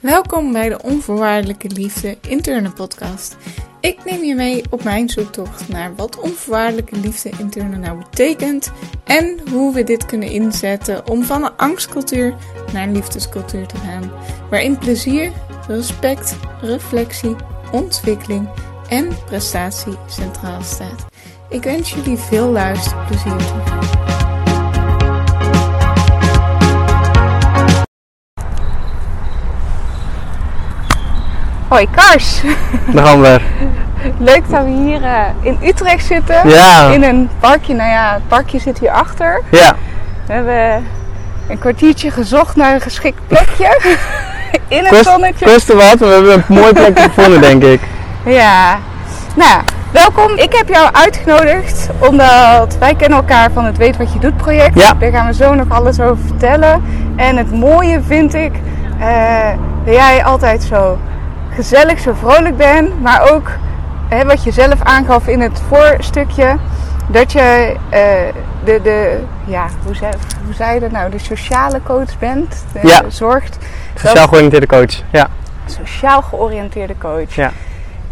[0.00, 3.36] Welkom bij de Onvoorwaardelijke Liefde interne podcast.
[3.80, 8.72] Ik neem je mee op mijn zoektocht naar wat onvoorwaardelijke liefde interne nou betekent
[9.04, 12.34] en hoe we dit kunnen inzetten om van een angstcultuur
[12.72, 14.10] naar een liefdescultuur te gaan,
[14.50, 15.32] waarin plezier,
[15.68, 17.36] respect, reflectie,
[17.72, 18.48] ontwikkeling
[18.88, 21.06] en prestatie centraal staat.
[21.48, 24.17] Ik wens jullie veel luisterplezier toe.
[31.68, 32.40] Hoi Kars.
[32.94, 33.40] Gaan we.
[34.18, 36.48] Leuk dat we hier uh, in Utrecht zitten.
[36.48, 36.88] Ja.
[36.90, 37.74] In een parkje.
[37.74, 39.42] Nou ja, het parkje zit hier achter.
[39.50, 39.74] Ja.
[40.26, 40.86] We hebben
[41.48, 43.80] een kwartiertje gezocht naar een geschikt plekje.
[44.68, 45.46] in het Kost, zonnetje.
[45.46, 47.80] kostte wat, maar we hebben een mooi plekje gevonden, denk ik.
[48.24, 48.78] Ja.
[49.34, 49.60] Nou, ja,
[49.92, 50.36] welkom.
[50.36, 54.80] Ik heb jou uitgenodigd omdat wij kennen elkaar van het Weet Wat Je Doet project.
[54.80, 54.94] Ja.
[54.94, 56.82] Daar gaan we zo nog alles over vertellen.
[57.16, 58.52] En het mooie vind ik
[59.00, 59.48] eh,
[59.84, 60.98] dat jij altijd zo
[61.58, 63.00] gezellig, zo vrolijk bent.
[63.02, 63.50] Maar ook
[64.08, 66.56] hè, wat je zelf aangaf in het voorstukje.
[67.06, 68.00] Dat je eh,
[68.64, 70.12] de, de, ja, hoe zei,
[70.44, 72.64] hoe zei je dat nou, de sociale coach bent.
[72.72, 73.02] De, Ja.
[73.08, 73.58] Zorgt.
[73.94, 75.02] Sociaal georiënteerde coach.
[75.10, 75.26] Ja.
[75.66, 77.34] Sociaal georiënteerde coach.
[77.34, 77.50] Ja.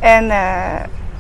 [0.01, 0.39] En eh,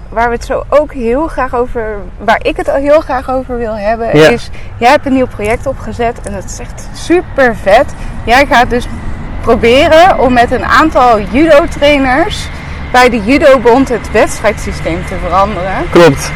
[0.08, 3.56] waar we het zo ook heel graag over, waar ik het al heel graag over
[3.56, 4.28] wil hebben, Ja.
[4.28, 7.94] is: jij hebt een nieuw project opgezet en dat is echt super vet.
[8.24, 8.86] Jij gaat dus
[9.50, 12.48] proberen om met een aantal judo-trainers
[12.92, 15.72] bij de Judobond het wedstrijdsysteem te veranderen.
[15.90, 16.30] Klopt.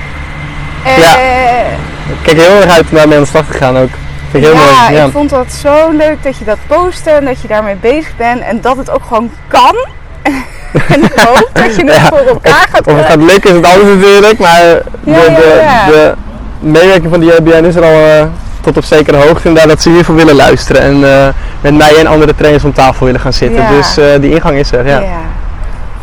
[0.85, 1.17] En, Ja.
[1.19, 1.73] eh,
[2.11, 3.89] Ik kijk heel erg uit om daarmee aan de slag te gaan ook.
[4.31, 4.95] Vind ik heel ja, mooi.
[4.99, 5.05] Ja.
[5.05, 8.41] ik vond dat zo leuk dat je dat postte en dat je daarmee bezig bent
[8.41, 9.77] en dat het ook gewoon kan.
[10.95, 13.57] en ik hoop dat je het Ja, voor elkaar gaat Of het gaat lukken is
[13.57, 15.87] het anders natuurlijk, maar de, Ja, de, ja.
[15.87, 16.15] de
[16.59, 18.25] meewerking van de JBN is er al eh,
[18.61, 19.49] tot op zekere hoogte.
[19.49, 21.29] En daar dat ze geval willen luisteren en eh,
[21.61, 23.63] met mij en andere trainers om tafel willen gaan zitten.
[23.63, 23.71] Ja.
[23.71, 24.99] Dus eh, die ingang is er, ja.
[24.99, 25.21] Ja.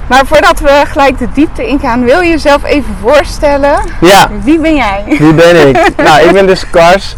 [0.08, 3.80] Maar voordat we gelijk de diepte ingaan, wil je jezelf even voorstellen?
[4.02, 5.04] Ja, Wie ben jij?
[5.20, 5.92] wie ben ik?
[6.06, 7.16] nou, ik ben dus Kars.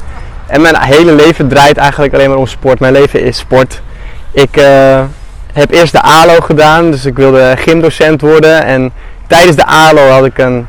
[0.47, 2.80] En mijn hele leven draait eigenlijk alleen maar om sport.
[2.80, 3.81] Mijn leven is sport.
[4.31, 5.02] Ik eh,
[5.53, 8.64] heb eerst de ALO gedaan, dus ik wilde gymdocent worden.
[8.64, 8.91] En
[9.28, 10.68] tijdens de ALO had ik een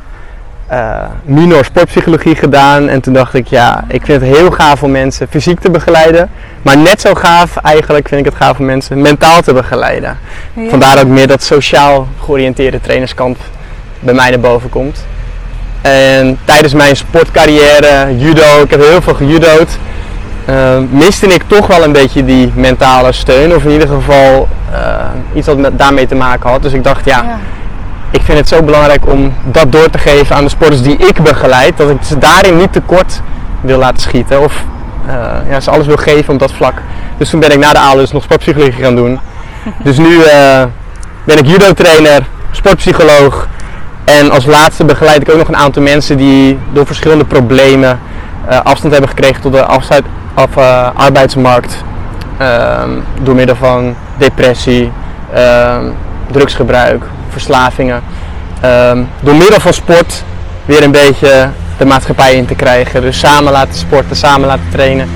[0.70, 2.88] eh, minor sportpsychologie gedaan.
[2.88, 6.30] En toen dacht ik, ja, ik vind het heel gaaf om mensen fysiek te begeleiden.
[6.62, 10.18] Maar net zo gaaf eigenlijk vind ik het gaaf om mensen mentaal te begeleiden.
[10.54, 10.68] Ja.
[10.68, 13.36] Vandaar ook meer dat sociaal georiënteerde trainerskamp
[14.00, 15.04] bij mij naar boven komt.
[15.82, 19.78] En tijdens mijn sportcarrière, judo, ik heb heel veel gejudo'd,
[20.44, 23.54] eh, miste ik toch wel een beetje die mentale steun.
[23.54, 24.80] Of in ieder geval eh,
[25.34, 26.62] iets wat met, daarmee te maken had.
[26.62, 27.38] Dus ik dacht, ja, Ja.
[28.10, 31.22] Ik vind het zo belangrijk om dat door te geven aan de sporters die ik
[31.22, 31.76] begeleid.
[31.76, 33.20] Dat ik ze daarin niet tekort
[33.60, 34.42] wil laten schieten.
[34.42, 34.64] Of
[35.06, 36.74] eh, ja, ze alles wil geven op dat vlak.
[37.16, 39.20] Dus toen ben ik na de ALUS nog sportpsychologie gaan doen.
[39.84, 40.62] Dus nu eh,
[41.24, 43.48] ben ik judo trainer, sportpsycholoog.
[44.04, 48.00] En als laatste begeleid ik ook nog een aantal mensen die door verschillende problemen
[48.46, 50.04] eh, afstand hebben gekregen tot de afsluit,
[50.34, 50.56] af,
[50.94, 51.84] arbeidsmarkt.
[52.38, 52.90] Ehm,
[53.22, 54.92] door middel van depressie,
[55.32, 55.84] ehm,
[56.30, 58.02] drugsgebruik, verslavingen.
[58.60, 60.24] Ehm, door middel van sport
[60.64, 61.48] weer een beetje
[61.78, 63.00] de maatschappij in te krijgen.
[63.00, 65.08] Dus samen laten sporten, samen laten trainen.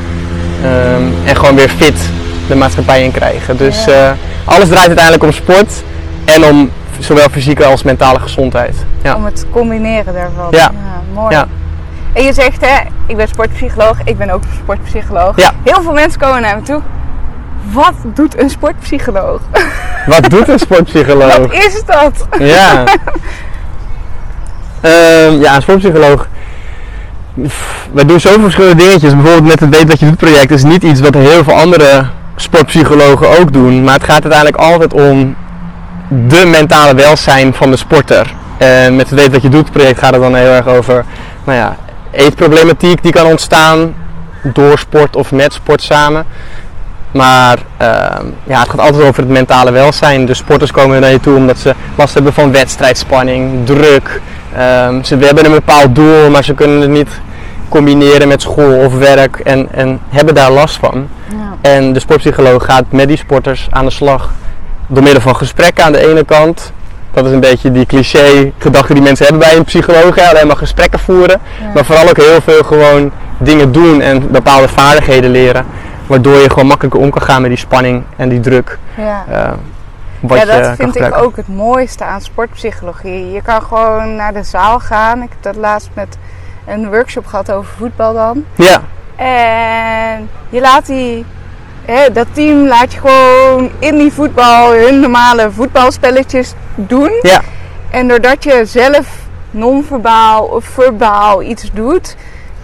[0.63, 2.11] Ehm, en gewoon weer fit
[2.49, 3.57] de maatschappij in krijgen.
[3.57, 4.11] Dus eh,
[4.45, 5.83] alles draait uiteindelijk om sport
[6.25, 8.77] en om zowel fysieke als mentale gezondheid.
[9.03, 9.15] Ja.
[9.15, 10.47] Om het combineren daarvan.
[10.51, 10.71] Ja.
[11.15, 11.35] mooi.
[11.35, 11.47] Ja.
[12.13, 12.77] En je zegt, hè,
[13.07, 15.37] ik ben sportpsycholoog, ik ben ook sportpsycholoog.
[15.37, 15.53] Ja.
[15.63, 16.81] Heel veel mensen komen naar me toe.
[17.73, 19.41] Wat doet een sportpsycholoog?
[20.07, 21.37] Wat doet een sportpsycholoog?
[21.47, 22.27] Wat is dat?
[22.39, 22.85] Ja.
[24.81, 26.29] Ehm, ja, een sportpsycholoog.
[27.93, 29.15] We doen zoveel verschillende dingetjes.
[29.15, 32.07] Bijvoorbeeld met het Weet Wat Je Doet project is niet iets wat heel veel andere
[32.37, 33.85] sportpsychologen ook doen.
[33.85, 35.37] Maar het gaat uiteindelijk altijd om
[36.09, 38.35] de mentale welzijn van de sporter.
[38.57, 41.05] En met het Weet Wat Je Doet project gaat het dan heel erg over
[41.45, 41.77] nou ja,
[42.11, 43.95] eetproblematiek die kan ontstaan
[44.43, 46.27] door sport of met sport samen.
[47.15, 50.27] Maar ehm, ja, het gaat altijd over het mentale welzijn.
[50.27, 54.21] De sporters komen naar je toe omdat ze last hebben van wedstrijdspanning, druk.
[54.57, 57.09] Ehm, ze hebben een bepaald doel, maar ze kunnen het niet
[57.69, 61.09] combineren met school of werk en, en hebben daar last van.
[61.29, 61.71] Ja.
[61.71, 64.31] En de sportpsycholoog gaat met die sporters aan de slag
[64.87, 66.73] door middel van gesprekken aan de ene kant.
[67.13, 70.15] Dat is een beetje die cliché gedachte die mensen hebben bij een psycholoog.
[70.15, 71.41] hè, Alleen maar gesprekken voeren.
[71.61, 71.71] Ja.
[71.75, 75.67] Maar vooral ook heel veel gewoon dingen doen en bepaalde vaardigheden leren.
[76.07, 78.79] Waardoor je gewoon makkelijker om kan gaan met die spanning en die druk.
[78.97, 79.25] Ja.
[79.31, 79.53] eh,
[80.21, 83.31] wat ja, je dat kan vind ik ook het mooiste aan sportpsychologie.
[83.31, 85.23] Je kan gewoon naar de zaal gaan.
[85.23, 86.17] Ik heb dat laatst met
[86.67, 88.45] een workshop gehad over voetbal dan.
[88.55, 88.81] Ja,
[89.17, 91.25] En je laat die
[91.85, 97.11] hè, dat team laat je gewoon in die voetbal hun normale voetbalspelletjes doen.
[97.23, 97.41] Ja,
[97.91, 99.07] En doordat je zelf
[99.51, 102.17] non-verbaal of verbaal iets doet.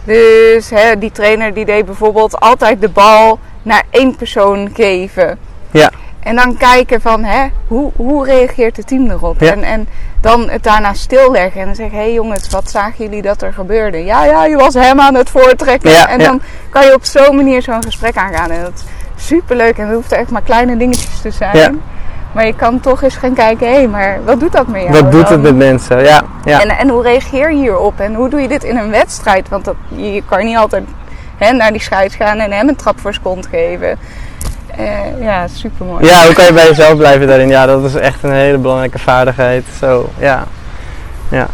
[0.05, 5.39] Dus hè, die trainer die deed bijvoorbeeld altijd de bal naar één persoon geven.
[5.71, 9.41] ja, En dan kijken van hè, hoe, hoe reageert het team erop?
[9.41, 9.53] Ja.
[9.53, 9.89] En, en
[10.21, 14.05] dan het daarna stilleggen en zeggen: hé hey jongens, wat zagen jullie dat er gebeurde?
[14.05, 15.91] Ja, ja, je was hem aan het voortrekken.
[15.91, 16.25] Ja, en ja.
[16.27, 18.51] dan kan je op zo'n manier zo'n gesprek aangaan.
[18.51, 18.73] En dat
[19.17, 21.83] is superleuk en het hoeft echt maar kleine dingetjes te zijn.
[22.33, 24.93] Maar je kan toch eens gaan kijken: hé, hey, maar wat doet dat met jou?
[24.93, 25.33] wat doet dan?
[25.33, 26.05] het met mensen?
[26.05, 26.61] Ja, ja.
[26.61, 28.01] En, en hoe reageer je hierop?
[28.01, 29.49] En hoe doe je dit in een wedstrijd?
[29.49, 30.85] Want dat, je, je kan niet altijd
[31.37, 33.99] hè, naar die scheids gaan en hem een trap voor zijn kont geven.
[34.77, 36.07] Eh, ja, super mooi.
[36.07, 37.49] Ja, hoe kan je bij jezelf blijven daarin?
[37.49, 39.65] Ja, dat is echt een hele belangrijke vaardigheid.
[39.79, 40.45] Zo, ja.
[41.29, 41.47] Ja.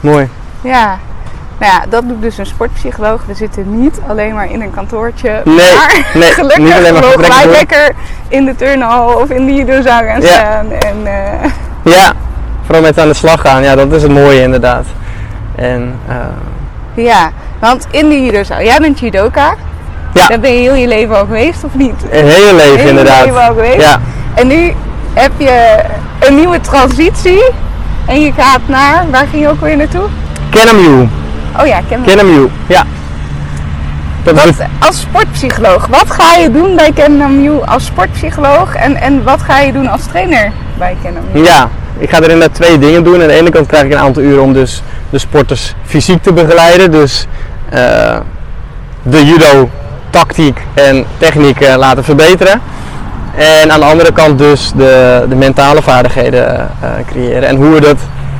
[0.00, 0.28] Mooi.
[0.60, 0.98] Ja.
[1.58, 3.20] Nou ja, dat doet dus een sportpsycholoog.
[3.26, 5.40] We zitten niet alleen maar in een kantoortje.
[5.44, 7.92] Nee, maar nee, gelukkig niet alleen maar mogen wij lekker
[8.28, 10.26] in de turnhal of in de judozaal gaan Ja.
[10.26, 10.70] staan.
[10.70, 11.50] En, eh,
[11.92, 12.12] Ja,
[12.64, 13.62] vooral met aan de slag gaan.
[13.62, 14.84] Ja, dat is het mooie inderdaad.
[15.56, 18.60] En eh, ja, want in de judozaal.
[18.62, 19.54] Jij bent judoka.
[20.14, 20.26] Ja.
[20.26, 21.94] Daar ben je heel je leven al geweest, of niet?
[22.10, 23.18] een hele leven Heel inderdaad.
[23.18, 23.80] je leven al geweest.
[23.82, 24.00] Ja,
[24.34, 24.72] En nu
[25.14, 25.78] heb je
[26.20, 27.50] een nieuwe transitie.
[28.06, 30.06] En je gaat naar, waar ging je ook weer naartoe?
[30.50, 31.08] Kenamu.
[31.60, 32.02] Oh ja, ken
[32.66, 32.84] ja.
[34.22, 39.42] Dat is als sportpsycholoog, wat ga je doen bij KenNaMU als sportpsycholoog en, en wat
[39.42, 41.44] ga je doen als trainer bij KenNaMU?
[41.44, 41.68] Ja,
[41.98, 43.20] ik ga er inderdaad twee dingen doen.
[43.20, 46.32] Aan de ene kant krijg ik een aantal uren om dus de sporters fysiek te
[46.32, 46.90] begeleiden.
[46.90, 47.26] Dus
[47.68, 48.16] eh,
[49.02, 49.70] de judo
[50.10, 52.60] tactiek en techniek eh, laten verbeteren.
[53.36, 57.48] En aan de andere kant dus de, de mentale vaardigheden eh, creëren.
[57.48, 57.98] En hoe we dat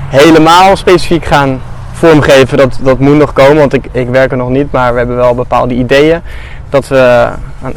[0.09, 1.61] helemaal specifiek gaan
[1.99, 3.57] vormgeven, dat, dat moet nog komen.
[3.57, 6.21] Want ik, ik werk er nog niet, maar we hebben wel bepaalde ideeën.
[6.71, 7.29] Dat we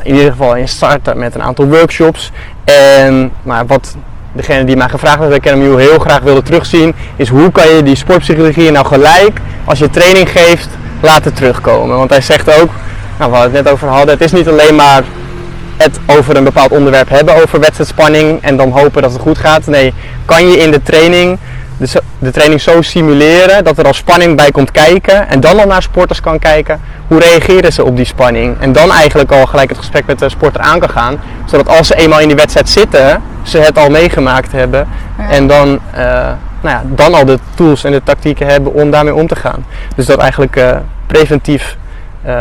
[0.02, 2.32] in ieder geval in starten met een aantal workshops.
[2.64, 3.96] En maar wat
[4.32, 7.84] degene die mij gevraagd heeft bij KNMU heel graag wilde terugzien, is hoe kan je
[7.84, 10.70] die sportpsychologie nou gelijk, als je training geeft,
[11.00, 11.98] laten terugkomen.
[11.98, 12.70] Want hij zegt ook,
[13.18, 15.04] nou, we hadden het net over hadden, het is niet alleen maar
[15.78, 19.68] het over een bepaald onderwerp hebben, over wedstrijdspanning en dan hopen dat het goed gaat.
[19.68, 19.94] Nee,
[20.26, 21.38] kan je in de training
[21.82, 25.68] de, de training zo simuleren dat er al spanning bij komt kijken en dan al
[25.68, 28.56] naar sporters kan kijken hoe reageren ze op die spanning.
[28.60, 31.88] En dan eigenlijk al gelijk het gesprek met de sporter aan kan gaan, zodat als
[31.88, 34.88] ze eenmaal in die wedstrijd zitten, ze het al meegemaakt hebben
[35.18, 35.30] Ja.
[35.30, 36.02] en dan, eh,
[36.62, 39.66] nou ja, dan al de tools en de tactieken hebben om daarmee om te gaan.
[39.96, 40.78] Dus dat eigenlijk eh,
[41.08, 41.78] preventief
[42.24, 42.34] eh,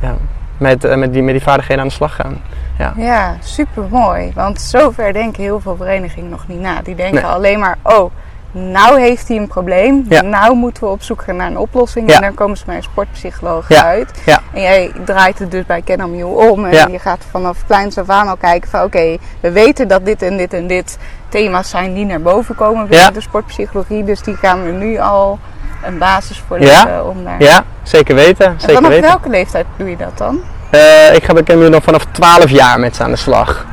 [0.00, 0.14] ja,
[0.58, 2.40] met, met, die, met die vaardigheden aan de slag gaan.
[2.78, 2.92] Ja.
[2.96, 4.32] Ja, super mooi.
[4.34, 6.80] Want zover denken heel veel verenigingen nog niet na.
[6.82, 7.30] Die denken Nee.
[7.30, 8.10] alleen maar, oh,
[8.52, 10.06] nou heeft hij een probleem.
[10.08, 10.22] Ja.
[10.22, 12.08] Nou moeten we op zoek gaan naar een oplossing.
[12.10, 12.14] Ja.
[12.16, 13.82] En dan komen ze bij een sportpsycholoog Ja.
[13.84, 14.10] uit.
[14.54, 16.64] En jij draait het dus bij KenNaMU om.
[16.64, 20.22] En je gaat vanaf kleins af aan al kijken van, oké, we weten dat dit
[20.22, 20.98] en dit en dit
[21.28, 24.04] thema's zijn die naar boven komen binnen de sportpsychologie.
[24.04, 25.38] Dus die gaan we nu al
[25.84, 27.42] een basis voor leggen om daar...
[27.42, 28.46] ja, zeker weten.
[28.46, 29.08] En Zeker vanaf weten.
[29.08, 30.40] welke leeftijd doe je dat dan?
[30.70, 33.66] Eh, ik ga bij KMU dan vanaf 12 jaar met ze aan de slag.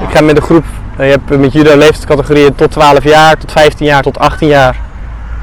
[0.00, 0.06] Ja.
[0.08, 0.64] Ik ga met de groep,
[0.96, 4.76] je hebt met judo leeftijdscategorieën tot 12 jaar, tot 15 jaar, tot 18 jaar.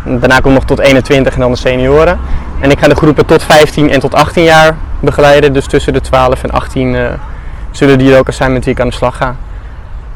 [0.04, 2.19] Daarna komt nog tot 21 en dan de senioren.
[2.60, 5.54] En ik ga de groepen tot 15 en tot 18 jaar begeleiden.
[5.54, 7.06] Dus tussen de 12 en 18 eh,
[7.72, 9.36] zullen die ook zijn met wie ik aan de slag ga.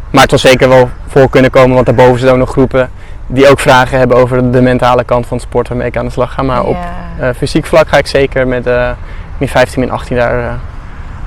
[0.09, 2.89] Maar het zal zeker wel voor kunnen komen, want daarboven zijn ook nog groepen
[3.27, 6.11] die ook vragen hebben over de mentale kant van het sport waarmee ik aan de
[6.11, 6.41] slag ga.
[6.43, 6.77] Maar op
[7.17, 7.27] Ja.
[7.27, 8.89] eh, fysiek vlak ga ik zeker met eh
[9.37, 10.45] min 15 en 18 daar eh,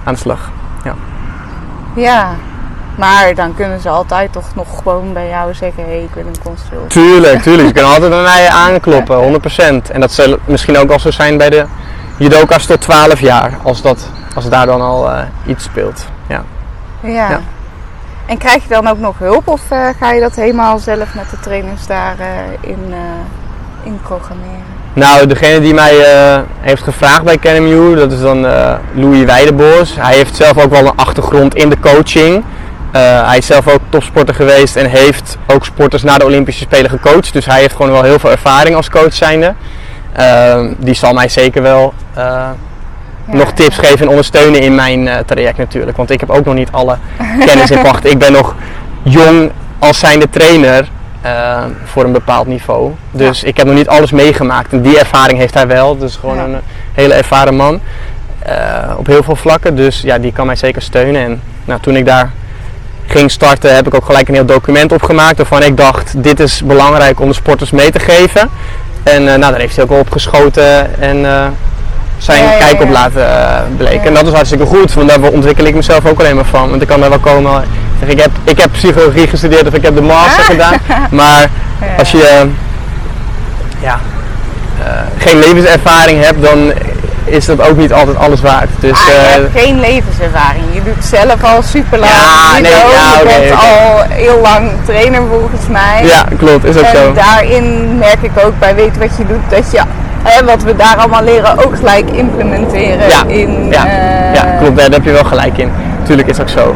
[0.04, 0.50] aan de slag.
[0.85, 0.95] Ja,
[2.97, 6.26] maar dan kunnen ze altijd toch nog gewoon bij jou zeggen: hé, hey, ik wil
[6.26, 6.91] een consult.
[6.91, 7.67] Tuurlijk, tuurlijk.
[7.67, 9.41] Ze kunnen altijd bij mij aankloppen,
[9.88, 9.91] 100%.
[9.93, 11.67] En dat zal misschien ook al zo zijn bij de
[12.17, 16.07] judoka's tot 12 jaar, als, dat, als daar dan al eh, iets speelt.
[16.26, 16.45] Ja.
[17.00, 17.31] Ja.
[17.31, 17.41] Ja.
[18.26, 21.31] En krijg je dan ook nog hulp of eh, ga je dat helemaal zelf met
[21.31, 22.99] de trainers daarin in, eh,
[23.85, 24.75] in programmeren?
[24.93, 25.95] Nou, degene die mij
[26.61, 29.97] heeft gevraagd bij KNMU, dat is dan eh, Louis.
[29.97, 32.45] Hij heeft zelf ook wel een achtergrond in de coaching.
[32.93, 36.90] Eh, hij is zelf ook topsporter geweest en heeft ook sporters na de Olympische Spelen
[36.90, 37.33] gecoacht.
[37.33, 39.55] Dus hij heeft gewoon wel heel veel ervaring als coach zijnde.
[40.12, 43.35] Eh, die zal mij zeker wel eh, Ja.
[43.37, 45.97] nog tips geven en ondersteunen in mijn eh, traject natuurlijk.
[45.97, 46.97] Want ik heb ook nog niet alle
[47.47, 48.07] kennis in pacht.
[48.07, 48.55] Ik ben nog
[49.02, 50.88] jong als zijnde trainer
[51.21, 52.93] eh, voor een bepaald niveau.
[53.11, 54.73] Dus ik heb nog niet alles meegemaakt.
[54.73, 55.99] En die ervaring heeft hij wel.
[55.99, 56.45] Dus gewoon Ja.
[56.45, 56.57] een
[56.95, 57.81] hele ervaren man.
[58.97, 59.76] op heel veel vlakken.
[59.76, 61.23] Dus ja, die kan mij zeker steunen.
[61.25, 62.31] En nou, toen ik daar
[63.06, 65.36] ging starten heb ik ook gelijk een heel document opgemaakt.
[65.36, 68.50] Waarvan ik dacht, dit is belangrijk om de sporters mee te geven.
[69.02, 71.00] En eh, nou, daar heeft hij ook wel op geschoten.
[71.00, 71.46] En eh,
[72.18, 74.04] zijn Ja, kijk op laten eh, bleken.
[74.04, 76.70] En dat is hartstikke goed, want daar ontwikkel ik mezelf ook alleen maar van.
[76.70, 77.62] Want ik kan daar wel komen.
[77.62, 77.68] Ik,
[78.00, 80.75] zeg, ik, heb, ik heb psychologie gestudeerd of ik heb de master gedaan.
[81.10, 81.50] Maar
[81.98, 82.46] als je
[83.80, 84.00] ja,
[85.18, 86.72] geen levenservaring hebt, dan
[87.26, 88.68] is dat ook niet altijd alles waard.
[88.80, 90.64] Dus, Ah, je eh, hebt geen levenservaring.
[90.73, 92.12] Je doet zelf al super lang.
[92.12, 96.04] Ja, nee, ja, je bent al heel lang trainer volgens mij.
[96.04, 97.12] ja, klopt, is ook en zo.
[97.12, 99.80] daarin merk ik ook bij weten wat je doet, dat je
[100.23, 103.68] hè, wat we daar allemaal leren ook gelijk implementeren Ja, in.
[103.71, 105.71] ja, eh, ja, klopt, daar heb je wel gelijk in.
[106.06, 106.75] Tuurlijk is dat zo.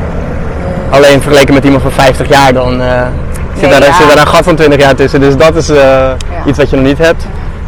[0.90, 3.02] Alleen vergeleken met iemand van 50 jaar, dan eh,
[3.58, 3.94] zit, Nee, daar, ja.
[3.96, 5.20] zit daar een gat van 20 jaar tussen.
[5.20, 5.70] Dus dat is
[6.46, 7.24] iets wat je nog niet hebt.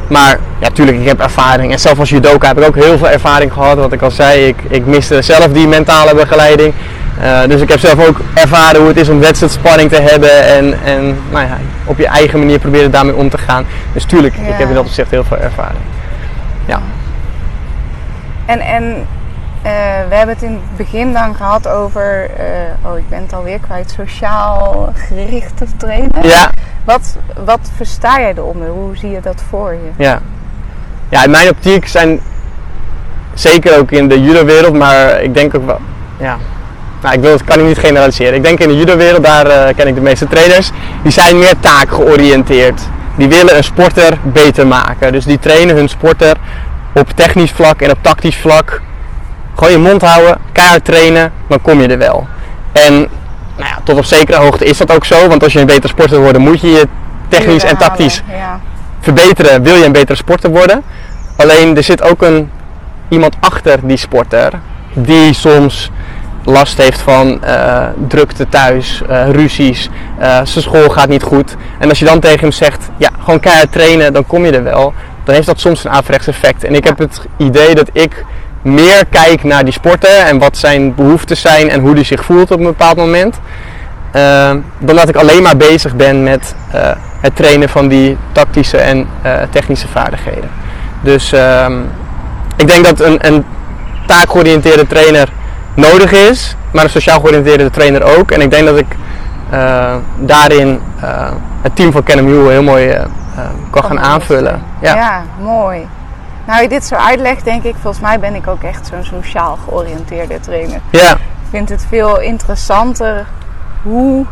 [0.07, 1.73] Maar ja, tuurlijk, ik heb ervaring.
[1.73, 3.77] En zelf als judoka heb ik ook heel veel ervaring gehad.
[3.77, 6.75] Wat ik al zei, ik, ik miste zelf die mentale begeleiding.
[7.21, 10.45] Eh, dus ik heb zelf ook ervaren hoe het is om wedstrijdspanning te hebben.
[10.45, 13.67] En, en nou ja, op je eigen manier proberen daarmee om te gaan.
[13.93, 14.43] Dus tuurlijk, Ja.
[14.43, 15.81] ik heb in dat opzicht heel veel ervaring.
[16.67, 16.81] Ja.
[18.47, 19.07] En, en
[20.09, 22.47] we hebben het in het begin dan gehad over, eh,
[22.91, 26.29] oh ik ben het alweer kwijt, sociaal gerichte trainen.
[26.29, 26.51] Ja,
[26.85, 28.69] Wat, wat versta jij eronder?
[28.69, 29.91] Hoe zie je dat voor je?
[30.05, 30.21] Ja.
[31.09, 32.21] Ja, in mijn optiek zijn
[33.35, 35.81] zeker ook in de judo-wereld, maar ik denk ook wel,
[36.17, 36.37] ja.
[37.03, 38.35] Nou, ik wil het kan ik niet generaliseren.
[38.35, 40.71] Ik denk in de judo-wereld, daar eh, ken ik de meeste trainers,
[41.03, 42.81] die zijn meer taakgeoriënteerd.
[43.17, 45.13] Die willen een sporter beter maken.
[45.13, 46.37] Dus die trainen hun sporter
[46.95, 48.81] op technisch vlak en op tactisch vlak.
[49.55, 52.27] Gewoon je mond houden, keihard trainen, dan kom je er wel.
[52.73, 52.93] En
[53.57, 55.89] nou ja, tot op zekere hoogte is dat ook zo, want als je een betere
[55.89, 56.89] sporter wil worden, moet je je
[57.29, 58.61] technisch en tactisch Ja.
[59.01, 60.83] verbeteren, wil je een betere sporter worden.
[61.37, 62.51] Alleen er zit ook een,
[63.09, 64.53] iemand achter die sporter
[64.95, 65.91] die soms
[66.45, 71.57] last heeft van eh, drukte thuis, eh, ruzies, eh, zijn school gaat niet goed.
[71.79, 74.63] En als je dan tegen hem zegt, ja, gewoon keihard trainen, dan kom je er
[74.63, 74.93] wel.
[75.25, 76.65] Dan heeft dat soms een averechts effect.
[76.65, 78.25] En ik heb het idee dat ik
[78.63, 82.51] meer kijk naar die sporter en wat zijn behoeftes zijn en hoe die zich voelt
[82.51, 83.41] op een bepaald moment.
[84.11, 86.91] Eh, dan dat ik alleen maar bezig ben met eh,
[87.21, 90.51] het trainen van die tactische en eh, technische vaardigheden.
[91.01, 91.73] Dus ehm,
[92.57, 93.45] ik denk dat een, een
[94.07, 95.29] taakgeoriënteerde trainer
[95.75, 98.31] nodig is, maar een sociaal georiënteerde trainer ook.
[98.31, 98.97] En ik denk dat ik
[99.51, 100.81] eh, daarin
[101.61, 102.97] het team van Canem heel mooi
[103.71, 104.63] kan gaan aanvullen.
[104.81, 104.95] Ja.
[104.95, 105.23] Ja.
[105.41, 105.87] mooi.
[106.47, 109.59] Nou, je dit zo uitlegt, denk ik, volgens mij ben ik ook echt zo'n sociaal
[109.65, 110.81] georiënteerde trainer.
[110.91, 111.13] Ja.
[111.13, 113.27] Ik vind het veel interessanter
[113.83, 114.27] hoe,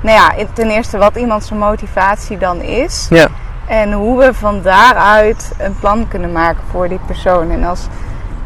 [0.00, 3.06] nou ja, ten eerste wat iemand zijn motivatie dan is.
[3.10, 3.28] Ja.
[3.66, 7.50] En hoe we van daaruit een plan kunnen maken voor die persoon.
[7.50, 7.86] En als,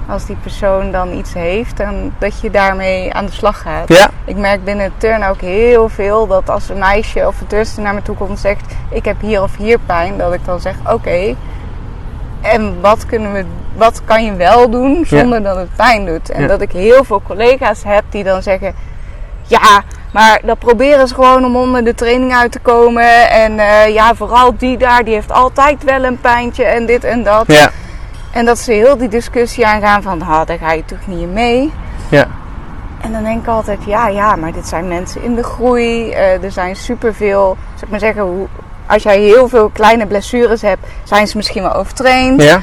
[0.08, 3.88] als die persoon dan iets heeft, dan dat je daarmee aan de slag gaat.
[3.88, 4.10] Ja.
[4.24, 7.94] Ik merk binnen turn ook heel veel dat als een meisje of een turnster naar
[7.94, 10.74] me toe komt en zegt: Ik heb hier of hier pijn, dat ik dan zeg:
[10.92, 11.34] Oké.
[12.52, 13.44] En wat, kunnen we,
[13.76, 16.30] wat kan je wel doen zonder dat het pijn doet?
[16.30, 16.46] En Ja.
[16.48, 18.74] dat ik heel veel collega's heb die dan zeggen:
[19.42, 23.30] Ja, maar dat proberen ze gewoon om onder de training uit te komen.
[23.30, 27.22] En eh, ja, vooral die daar, die heeft altijd wel een pijntje en dit en
[27.22, 27.44] dat.
[27.46, 27.70] Ja.
[28.32, 31.72] En dat ze heel die discussie aangaan van, ah, daar ga je toch niet mee.
[32.08, 32.26] Ja.
[33.00, 36.10] En dan denk ik altijd, ja, ja, maar dit zijn mensen in de groei.
[36.10, 38.46] Eh, er zijn superveel, zeg ik maar zeggen, hoe,
[38.86, 42.42] als jij heel veel kleine blessures hebt, zijn ze misschien wel overtraind.
[42.42, 42.62] Ja.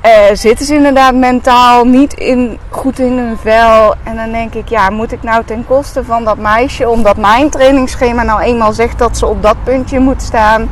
[0.00, 3.94] Eh, zitten ze inderdaad mentaal niet in, goed in hun vel.
[4.02, 7.50] En dan denk ik, ja, moet ik nou ten koste van dat meisje, omdat mijn
[7.50, 10.70] trainingsschema nou eenmaal zegt dat ze op dat puntje moet staan,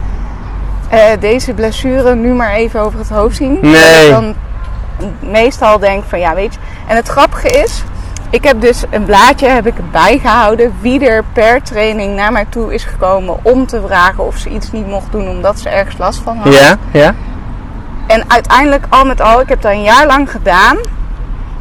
[0.88, 3.58] eh, deze blessure nu maar even over het hoofd zien?
[3.62, 4.10] Nee.
[4.10, 4.34] Dan
[5.20, 6.60] meestal denk van, ja, weet je.
[6.88, 7.82] En het grappige is,
[8.30, 12.74] ik heb dus een blaadje heb ik bijgehouden wie er per training naar mij toe
[12.74, 16.20] is gekomen om te vragen of ze iets niet mocht doen omdat ze ergens last
[16.20, 16.54] van had.
[16.54, 16.76] Ja.
[16.92, 17.14] Ja.
[18.06, 20.76] En uiteindelijk, al met al, ik heb dat een jaar lang gedaan,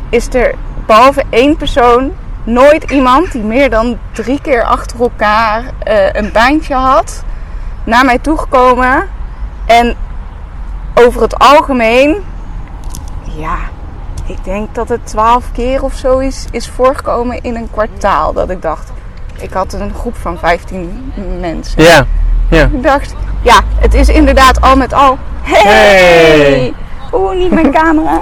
[0.09, 2.11] is er behalve één persoon
[2.43, 7.23] nooit iemand die meer dan drie keer achter elkaar eh, een pijntje had,
[7.83, 9.09] naar mij toegekomen.
[9.65, 9.95] En
[10.93, 12.23] over het algemeen,
[13.23, 13.57] ja,
[14.29, 18.33] ik denk dat het twaalf keer of zo is, is voorgekomen in een kwartaal.
[18.33, 18.91] Dat ik dacht,
[19.39, 21.83] ik had een groep van 15 mensen.
[21.83, 22.05] Ja.
[22.49, 22.63] Ja.
[22.63, 25.17] Ik dacht, ja, het is inderdaad al met al.
[25.41, 25.61] Hey!
[25.61, 26.73] Hey!
[27.13, 28.21] Oeh, niet mijn camera.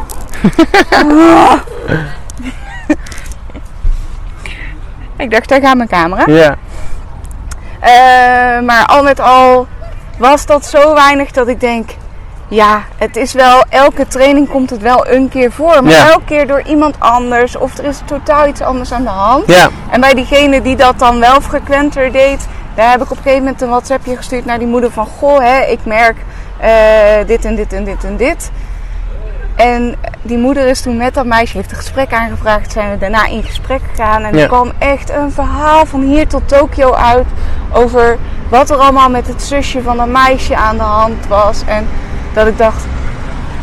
[0.91, 1.53] Oh.
[5.17, 6.23] Ik dacht, daar gaat mijn camera.
[6.25, 6.55] Ja.
[7.79, 9.67] Eh, maar al met al
[10.17, 11.89] was dat zo weinig dat ik denk...
[12.47, 13.63] Ja, het is wel...
[13.69, 15.83] Elke training komt het wel een keer voor.
[15.83, 16.09] Maar Ja.
[16.09, 17.57] elke keer door iemand anders.
[17.57, 19.47] Of er is totaal iets anders aan de hand.
[19.47, 19.69] Ja.
[19.89, 23.43] En bij diegene die dat dan wel frequenter deed, daar heb ik op een gegeven
[23.43, 26.17] moment een WhatsAppje gestuurd naar die moeder van goh, hè, ik merk
[26.59, 26.69] eh,
[27.27, 28.51] dit en dit en dit en dit.
[29.55, 32.71] En die moeder is toen met dat meisje, heeft een gesprek aangevraagd.
[32.71, 34.23] Zijn we daarna in gesprek gegaan.
[34.23, 34.41] En Ja.
[34.41, 37.25] er kwam echt een verhaal van hier tot Tokio uit.
[37.71, 38.17] Over
[38.49, 41.61] wat er allemaal met het zusje van dat meisje aan de hand was.
[41.65, 41.87] En
[42.37, 42.85] dat ik dacht,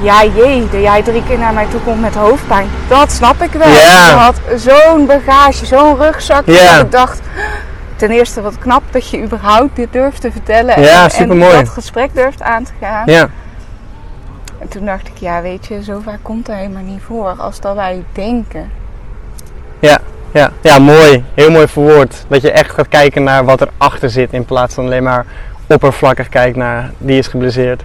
[0.03, 2.69] ja jee, dat jij drie keer naar mij toe komt met hoofdpijn.
[2.89, 3.69] Dat snap ik wel.
[3.69, 6.47] Je had zo'n bagage, zo'n rugzak.
[6.47, 6.77] Ja.
[6.77, 7.21] Dat ik dacht,
[7.97, 10.81] ten eerste wat knap dat je überhaupt dit durft te vertellen.
[10.81, 11.31] Ja, en.
[11.31, 13.03] En dat gesprek durft aan te gaan.
[13.07, 13.29] Ja,
[14.59, 17.61] En toen dacht ik, ja weet je, zo vaak komt er helemaal niet voor als
[17.61, 18.71] dat wij denken.
[19.79, 19.99] ja,
[20.33, 21.25] ja, ja, mooi.
[21.35, 22.25] Heel mooi verwoord.
[22.29, 25.25] Dat je echt gaat kijken naar wat erachter zit in plaats van alleen maar
[25.67, 27.83] oppervlakkig kijkt naar die is geblesseerd.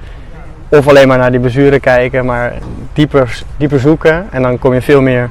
[0.70, 2.54] Of alleen maar naar die blessure kijken, maar
[2.94, 4.28] dieper, dieper zoeken.
[4.32, 5.30] En dan kom je veel meer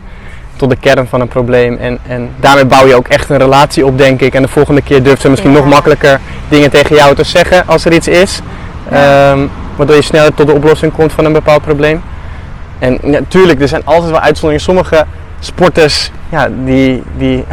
[0.56, 1.76] tot de kern van een probleem.
[1.76, 4.34] En, en daarmee bouw je ook echt een relatie op, denk ik.
[4.34, 5.56] En de volgende keer durft ze misschien Ja.
[5.58, 8.40] nog makkelijker dingen tegen jou te zeggen als er iets is.
[8.90, 9.30] Ja.
[9.30, 12.02] Ehm, waardoor je sneller tot de oplossing komt van een bepaald probleem.
[12.78, 14.64] En natuurlijk, er zijn altijd wel uitzonderingen.
[14.64, 15.04] Sommige
[15.40, 17.44] sporters, ja, die, die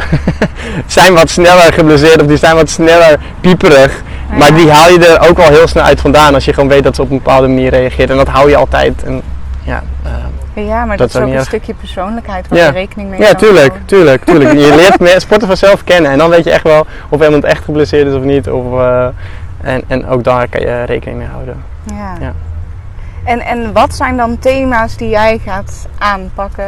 [0.86, 4.02] zijn wat sneller geblesseerd of die zijn wat sneller pieperig.
[4.38, 6.82] Maar die haal je er ook wel heel snel uit vandaan als je gewoon weet
[6.84, 8.10] dat ze op een bepaalde manier reageert.
[8.10, 9.02] En dat hou je altijd.
[9.02, 9.22] En,
[9.62, 9.82] ja,
[10.54, 11.46] Ja, maar Dat dat, is ook een erg.
[11.46, 12.66] stukje persoonlijkheid waar Ja.
[12.66, 14.52] je rekening mee ja, tuurlijk, tuurlijk, tuurlijk.
[14.52, 17.64] Je leert me- sporten vanzelf kennen en dan weet je echt wel of iemand echt
[17.64, 18.50] geblesseerd is of niet.
[18.50, 19.06] Of, eh,
[19.62, 21.62] en, en ook daar kan je rekening mee houden.
[21.84, 22.12] Ja.
[22.20, 22.32] Ja.
[23.24, 26.64] En, en wat zijn dan thema's die jij gaat aanpakken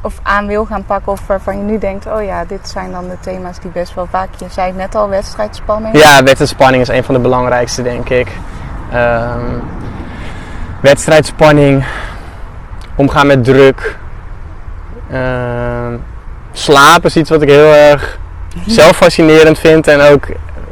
[0.00, 3.08] of aan wil gaan pakken of waarvan je nu denkt, oh ja, dit zijn dan
[3.08, 5.98] de thema's die best wel vaak, je zei het net al, wedstrijdspanning.
[5.98, 8.28] Ja, wedstrijdspanning is een van de belangrijkste, denk ik.
[8.92, 9.58] Ehm,
[10.80, 11.84] wedstrijdspanning,
[12.94, 13.98] omgaan met druk.
[15.10, 15.96] Ehm,
[16.52, 18.18] slaap is iets wat ik heel erg
[18.66, 20.26] zelf fascinerend vind en ook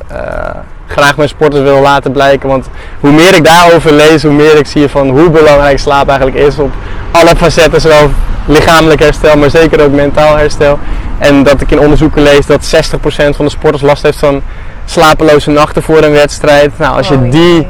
[0.08, 0.50] eh,
[0.86, 2.48] graag mijn sporters wil laten blijken.
[2.48, 2.68] Want
[3.00, 6.58] hoe meer ik daarover lees, hoe meer ik zie van hoe belangrijk slaap eigenlijk is
[6.58, 6.72] op
[7.10, 8.10] alle facetten, zowel
[8.46, 10.78] lichamelijk herstel, maar zeker ook mentaal herstel.
[11.18, 14.42] En dat ik in onderzoeken lees dat 60% van de sporters last heeft van
[14.84, 16.78] slapeloze nachten voor een wedstrijd.
[16.78, 17.66] Nou, als je Oh, die,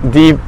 [0.00, 0.38] die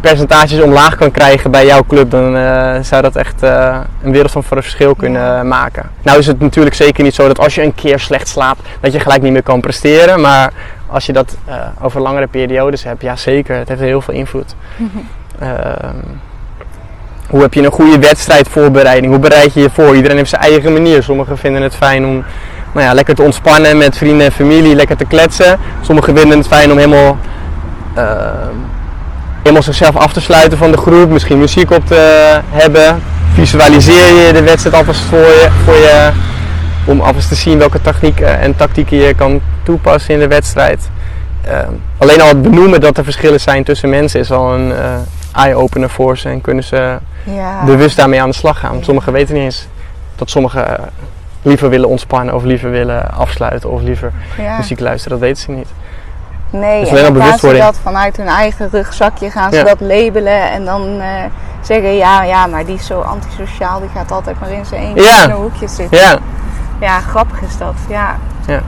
[0.00, 4.30] percentages omlaag kan krijgen bij jouw club, dan eh, zou dat echt eh, een wereld
[4.30, 5.42] van verschil kunnen Ja.
[5.42, 5.90] maken.
[6.02, 8.92] Nou is het natuurlijk zeker niet zo dat als je een keer slecht slaapt, dat
[8.92, 10.20] je gelijk niet meer kan presteren.
[10.20, 10.52] Maar
[10.92, 14.54] als je dat eh, over langere periodes hebt, ja zeker, het heeft heel veel invloed.
[15.38, 15.96] Ehm,
[17.28, 19.12] hoe heb je een goede wedstrijdvoorbereiding?
[19.12, 19.96] Hoe bereid je je voor?
[19.96, 21.02] Iedereen heeft zijn eigen manier.
[21.02, 22.24] Sommigen vinden het fijn om
[22.72, 25.58] nou ja, lekker te ontspannen met vrienden en familie, lekker te kletsen.
[25.80, 27.18] Sommigen vinden het fijn om helemaal,
[27.94, 28.56] ehm,
[29.38, 31.10] helemaal zichzelf af te sluiten van de groep.
[31.10, 33.02] Misschien muziek op te hebben.
[33.34, 36.10] Visualiseer je de wedstrijd alvast voor je, voor je
[36.84, 40.90] om alvast te zien welke technieken en tactieken je kan toepassen in de wedstrijd.
[41.44, 44.94] Ehm, alleen al het benoemen dat er verschillen zijn tussen mensen is al een eh,
[45.32, 47.64] eye-opener voor ze en kunnen ze Ja.
[47.64, 48.84] bewust daarmee aan de slag gaan.
[48.84, 49.66] Sommigen weten niet eens
[50.16, 50.84] dat sommigen eh,
[51.42, 54.56] liever willen ontspannen of liever willen afsluiten of liever Ja.
[54.56, 55.18] muziek luisteren.
[55.18, 55.68] Dat weten ze niet.
[56.50, 60.50] Nee, Dus en dan gaan ze dat vanuit hun eigen rugzakje gaan ze dat labelen
[60.50, 61.08] en dan eh,
[61.60, 65.22] zeggen ja, ja, maar die is zo antisociaal, die gaat altijd maar in zijn eentje
[65.24, 65.98] in een hoekje zitten.
[66.82, 67.74] Ja, grappig is dat.
[67.88, 68.16] Ja.
[68.46, 68.60] Ja.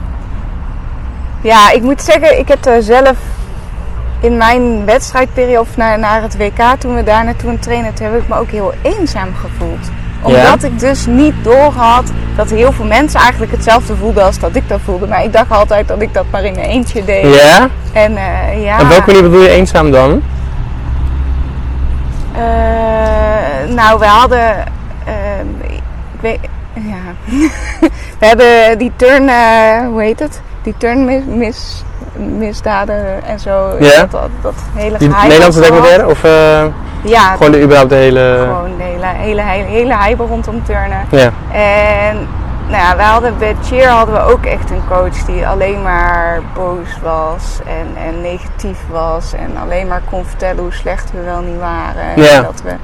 [1.41, 3.17] Ja, ik moet zeggen, ik heb zelf
[4.19, 8.21] in mijn wedstrijdperiode of naar, naar het WK, toen we daar naartoe trainen, toen heb
[8.21, 9.89] ik me ook heel eenzaam gevoeld.
[10.21, 14.69] Omdat ik dus niet doorhad dat heel veel mensen eigenlijk hetzelfde voelden als dat ik
[14.69, 15.07] dat voelde.
[15.07, 17.35] Maar ik dacht altijd dat ik dat maar in mijn eentje deed.
[17.35, 17.67] ja.
[17.93, 18.81] En eh, ja.
[18.81, 20.21] Op welke manier bedoel je eenzaam dan?
[22.33, 24.57] Eh, nou, we hadden.
[25.05, 25.81] ehm, ik
[26.21, 26.39] weet.
[26.75, 27.13] Ja.
[28.19, 29.29] we hebben die turn.
[29.29, 30.41] eh, hoe heet het?
[30.63, 31.23] Die turnmis.
[31.25, 31.83] Mis,
[32.37, 33.75] misdaden en zo.
[33.79, 33.99] Ja.
[33.99, 36.07] Dat, dat, dat hele Die Nederlandse documentaire?
[36.07, 36.65] Of eh,
[37.01, 38.43] Ja, gewoon de, überhaupt de hele...
[38.47, 41.05] gewoon de hele, hele, hele, hele hype rondom turnen.
[41.09, 41.31] Ja.
[41.51, 42.27] En
[42.67, 46.41] nou ja, we hadden bij Cheer hadden we ook echt een coach die alleen maar
[46.53, 49.33] boos was en, en negatief was.
[49.33, 52.23] En alleen maar kon vertellen hoe slecht we wel niet waren.
[52.23, 52.35] Ja.
[52.35, 52.75] En dat we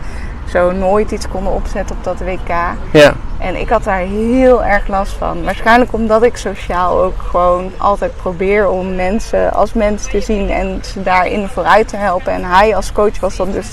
[0.52, 2.50] zo nooit iets konden opzetten op dat WK.
[2.92, 3.14] Ja.
[3.40, 5.44] En ik had daar heel erg last van.
[5.44, 10.82] Waarschijnlijk omdat ik sociaal ook gewoon altijd probeer om mensen als mens te zien en
[10.84, 12.34] ze daarin vooruit te helpen.
[12.34, 13.68] En hij als coach was dan dus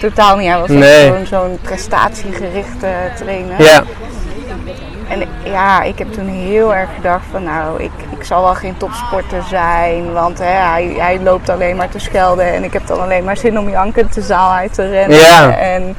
[0.00, 0.48] totaal niet.
[0.48, 1.06] Hij was Nee.
[1.06, 3.62] zo'n zo'n prestatiegerichte trainer.
[3.62, 3.82] Ja.
[5.10, 8.76] En ja, ik heb toen heel erg gedacht van nou, ik, ik zal wel geen
[8.76, 10.12] topsporter zijn.
[10.12, 12.52] Want hè, hij, hij loopt alleen maar te schelden.
[12.54, 15.18] En ik heb dan alleen maar zin om jankend de zaal uit te rennen.
[15.18, 15.56] Ja.
[15.58, 15.96] En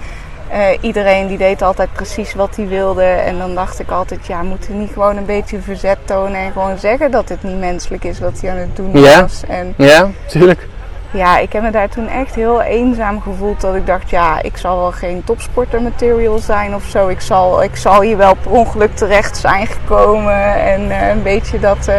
[0.49, 3.03] eh, iedereen die deed altijd precies wat hij wilde.
[3.03, 6.39] En dan dacht ik altijd, ja, moet hij niet gewoon een beetje verzet tonen.
[6.39, 9.21] En gewoon zeggen dat het niet menselijk is wat hij aan het doen Ja.
[9.21, 9.41] was.
[9.47, 10.67] En Ja, tuurlijk.
[11.11, 13.61] Ja, ik heb me daar toen echt heel eenzaam gevoeld.
[13.61, 17.07] Dat ik dacht, ja, ik zal wel geen topsporter material zijn of zo.
[17.07, 20.63] Ik zal, ik zal hier wel per ongeluk terecht zijn gekomen.
[20.65, 21.95] En eh, een beetje dat, eh,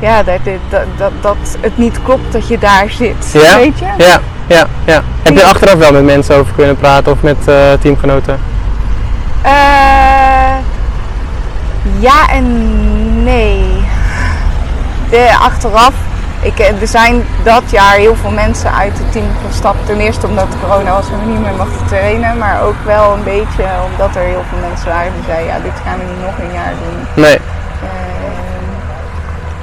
[0.00, 0.38] ja, dat,
[0.68, 3.30] dat, dat, dat het niet klopt dat je daar zit.
[3.32, 3.56] Ja?
[3.56, 3.84] Weet je?
[3.98, 5.02] Ja, ja, ja.
[5.22, 8.38] Heb je achteraf wel met mensen over kunnen praten of met eh, teamgenoten?
[11.98, 13.64] Ja en nee.
[15.10, 15.94] De, achteraf,
[16.42, 19.86] ik, eh, er zijn dat jaar heel veel mensen uit het team gestapt.
[19.86, 22.38] Ten eerste omdat corona was en we niet meer mochten trainen.
[22.38, 25.72] Maar ook wel een beetje omdat er heel veel mensen waren die zeiden, ja dit
[25.84, 27.22] gaan we niet nog een jaar doen.
[27.24, 27.36] Nee.
[27.36, 27.42] Ehm,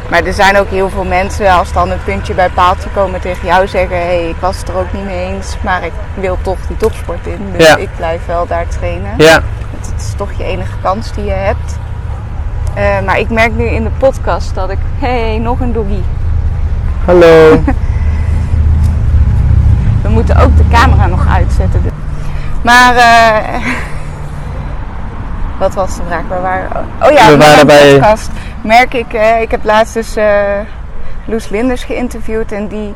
[0.10, 3.48] maar er zijn ook heel veel mensen, als dan het puntje bij paaltje komen tegen
[3.48, 6.38] jou zeggen, hé hey, ik was het er ook niet mee eens, maar ik wil
[6.42, 7.54] toch die topsport in.
[7.58, 7.76] Dus Ja.
[7.76, 9.12] ik blijf wel daar trainen.
[9.18, 9.42] Ja.
[9.80, 11.78] Het is toch je enige kans die je hebt.
[12.74, 16.02] Eh, maar ik merk nu in de podcast dat ik, hé, hey, nog een doggy.
[17.10, 17.52] Hallo.
[20.04, 21.82] We moeten ook de camera nog uitzetten.
[21.84, 21.92] dus.
[22.64, 23.62] Maar, eh,
[25.60, 26.22] wat was de vraag?
[26.28, 26.70] Waar waren
[27.02, 28.30] Oh ja, We waren bij- podcast
[28.62, 30.60] merk ik, eh, ik heb laatst dus eh
[31.26, 32.94] Loes Linders geïnterviewd en die,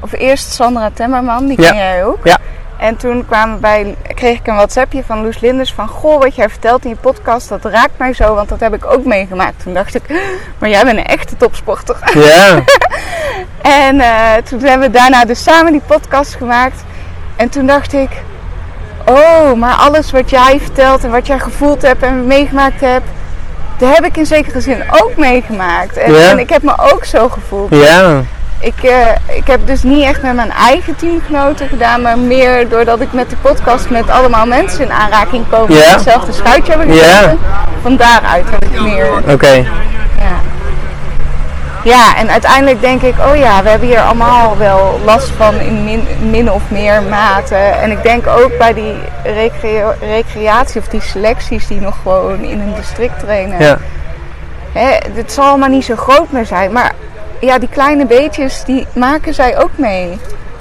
[0.00, 1.68] of eerst Sandra Temmerman, die Ja.
[1.68, 2.18] ken jij ook.
[2.26, 2.38] Ja.
[2.80, 6.48] En toen kwamen bij, kreeg ik een WhatsAppje van Loes Linders van, goh, wat jij
[6.48, 9.62] vertelt in je podcast, dat raakt mij zo, want dat heb ik ook meegemaakt.
[9.62, 10.02] Toen dacht ik,
[10.58, 11.96] maar jij bent een echte topsporter.
[12.14, 12.58] Ja.
[13.62, 16.84] En eh, toen hebben we daarna dus samen die podcast gemaakt.
[17.36, 18.10] En toen dacht ik,
[19.06, 23.06] oh, maar alles wat jij vertelt en wat jij gevoeld hebt en meegemaakt hebt,
[23.78, 25.96] dat heb ik in zekere zin ook meegemaakt.
[25.96, 26.30] En, Ja.
[26.30, 27.74] en ik heb me ook zo gevoeld.
[27.74, 28.22] Ja.
[28.62, 33.00] Ik, eh, ik heb dus niet echt met mijn eigen teamgenoten gedaan, maar meer doordat
[33.00, 35.66] ik met de podcast met allemaal mensen in aanraking Ja.
[35.66, 37.38] die hetzelfde schuitje hebben gezeten.
[37.82, 39.50] Van daaruit heb ik meer Oké.
[39.52, 39.64] ja.
[41.84, 45.84] Ja, en uiteindelijk denk ik, oh ja, we hebben hier allemaal wel last van in
[45.84, 47.54] min, min of meer mate.
[47.54, 48.94] En ik denk ook bij die
[49.24, 53.60] recrea- recreatie of die selecties die nog gewoon in een district trainen.
[53.60, 53.78] Ja.
[54.72, 56.92] Hè, het zal allemaal niet zo groot meer zijn, maar
[57.40, 60.18] ja, die kleine beetjes, die maken zij ook mee.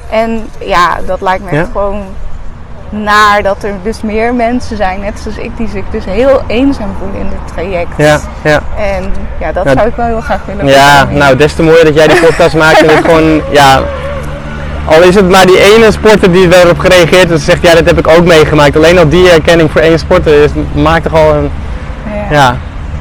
[0.09, 1.59] En ja, dat lijkt me Ja.
[1.61, 2.03] echt gewoon
[2.89, 6.89] naar dat er dus meer mensen zijn, net zoals ik, die zich dus heel eenzaam
[6.99, 7.91] voelen in dit traject.
[7.97, 8.19] Ja.
[8.43, 8.59] Ja.
[8.77, 11.85] En ja, dat Ja, zou ik wel heel graag willen Ja, nou des te mooier
[11.85, 13.81] dat jij die podcast maakt en het gewoon, ja,
[14.85, 17.85] al is het maar die ene sporter die erop gereageerd heeft en zegt, ja dat
[17.85, 18.75] heb ik ook meegemaakt.
[18.75, 21.51] Alleen al die erkenning voor één sporter is, maakt toch al een,
[22.13, 22.35] Ja.
[22.35, 22.55] ja,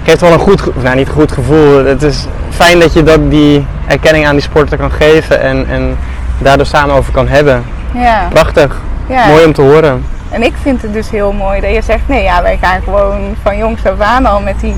[0.09, 1.85] geeft wel een goed, nou niet goed gevoel.
[1.85, 5.99] Het is fijn dat je dat, die erkenning aan die sporter kan geven en, en
[6.39, 7.65] daardoor samen over kan hebben.
[7.95, 8.27] Ja.
[8.31, 9.27] Prachtig, ja.
[9.27, 10.05] mooi om te horen.
[10.31, 13.37] En ik vind het dus heel mooi dat je zegt, nee ja, wij gaan gewoon
[13.43, 14.75] van jongs af aan al met die,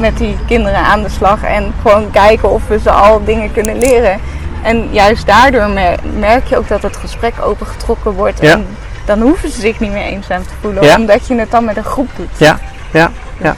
[0.00, 1.42] met die kinderen aan de slag.
[1.42, 4.18] En gewoon kijken of we ze al dingen kunnen leren.
[4.62, 8.40] En juist daardoor mer- merk je ook dat het gesprek opengetrokken wordt.
[8.40, 8.52] Ja.
[8.52, 8.66] En
[9.04, 10.96] dan hoeven ze zich niet meer eenzaam te voelen, Ja.
[10.96, 12.28] omdat je het dan met een groep doet.
[12.36, 12.58] Ja,
[12.90, 13.56] ja, ja,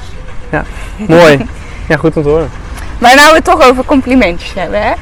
[0.51, 0.65] ja.
[1.09, 1.47] Mooi.
[1.89, 2.51] Ja, goed om te horen.
[2.99, 4.93] Maar nou we het toch over complimentjes hebben, hè?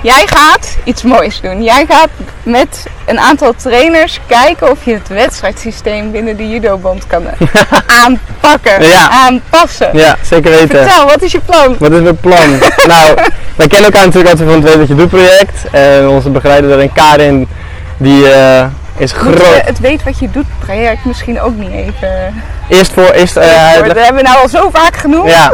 [0.00, 1.62] Jij gaat iets moois doen.
[1.62, 2.08] Jij gaat
[2.42, 7.22] met een aantal trainers kijken of je het wedstrijdsysteem binnen de judobond kan
[8.02, 9.10] aanpakken, Ja.
[9.10, 9.90] aanpassen.
[9.92, 10.68] Ja, zeker weten.
[10.68, 11.76] Vertel, wat is je plan?
[11.78, 12.50] Wat is mijn plan?
[12.94, 13.14] nou,
[13.56, 15.70] wij kennen elkaar natuurlijk altijd van het Weet Wat Je Doet project.
[15.70, 17.48] En onze begeleider daarin, Karin,
[17.96, 19.64] die eh, is groot.
[19.64, 22.42] het weet wat je doet project misschien ook niet even...
[22.72, 25.30] Eerst voor, eerst eh, dat hebben we nou al zo vaak genoemd.
[25.30, 25.52] Ja,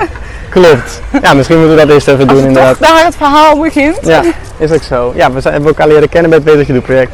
[0.49, 1.01] klopt.
[1.23, 2.77] Ja, misschien moeten we dat eerst even Als doen inderdaad.
[2.79, 3.99] daar het verhaal begint.
[4.03, 4.23] Ja,
[4.59, 5.13] is ook zo.
[5.17, 7.13] Ja, we zijn, hebben elkaar leren kennen bij het Weet Wat Je Doet project.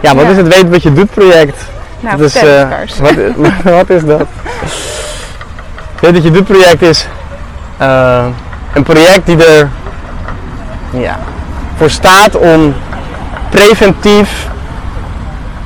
[0.00, 0.30] Ja, wat Ja.
[0.30, 1.56] is het Weet Wat Je Doet project?
[2.00, 2.98] Nou, het, Kars.
[2.98, 3.14] wat,
[3.78, 4.26] wat is dat?
[6.00, 7.06] Weet wat je doet project is
[7.78, 8.24] eh,
[8.74, 9.68] een project die er
[10.90, 11.18] ja,
[11.76, 12.74] voor staat om
[13.50, 14.46] preventief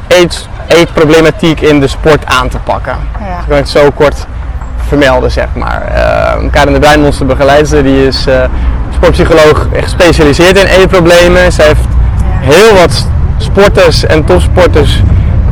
[0.09, 2.97] aids, eetproblematiek in de sport aan te pakken.
[3.21, 3.27] Ja.
[3.27, 4.27] Ik kan het zo kort
[4.89, 5.83] vermelden, zeg maar.
[5.83, 8.43] Eh Karin de Bruin, onze begeleidster, die is eh,
[8.95, 11.53] sportpsycholoog gespecialiseerd in eetproblemen.
[11.53, 11.87] Zij heeft
[12.41, 13.07] heel wat
[13.37, 15.03] sporters en topsporters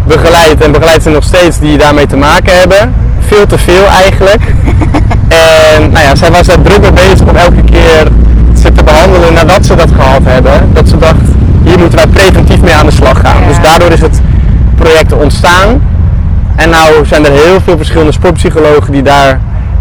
[0.06, 2.94] begeleid en begeleidt ze nog steeds die daarmee te maken hebben.
[3.18, 4.42] Veel te veel eigenlijk.
[5.74, 8.08] en nou ja, zij was daar druk mee bezig om elke keer
[8.62, 10.70] ze te behandelen nadat ze dat gehad hebben.
[10.72, 11.26] Dat ze dacht,
[11.64, 13.40] hier moeten wij preventief mee aan de slag gaan.
[13.40, 13.46] Ja.
[13.46, 14.20] Dus daardoor is het
[14.78, 15.82] project ontstaan.
[16.56, 19.40] En nou zijn er heel veel verschillende sportpsychologen die daar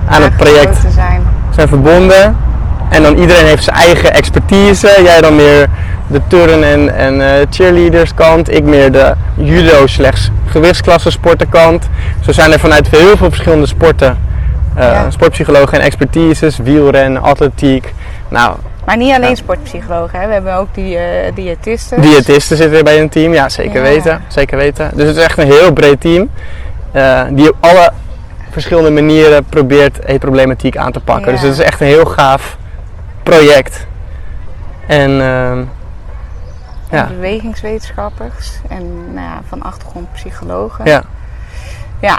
[0.10, 1.22] aan het project zijn.
[1.56, 2.38] zijn verbonden.
[2.90, 5.00] En dan iedereen heeft zijn eigen expertise.
[5.04, 5.68] Jij dan meer
[6.08, 8.54] de turn- en, en eh, cheerleaders kant.
[8.54, 11.90] Ik meer de judo slechts gewichtsklasse sportenkant.
[12.20, 14.18] Zo zijn er vanuit heel veel verschillende sporten
[14.76, 15.10] eh, Ja.
[15.10, 16.58] sportpsychologen en expertises.
[16.58, 17.94] Wielrennen, atletiek,
[18.30, 18.56] Nou,
[18.88, 19.36] Maar niet alleen Ja.
[19.36, 20.28] sportpsychologen, hè?
[20.28, 22.02] we hebben ook die eh diëtisten.
[22.02, 23.82] diëtisten zitten bij een team, ja zeker Ja.
[23.82, 24.22] weten.
[24.28, 24.92] Zeker weten.
[24.96, 26.30] Dus het is echt een heel breed team.
[26.92, 27.92] eh, die op alle
[28.52, 31.26] verschillende manieren probeert eetproblematiek aan te pakken.
[31.26, 31.32] Ja.
[31.32, 32.58] Dus het is echt een heel gaaf
[33.24, 33.88] project.
[34.88, 35.64] En ehm,
[36.90, 37.08] En ja.
[37.08, 40.86] bewegingswetenschappers en nou ja, van achtergrond psychologen.
[40.86, 41.04] ja.
[42.02, 42.18] Ja.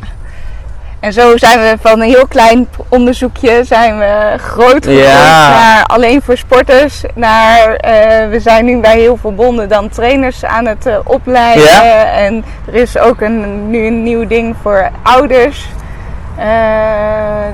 [1.00, 5.48] En zo zijn we van een heel klein onderzoekje zijn we groot gegroeid Ja.
[5.50, 7.02] naar alleen voor sporters.
[7.14, 11.62] Naar eh, we zijn nu bij heel veel bonden dan trainers aan het eh, opleiden.
[11.62, 12.04] Ja.
[12.04, 15.66] En er is ook een, nu een nieuw ding voor ouders.
[16.37, 16.46] Eh,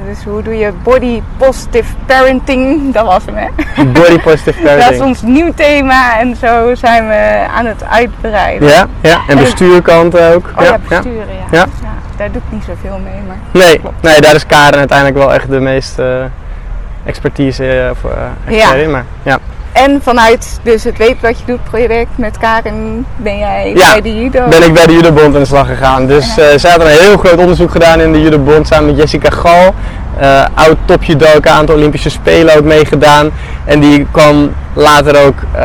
[0.09, 2.81] dus hoe doe je body positive parenting?
[2.95, 3.85] Dat was hem hè.
[3.85, 5.03] Body positive Dat is parenting.
[5.03, 8.69] ons nieuw thema en zo zijn we aan het uitbreiden.
[8.69, 9.19] Ja, ja.
[9.29, 10.51] En bestuurkant ook.
[10.59, 10.79] Oh ja, ja.
[10.89, 11.59] besturen, ja.
[11.59, 11.67] Ja.
[12.17, 13.37] Ja, Daar doe ik niet zoveel mee, maar...
[13.51, 14.03] Nee, Klopt.
[14.03, 18.15] nee, daar is Karen uiteindelijk wel echt de meeste eh, expertise eh, voor
[18.49, 18.75] uh, Ja.
[18.75, 18.91] in.
[18.91, 19.39] Maar ja,
[19.73, 24.01] En vanuit dus het Weet Wat Je Doet project met Karin ben jij Ja, bij
[24.03, 24.49] de judo.
[24.49, 26.07] ben ik bij de Judobond aan de slag gegaan.
[26.07, 29.31] Dus eh zij hadden een heel groot onderzoek gedaan in de Judobond samen met Jessica
[29.31, 29.75] Gal.
[30.19, 33.31] eh oud judoka, aan de Olympische Spelen ook meegedaan.
[33.65, 35.63] En die kwam later ook, eh,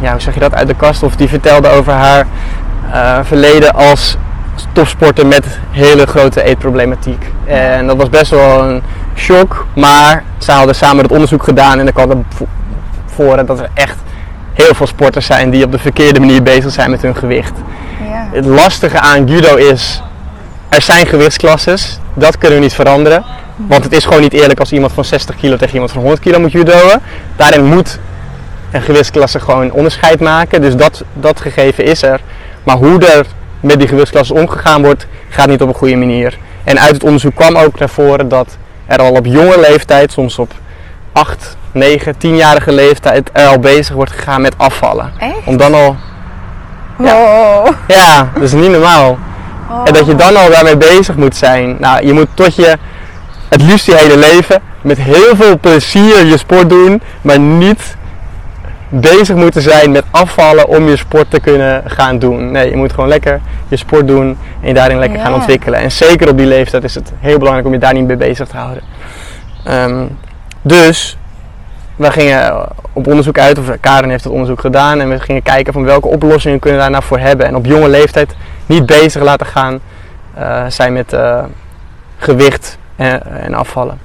[0.00, 1.02] ja, hoe zeg je dat, uit de kast.
[1.02, 2.26] Of die vertelde over haar
[2.92, 4.16] eh, verleden als
[4.72, 7.32] topsporter met hele grote eetproblematiek.
[7.44, 8.82] En dat was best wel een
[9.16, 9.66] shock.
[9.74, 12.46] Maar zij hadden samen het onderzoek gedaan en er kwam er vo-
[13.06, 13.96] voor dat er echt
[14.52, 17.52] heel veel sporters zijn die op de verkeerde manier bezig zijn met hun gewicht.
[18.10, 18.28] Ja.
[18.32, 20.02] Het lastige aan judo is,
[20.68, 23.24] er zijn gewichtsklasses, dat kunnen we niet veranderen.
[23.56, 26.22] Want het is gewoon niet eerlijk als iemand van 60 kilo tegen iemand van 100
[26.22, 26.98] kilo moet judoën.
[27.36, 27.98] Daarin moet
[28.70, 32.20] een gewichtsklasse gewoon onderscheid maken, dus dat, dat gegeven is er.
[32.62, 33.26] Maar hoe er
[33.60, 36.38] met die gewichtsklassen omgegaan wordt, gaat niet op een goede manier.
[36.64, 40.38] En uit het onderzoek kwam ook naar voren dat er al op jonge leeftijd, soms
[40.38, 40.52] op
[41.12, 45.12] 8, 9, 10-jarige leeftijd, er al bezig wordt gegaan met afvallen.
[45.18, 45.32] Echt?
[45.44, 45.96] Om dan al,
[46.98, 47.14] Ja.
[47.14, 47.66] Oh.
[47.88, 49.18] ja, dat is niet normaal.
[49.70, 49.82] Oh.
[49.84, 51.76] En dat je dan al daarmee bezig moet zijn.
[51.78, 52.76] Nou, je moet tot je
[53.48, 57.96] het liefst je hele leven met heel veel plezier je sport doen, maar niet
[58.90, 62.50] bezig moeten zijn met afvallen om je sport te kunnen gaan doen.
[62.50, 65.80] Nee, je moet gewoon lekker je sport doen en je daarin lekker gaan ontwikkelen.
[65.80, 68.48] En zeker op die leeftijd is het heel belangrijk om je daar niet mee bezig
[68.48, 68.82] te houden.
[69.64, 70.04] Ehm,
[70.62, 71.16] dus
[71.96, 75.72] we gingen op onderzoek uit, of Karen heeft het onderzoek gedaan en we gingen kijken
[75.72, 77.46] van welke oplossingen kunnen we daar nou voor hebben.
[77.46, 78.34] En op jonge leeftijd
[78.66, 79.80] niet bezig laten gaan
[80.34, 81.44] eh, zijn met eh,
[82.16, 83.98] gewicht en, en afvallen.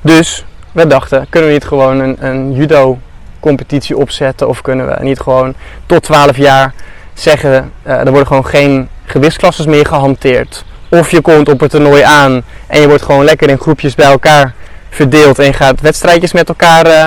[0.00, 2.98] Dus we dachten, kunnen we niet gewoon een, een judo
[3.46, 5.54] competitie opzetten of kunnen we niet gewoon
[5.86, 6.74] tot 12 jaar
[7.14, 10.64] zeggen, eh, er worden gewoon geen gewichtsklasses meer gehanteerd.
[10.88, 14.10] Of je komt op het toernooi aan en je wordt gewoon lekker in groepjes bij
[14.10, 14.54] elkaar
[14.90, 17.06] verdeeld en je gaat wedstrijdjes met elkaar eh,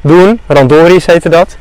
[0.00, 0.40] doen.
[0.46, 1.56] Randoris heette dat.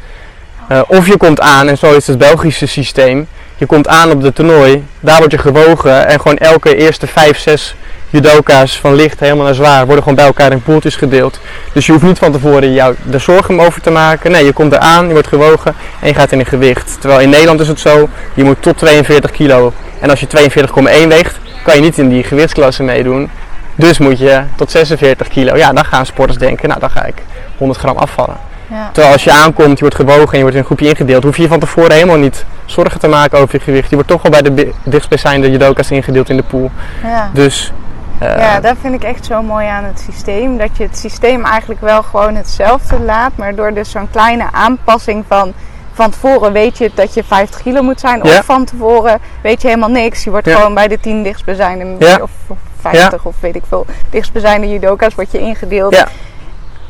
[0.67, 3.27] Eh, of je komt aan, en zo is het Belgische systeem.
[3.57, 7.39] Je komt aan op de toernooi, daar word je gewogen en gewoon elke eerste 5,
[7.39, 7.75] 6
[8.09, 11.39] judoka's van licht helemaal naar zwaar worden gewoon bij elkaar in poeltjes gedeeld.
[11.73, 14.31] Dus je hoeft niet van tevoren jou de zorgen om over te maken.
[14.31, 16.97] Nee, je komt eraan, je wordt gewogen en je gaat in een gewicht.
[16.99, 19.73] Terwijl in Nederland is het zo, je moet tot 42 kilo.
[19.99, 23.29] En als je 42,1 weegt, kan je niet in die gewichtsklasse meedoen.
[23.75, 25.55] Dus moet je tot 46 kilo.
[25.55, 27.15] Ja, dan gaan sporters denken, nou dan ga ik
[27.57, 28.37] 100 gram afvallen.
[28.69, 28.89] Ja.
[28.91, 31.35] Terwijl als je aankomt, je wordt gewogen en je wordt in een groepje ingedeeld, hoef
[31.35, 33.89] je je van tevoren helemaal niet zorgen te maken over je gewicht.
[33.89, 36.71] Je wordt toch wel bij de bi- dichtstbijzijnde judoka's ingedeeld in de pool.
[37.03, 37.29] Ja.
[37.33, 37.71] Dus
[38.19, 40.57] eh, ja, dat vind ik echt zo mooi aan het systeem.
[40.57, 45.25] Dat je het systeem eigenlijk wel gewoon hetzelfde laat, maar door dus zo'n kleine aanpassing
[45.27, 45.53] van
[45.93, 48.19] van tevoren weet je dat je 50 kilo moet zijn.
[48.23, 48.37] Ja.
[48.37, 50.23] Of van tevoren weet je helemaal niks.
[50.23, 50.55] Je wordt Ja.
[50.55, 52.17] gewoon bij de 10 dichtstbijzijnde Ja.
[52.21, 55.95] of of 50 of weet ik veel dichtstbijzijnde judoka's word je ingedeeld.
[55.95, 56.07] Ja.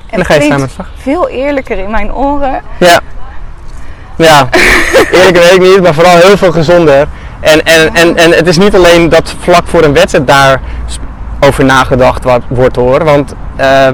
[0.09, 0.89] En dan ga je staan met slag.
[0.97, 2.61] veel eerlijker in mijn oren.
[2.79, 2.99] Ja.
[4.15, 4.49] Ja,
[5.11, 7.07] eerlijk weet ik niet, maar vooral heel veel gezonder.
[7.39, 10.61] En, en, en, en het is niet alleen dat vlak voor een wedstrijd daar
[11.39, 13.03] over nagedacht wordt hoor.
[13.03, 13.87] Want eh,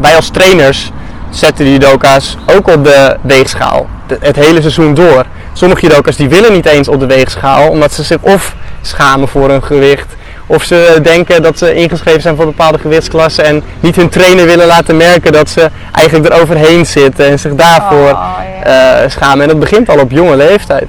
[0.00, 0.90] wij als trainers
[1.30, 3.86] zetten die judoka's ook op de weegschaal.
[4.06, 5.24] De- het hele seizoen door.
[5.52, 9.48] Sommige judoka's die willen niet eens op de weegschaal, omdat ze zich of schamen voor
[9.48, 10.06] hun gewicht.
[10.46, 14.66] Of ze denken dat ze ingeschreven zijn voor bepaalde gewichtsklassen en niet hun trainer willen
[14.66, 18.94] laten merken dat ze eigenlijk eroverheen zitten en zich daarvoor Oh, ja.
[19.02, 19.42] eh, schamen.
[19.42, 20.86] En dat begint al op jonge leeftijd.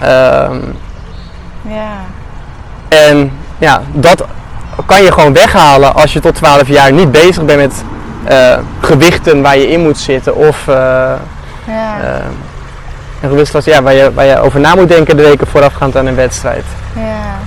[0.00, 0.56] Ehm,
[1.68, 1.90] ja.
[2.88, 4.24] en ja, dat
[4.86, 7.84] kan je gewoon weghalen als je tot 12 jaar niet bezig bent met
[8.24, 10.36] eh, gewichten waar je in moet zitten.
[10.36, 10.74] Of eh,
[11.64, 12.00] ja.
[12.02, 16.06] eh, een ja, waar, je, waar je over na moet denken de weken voorafgaand aan
[16.06, 16.64] een wedstrijd.
[16.94, 17.38] Ja.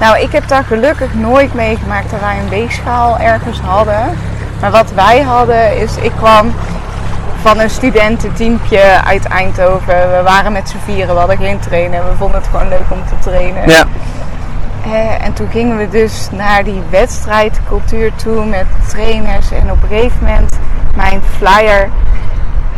[0.00, 4.18] Nou, ik heb daar gelukkig nooit meegemaakt dat wij een weegschaal ergens hadden.
[4.60, 6.54] Maar wat wij hadden is, ik kwam
[7.42, 10.10] van een studententeampje uit Eindhoven.
[10.16, 12.00] We waren met z'n vieren, we hadden geen trainer.
[12.04, 13.68] We vonden het gewoon leuk om te trainen.
[13.68, 13.84] Ja.
[15.20, 19.50] En toen gingen we dus naar die wedstrijdcultuur toe met trainers.
[19.50, 20.58] En op een gegeven moment,
[20.96, 21.90] mijn flyer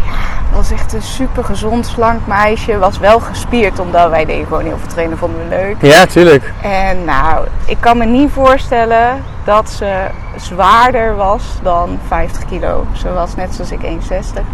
[0.05, 0.13] ja,
[0.57, 2.79] was echt een super gezond, slank meisje.
[2.79, 5.77] Was wel gespierd, omdat wij deden gewoon heel veel trainen, vonden we leuk.
[5.81, 6.53] Ja, tuurlijk.
[6.63, 12.87] En nou, ik kan me niet voorstellen dat ze zwaarder was dan 50 kilo.
[12.93, 13.89] Ze was net zoals ik 1,60,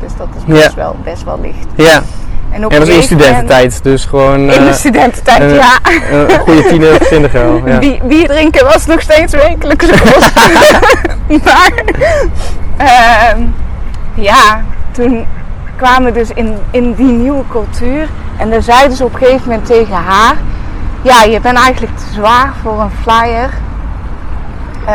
[0.01, 0.75] dus dat is best, Ja.
[0.75, 1.67] wel, best wel licht.
[1.75, 2.03] Ja.
[2.51, 5.79] En op dat is in studententijd, dus gewoon In de eh, studententijd, een- ja.
[6.11, 7.63] een goede tiener of twintiger wel.
[7.67, 7.79] Ja.
[7.79, 10.33] Bier, bier drinken was nog steeds wekelijkse kost.
[11.45, 11.73] maar
[12.77, 13.41] ehm,
[14.15, 15.27] ja, toen
[15.77, 18.09] kwamen we dus in, in die nieuwe cultuur.
[18.37, 20.35] En dan zeiden ze op een gegeven moment tegen haar...
[21.03, 23.51] Ja, je bent eigenlijk te zwaar voor een flyer.
[24.87, 24.95] Eh,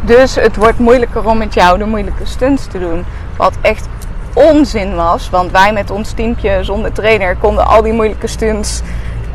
[0.00, 3.04] dus het wordt moeilijker om met jou de moeilijke stunts te doen.
[3.36, 3.88] Wat echt
[4.34, 5.30] onzin was.
[5.30, 8.82] Want wij met ons teampje zonder trainer konden al die moeilijke stunts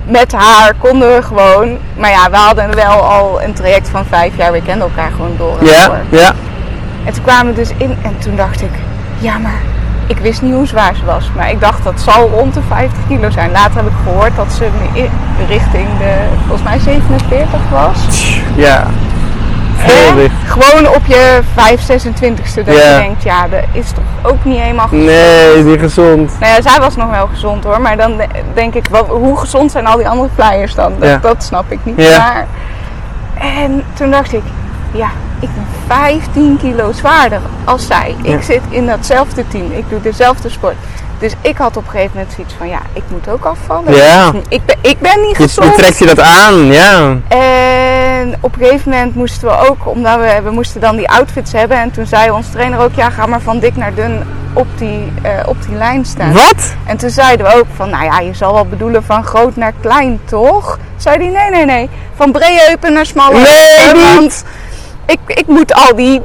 [0.08, 1.78] met haar konden we gewoon.
[1.98, 4.52] Maar ja, we hadden wel al een traject van vijf jaar.
[4.52, 6.20] We kenden elkaar gewoon door en Ja, door.
[6.20, 6.34] ja.
[7.06, 8.72] En toen kwamen we dus in en toen dacht ik,
[9.20, 9.62] ja maar
[10.08, 11.30] ik wist niet hoe zwaar ze was.
[11.36, 13.52] Maar ik dacht dat zal rond de 50 kilo zijn.
[13.52, 15.10] Later heb ik gehoord dat ze in-
[15.48, 16.14] richting de,
[16.48, 17.98] volgens mij 47 was.
[18.56, 18.88] Ja.
[20.48, 22.96] Gewoon op je 5, 26ste dat Ja.
[22.96, 25.06] je denkt, ja dat is toch ook niet helemaal gezond.
[25.06, 26.32] Nee, niet gezond.
[26.40, 27.82] Nou ja, zij was nog wel gezond hoor.
[27.82, 30.94] Maar dan de- denk ik, wat, hoe gezond zijn al die andere flyers dan?
[31.00, 31.18] Dat, Ja.
[31.18, 32.02] dat snap ik niet.
[32.02, 32.18] Ja.
[32.18, 32.48] Maar,
[33.62, 34.44] en toen dacht ik,
[34.92, 38.16] ja, ik ben 15 kilo zwaarder als zij.
[38.22, 39.72] Ik zit in datzelfde team.
[39.72, 40.76] Ik doe dezelfde sport.
[41.20, 43.96] Dus ik had op een gegeven moment zoiets van, ja, ik moet ook afvallen.
[43.96, 44.32] Ja.
[44.48, 45.76] Ik ben, ik ben niet gezond.
[45.76, 47.18] je trekt je dat aan, ja.
[47.28, 51.52] En op een gegeven moment moesten we ook, omdat we, we moesten dan die outfits
[51.52, 51.78] hebben.
[51.78, 55.12] En toen zei ons trainer ook, ja, ga maar van dik naar dun op die,
[55.22, 56.34] eh, op die lijn staan.
[56.34, 56.74] Wat?
[56.86, 59.74] En toen zeiden we ook van, nou ja, je zal wel bedoelen van groot naar
[59.82, 60.80] klein, toch?
[60.98, 61.90] Zei hij, nee, nee, nee.
[62.16, 64.16] Van brede heupen naar smalle Nee, heupen.
[64.16, 64.44] Want
[65.06, 66.22] ik, ik moet al die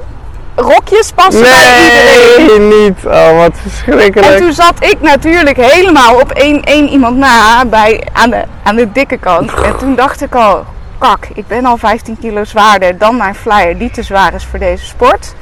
[0.54, 2.43] rokjes passen bij iedereen.
[2.84, 2.98] Niet.
[3.06, 4.36] Oh, wat En verschrikkelijk.
[4.38, 8.92] toen zat ik natuurlijk helemaal op één, één iemand na bij, aan, de, aan de
[8.92, 9.52] dikke kant.
[9.54, 10.64] En toen dacht ik al,
[10.98, 14.58] kak, ik ben al 15 kilo zwaarder dan mijn flyer die te zwaar is voor
[14.58, 15.34] deze sport.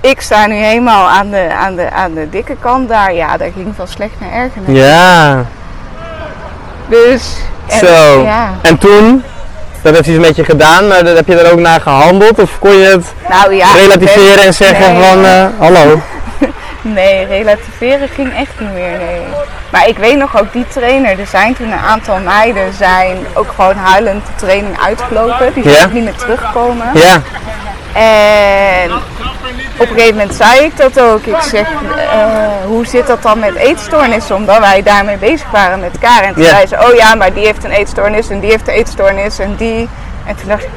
[0.00, 3.14] Ik sta nu helemaal aan de, aan de, aan de dikke kant daar.
[3.14, 4.62] Ja, dat ging van slecht naar erger.
[4.66, 5.44] Ja,
[6.88, 7.36] Dus.
[7.66, 8.22] en- zo.
[8.22, 8.50] Ja.
[8.62, 9.22] En toen?
[9.82, 12.38] Dat heeft iets met je gedaan, maar heb je er ook naar gehandeld?
[12.40, 13.66] Of kon je het Nou ja.
[13.74, 15.02] relativeren en zeggen nee.
[15.02, 16.00] van, eh, hallo?
[16.82, 19.20] Nee, relativeren ging echt niet meer, nee.
[19.70, 23.52] Maar ik weet nog ook, die trainer, er zijn toen een aantal meiden zijn ook
[23.56, 25.52] gewoon huilend de training uitgelopen.
[25.54, 25.84] Die zijn Ja.
[25.84, 26.86] ook niet meer teruggekomen.
[26.94, 27.20] Ja,
[27.94, 28.92] En
[29.78, 31.22] op een gegeven moment zei ik dat ook.
[31.26, 31.66] Ik zeg,
[32.12, 32.18] eh,
[32.66, 34.36] hoe zit dat dan met eetstoornissen?
[34.36, 36.22] Omdat wij daarmee bezig waren met elkaar.
[36.22, 36.48] En toen Ja.
[36.48, 39.54] zei ze, oh ja, maar die heeft een eetstoornis en die heeft een eetstoornis en
[39.56, 39.88] die.
[40.26, 40.68] En toen dacht ik,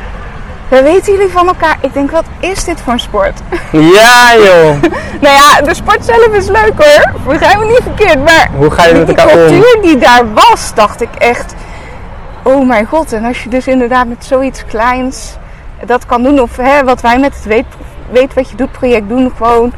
[0.69, 1.77] we weten jullie van elkaar?
[1.81, 3.39] Ik denk, wat is dit voor een sport?
[3.97, 4.81] ja joh.
[5.21, 7.13] nou ja, de sport zelf is leuk hoor.
[7.27, 8.23] Begrijp me niet verkeerd.
[8.23, 9.47] Maar Hoe ga je met die elkaar om?
[9.47, 11.53] cultuur die daar was, dacht ik echt.
[12.43, 13.13] Oh mijn god.
[13.13, 15.33] En als je dus inderdaad met zoiets kleins
[15.85, 16.39] dat kan doen.
[16.41, 17.65] Of hè, wat wij met het weet,
[18.11, 19.31] weet wat je doet project doen.
[19.37, 19.73] Gewoon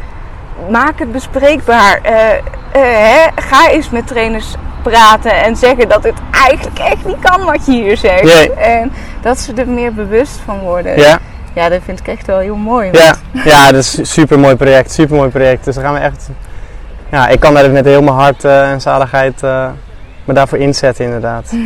[0.70, 2.00] maak het bespreekbaar.
[2.02, 2.42] Eh, eh,
[2.72, 7.66] hè, ga eens met trainers praten en zeggen dat het eigenlijk echt niet kan wat
[7.66, 8.24] je hier zegt.
[8.24, 8.54] Nee.
[8.54, 8.92] En
[9.22, 11.00] dat ze er meer bewust van worden.
[11.00, 11.20] Ja,
[11.54, 12.90] Ja, dat vind ik echt wel heel mooi.
[12.92, 13.16] ja.
[13.52, 15.66] ja, dat is een super mooi project, super mooi project.
[15.66, 16.30] Dus dan gaan we echt,
[17.12, 19.42] ja, ik kan daar met heel mijn hart eh, en zaligheid
[20.28, 21.52] me daarvoor inzetten inderdaad.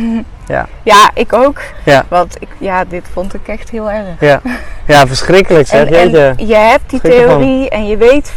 [0.82, 1.60] Ja, ik ook.
[1.84, 2.04] Ja.
[2.08, 4.20] Want ik, ja, dit vond ik echt heel erg.
[4.20, 4.40] Ja,
[4.86, 8.32] ja verschrikkelijk zeg, En, en je hebt die theorie en je weet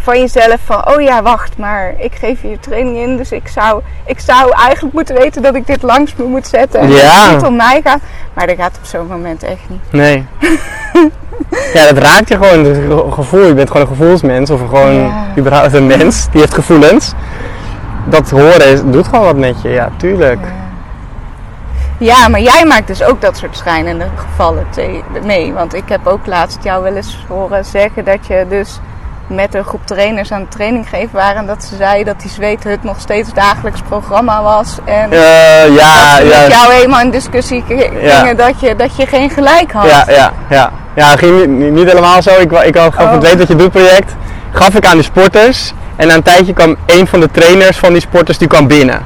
[0.00, 3.82] van jezelf van, oh ja, wacht, maar ik geef hier training in, dus ik zou,
[4.06, 6.96] ik zou eigenlijk moeten weten dat ik dit langs me moet zetten en Ja.
[7.22, 8.00] het niet om mij gaat.
[8.34, 9.80] Maar dat gaat op zo'n moment echt niet.
[9.90, 10.26] Nee.
[11.74, 13.44] ja, dat raakt je gewoon, het ge- gevoel.
[13.46, 15.26] Je bent gewoon een gevoelsmens of gewoon Ja.
[15.38, 17.12] überhaupt een mens die heeft gevoelens.
[18.04, 20.40] Dat horen is, doet gewoon wat met je, ja, tuurlijk.
[21.98, 24.66] Ja, maar jij maakt dus ook dat soort schijnende gevallen
[25.24, 25.52] mee.
[25.52, 28.80] Want ik heb ook laatst jou wel eens horen zeggen dat je dus
[29.28, 31.36] met een groep trainers aan het training geven waren.
[31.36, 34.76] En dat ze zei dat die zweethut nog steeds dagelijks programma was.
[34.84, 38.18] En Eh, ja, dat ja, jou helemaal in discussie Ja.
[38.18, 39.88] gingen dat, je, dat je geen gelijk had.
[39.90, 40.70] ja, ja, ja.
[40.94, 42.30] Ja, ging niet, niet helemaal zo.
[42.30, 43.12] Ik, ik had- gaf Oh.
[43.12, 44.14] het Weet Wat Je Doet project,
[44.52, 45.72] gaf ik aan de sporters.
[45.96, 49.00] En na een tijdje kwam een van de trainers van die sporters, die kwam binnen.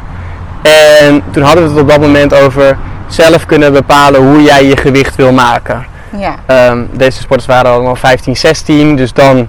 [0.63, 4.77] En toen hadden we het op dat moment over zelf kunnen bepalen hoe jij je
[4.77, 5.87] gewicht wil maken.
[6.17, 6.35] Ja.
[6.47, 9.49] Ehm, deze sporters waren allemaal 15, 16, dus dan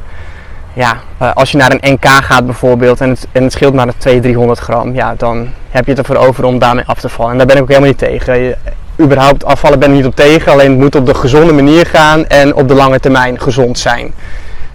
[0.74, 3.88] ja, eh, als je naar een NK gaat bijvoorbeeld en het, en het scheelt maar
[3.97, 7.32] 200, 300 gram, ja, dan heb je het ervoor over om daarmee af te vallen.
[7.32, 8.39] En daar ben ik ook helemaal niet tegen.
[8.39, 8.57] Je,
[8.99, 12.26] überhaupt afvallen ben ik niet op tegen, alleen het moet op de gezonde manier gaan
[12.28, 14.13] en op de lange termijn gezond zijn.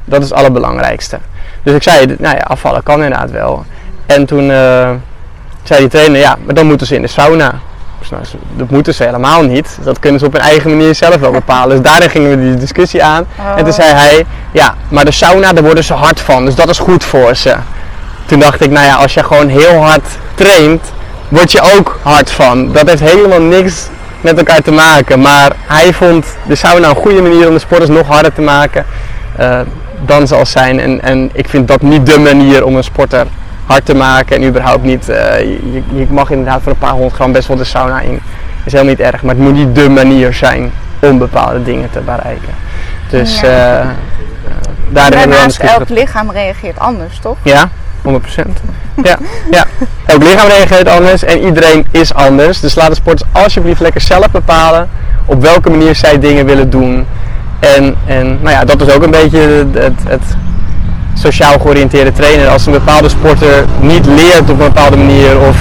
[0.04, 1.18] Dat is het allerbelangrijkste.
[1.62, 3.64] Dus ik zei, nou ja, afvallen kan inderdaad wel.
[4.06, 4.90] En toen uh,
[5.62, 7.54] zei die trainer, ja, maar dan moeten ze in de sauna.
[8.08, 9.78] Dus nou, dat moeten ze helemaal niet.
[9.82, 11.82] Dat kunnen ze op hun eigen manier zelf wel bepalen.
[11.82, 13.26] Dus daarin gingen we die discussie aan.
[13.56, 16.44] En toen zei hij, ja, maar de sauna, daar worden ze hard van.
[16.44, 17.54] Dus dat is goed voor ze.
[18.26, 20.92] Toen dacht ik, nou ja, als je gewoon heel hard traint,
[21.28, 22.72] word je ook hard van.
[22.72, 23.86] Dat heeft helemaal niks
[24.20, 25.20] met elkaar te maken.
[25.20, 28.86] Maar hij vond de sauna een goede manier om de sporters nog harder te maken
[29.40, 29.60] uh,
[30.06, 30.80] dan zal zijn.
[30.80, 33.26] En, en ik vind dat niet de manier om een sporter
[33.68, 34.36] hard te maken.
[34.36, 37.56] En überhaupt niet, uh, je, je, mag inderdaad voor een paar honderd gram best wel
[37.56, 38.20] de sauna in.
[38.64, 42.00] is helemaal niet erg, maar het moet niet de manier zijn om bepaalde dingen te
[42.00, 42.54] bereiken.
[43.10, 43.82] Dus ja.
[43.82, 43.88] uh,
[44.88, 47.36] daarnaast elk lichaam reageert anders, toch?
[47.42, 47.68] Ja,
[48.06, 48.10] 100%.
[49.02, 49.18] ja,
[49.50, 49.64] ja,
[50.06, 52.60] elk lichaam reageert anders en iedereen is anders.
[52.60, 54.88] Dus laat de sporters alsjeblieft lekker zelf bepalen
[55.24, 57.06] op welke manier zij dingen willen doen.
[57.60, 60.22] En, en nou ja, dat is ook een beetje het, het,
[61.18, 62.50] sociaal georiënteerde trainen.
[62.50, 65.56] Als een bepaalde sporter niet leert op een bepaalde manier of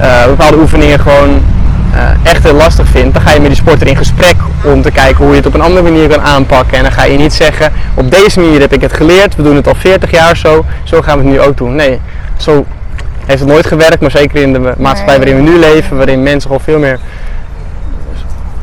[0.00, 1.42] uh, bepaalde oefeningen gewoon
[1.94, 4.34] uh, echt heel lastig vindt, dan ga je met die sporter in gesprek
[4.64, 6.76] om te kijken hoe je het op een andere manier kan aanpakken.
[6.76, 9.56] En dan ga je niet zeggen, op deze manier heb ik het geleerd, we doen
[9.56, 11.74] het al 40 jaar zo, zo gaan we het nu ook doen.
[11.74, 12.00] Nee,
[12.36, 12.66] zo
[13.26, 16.42] heeft het nooit gewerkt, maar zeker in de maatschappij waarin we nu leven, waarin mensen
[16.42, 16.98] gewoon veel meer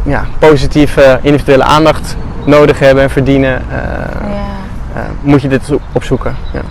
[0.03, 3.77] ja, positieve individuele aandacht nodig hebben en verdienen, uh,
[4.29, 4.57] ja.
[5.21, 6.35] Moet je dit opzoeken.
[6.53, 6.61] Ja.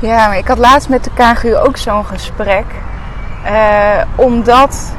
[0.00, 2.64] ja, maar ik had laatst met de KGU ook zo'n gesprek.
[4.14, 4.92] omdat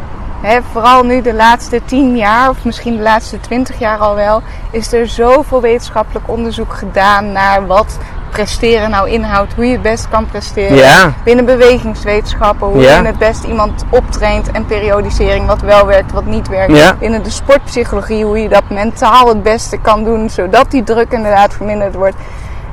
[0.71, 4.93] vooral nu de laatste tien jaar, of misschien de laatste twintig jaar al wel, is
[4.93, 7.97] er zoveel wetenschappelijk onderzoek gedaan naar wat
[8.29, 9.53] presteren nou inhoudt.
[9.53, 10.77] Hoe je het best kan presteren.
[11.23, 16.47] Binnen bewegingswetenschappen, hoe je het best iemand optraint en periodisering, wat wel werkt, wat niet
[16.47, 16.99] werkt.
[16.99, 21.53] Binnen de sportpsychologie, hoe je dat mentaal het beste kan doen, zodat die druk inderdaad
[21.53, 22.15] verminderd wordt.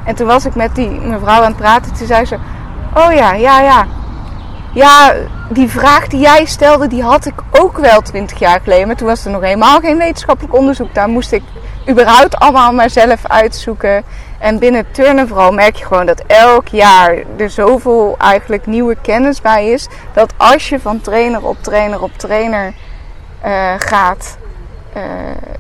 [0.05, 2.37] En toen was ik met die mevrouw aan het praten, toen zei ze:
[2.95, 3.87] Oh ja, ja, ja
[4.75, 5.15] ja,
[5.49, 8.87] die vraag die jij stelde, die had ik ook wel twintig jaar geleden.
[8.87, 10.95] Maar toen was er nog helemaal geen wetenschappelijk onderzoek.
[10.95, 11.43] Daar moest ik
[11.89, 14.03] überhaupt allemaal maar zelf uitzoeken.
[14.39, 19.41] En binnen turnen vooral merk je gewoon dat elk jaar er zoveel eigenlijk nieuwe kennis
[19.41, 19.89] bij is.
[20.13, 22.73] Dat als je van trainer op trainer op trainer
[23.45, 24.37] uh, gaat
[24.97, 25.03] uh,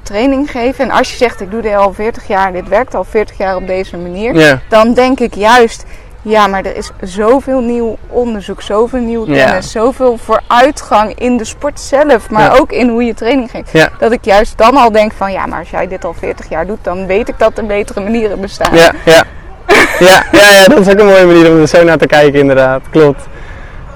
[0.02, 0.84] training geven.
[0.84, 3.56] En als je zegt ik doe dit al 40 jaar, dit werkt al 40 jaar
[3.56, 4.34] op deze manier.
[4.34, 4.58] Yeah.
[4.68, 5.84] Dan denk ik juist
[6.24, 11.80] ja, maar er is zoveel nieuw onderzoek, zoveel nieuwe kennis, zoveel vooruitgang in de sport
[11.80, 13.90] zelf, maar ook in hoe je training geeft.
[13.98, 16.66] Dat ik juist dan al denk van ja, maar als jij dit al 40 jaar
[16.66, 18.76] doet, dan weet ik dat er betere manieren bestaan.
[18.76, 19.24] Ja, ja.
[20.08, 22.40] ja, ja, ja, dat is ook een mooie manier om er zo naar te kijken,
[22.40, 22.82] inderdaad.
[22.90, 23.22] Klopt.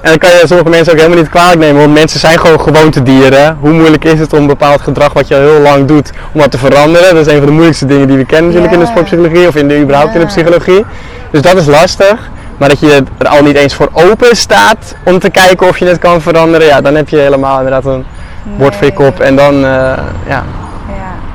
[0.00, 2.60] En dan kan je sommige mensen ook helemaal niet kwalijk nemen, want mensen zijn gewoon
[2.60, 3.56] gewoontedieren.
[3.60, 6.50] Hoe moeilijk is het om bepaald gedrag wat je al heel lang doet, om dat
[6.50, 7.14] te veranderen?
[7.14, 9.56] Dat is een van de moeilijkste dingen die we kennen natuurlijk in de sportpsychologie of
[9.56, 10.84] in de, überhaupt in de psychologie.
[11.30, 12.30] Dus dat is lastig.
[12.58, 15.84] Maar dat je er al niet eens voor open staat om te kijken of je
[15.84, 18.04] het kan veranderen, ja, dan heb je helemaal inderdaad een
[18.42, 18.56] nee.
[18.56, 19.20] bord voor je kop.
[19.20, 20.44] En dan uh, ja, ja.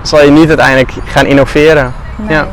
[0.02, 1.94] zal je niet uiteindelijk gaan innoveren.
[2.16, 2.38] Nee.
[2.38, 2.48] Ja.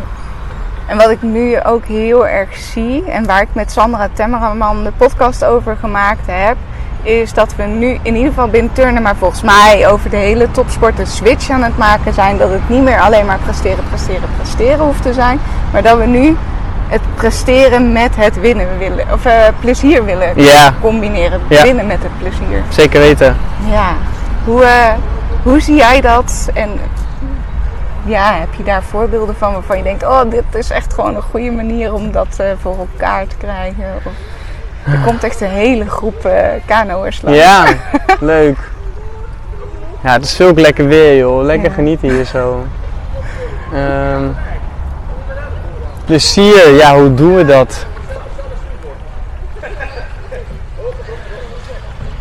[0.90, 4.92] En wat ik nu ook heel erg zie, en waar ik met Sandra Temmerman de
[4.96, 6.56] podcast over gemaakt heb,
[7.02, 10.50] is dat we nu in ieder geval binnen turnen, maar volgens mij over de hele
[10.50, 12.38] topsport een switch aan het maken zijn.
[12.38, 15.40] Dat het niet meer alleen maar presteren, presteren, presteren hoeft te zijn.
[15.72, 16.36] Maar dat we nu
[16.88, 20.34] het presteren met het winnen willen, of uh, plezier willen
[20.80, 21.40] combineren.
[21.48, 21.62] Ja.
[21.62, 22.62] Winnen met het plezier.
[22.68, 23.36] Zeker weten.
[23.70, 23.92] Ja.
[24.44, 24.92] Hoe, uh,
[25.42, 26.50] hoe zie jij dat?
[26.54, 26.70] En
[28.04, 31.22] ja, heb je daar voorbeelden van waarvan je denkt: oh, dit is echt gewoon een
[31.22, 33.84] goede manier om dat uh, voor elkaar te krijgen?
[33.96, 34.12] Of,
[34.92, 36.32] er komt echt een hele groep uh,
[36.66, 37.38] kanoers langs.
[37.38, 37.64] Ja,
[38.20, 38.58] leuk.
[40.02, 41.44] Ja, het is zulk lekker weer, joh.
[41.44, 41.74] Lekker ja.
[41.74, 42.64] genieten hier zo.
[43.74, 44.36] Um,
[46.04, 47.86] plezier, ja, hoe doen we dat?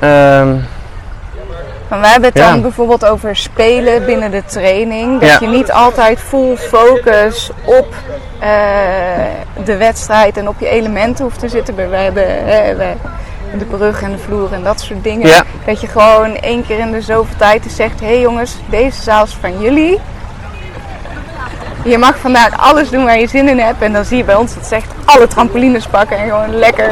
[0.03, 0.65] Um,
[1.89, 5.19] we hebben het dan bijvoorbeeld over spelen binnen de training.
[5.19, 7.87] Dat je niet altijd full focus op
[8.43, 8.47] uh,
[9.65, 11.75] de wedstrijd en op je elementen hoeft te zitten.
[11.75, 12.27] We hebben
[13.57, 15.27] de brug en de vloer en dat soort dingen.
[15.27, 15.43] Ja.
[15.65, 19.23] Dat je gewoon één keer in de zoveel tijd zegt: hé hey jongens, deze zaal
[19.23, 19.99] is van jullie.
[21.83, 23.81] Je mag vandaag alles doen waar je zin in hebt.
[23.81, 26.91] En dan zie je bij ons dat ze echt alle trampolines pakken en gewoon lekker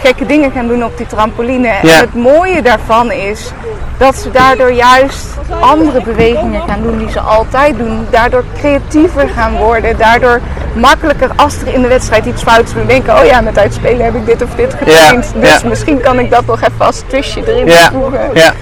[0.00, 1.68] gekke dingen gaan doen op die trampoline.
[1.68, 3.50] En het mooie daarvan is
[3.98, 5.26] dat ze daardoor juist
[5.60, 8.06] andere bewegingen gaan doen die ze altijd doen.
[8.10, 9.98] Daardoor creatiever gaan worden.
[9.98, 10.40] Daardoor
[10.74, 12.86] makkelijker als er in de wedstrijd iets fouts doen.
[12.86, 15.32] Denken, oh ja, met uitspelen heb ik dit of dit getraind.
[15.34, 15.68] Ja, Dus ja.
[15.68, 18.52] misschien kan ik dat nog even als twistje erin ja,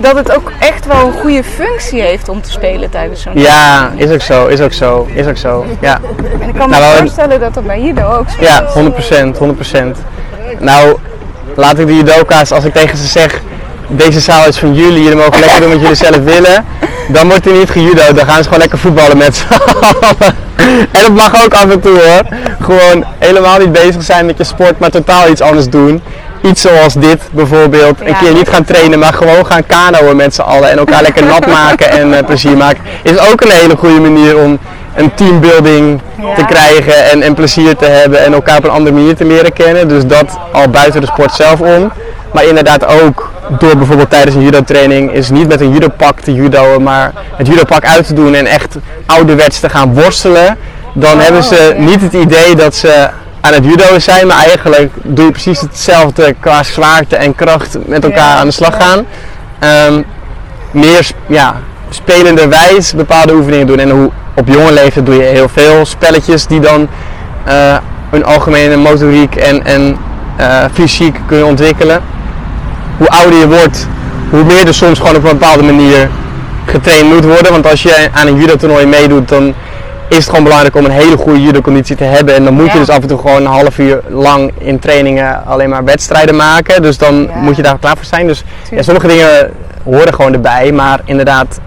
[0.00, 3.92] Dat het ook echt wel een goede functie heeft om te spelen tijdens zo'n ja,
[3.96, 5.66] is ook zo, is ook zo, is ook zo.
[5.80, 6.00] Ja,
[6.40, 9.12] En ik kan me Nou, voorstellen dat dat bij judo ook zo ja is.
[9.12, 9.98] 100%, 100%.
[10.58, 10.96] Nou,
[11.54, 13.40] laat ik de judoka's, als ik tegen ze zeg,
[13.88, 16.64] deze zaal is van jullie, jullie mogen lekker doen wat jullie zelf willen,
[17.08, 20.36] dan wordt er niet gejudo, dan gaan ze gewoon lekker voetballen met z'n allen.
[20.92, 22.22] En dat mag ook af en toe hoor.
[22.60, 26.02] Gewoon helemaal niet bezig zijn met je sport, maar totaal iets anders doen.
[26.42, 28.00] Iets zoals dit bijvoorbeeld.
[28.00, 30.70] Een keer niet gaan trainen, maar gewoon gaan kanoën met z'n allen.
[30.70, 32.82] En elkaar lekker nat maken en eh, plezier maken.
[33.02, 34.58] Is ook een hele goede manier om
[34.94, 36.00] een teambuilding
[36.36, 38.24] te krijgen en, en plezier te hebben.
[38.24, 39.88] En elkaar op een andere manier te leren kennen.
[39.88, 41.92] Dus dat al buiten de sport zelf om.
[42.32, 46.34] Maar inderdaad ook door bijvoorbeeld tijdens een judo training is niet met een judopak te
[46.34, 48.76] judoën, maar het judopak uit te doen en echt
[49.06, 50.56] ouderwets te gaan worstelen.
[50.94, 53.08] Dan hebben ze niet het idee dat ze
[53.40, 58.04] aan het judo zijn, maar eigenlijk doe je precies hetzelfde qua zwaarte en kracht met
[58.04, 59.06] elkaar Ja, aan de slag gaan.
[59.58, 60.02] Ehm,
[60.70, 63.78] meer ja, spelenderwijs bepaalde oefeningen doen.
[63.78, 66.88] En hoe, op jonge leeftijd doe je heel veel spelletjes die dan
[67.44, 67.76] eh
[68.10, 69.96] een algemene motoriek en, en
[70.36, 72.00] eh, fysiek kunnen ontwikkelen.
[72.96, 73.86] Hoe ouder je wordt,
[74.30, 76.10] hoe meer er soms gewoon op een bepaalde manier
[76.64, 77.52] getraind moet worden.
[77.52, 79.54] Want als je aan een judo toernooi meedoet, dan
[80.08, 82.34] is het gewoon belangrijk om een hele goede judo conditie te hebben.
[82.34, 85.46] En dan moet je dus af en toe gewoon een half uur lang in trainingen
[85.46, 86.82] alleen maar wedstrijden maken.
[86.82, 87.36] Dus dan Ja.
[87.36, 88.26] moet je daar klaar voor zijn.
[88.26, 89.50] Dus ja, sommige dingen
[89.84, 90.72] horen gewoon erbij.
[90.72, 91.60] Maar inderdaad,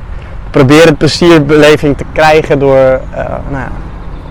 [0.51, 2.99] probeer het plezierbeleving te krijgen door eh,
[3.49, 3.71] nou ja,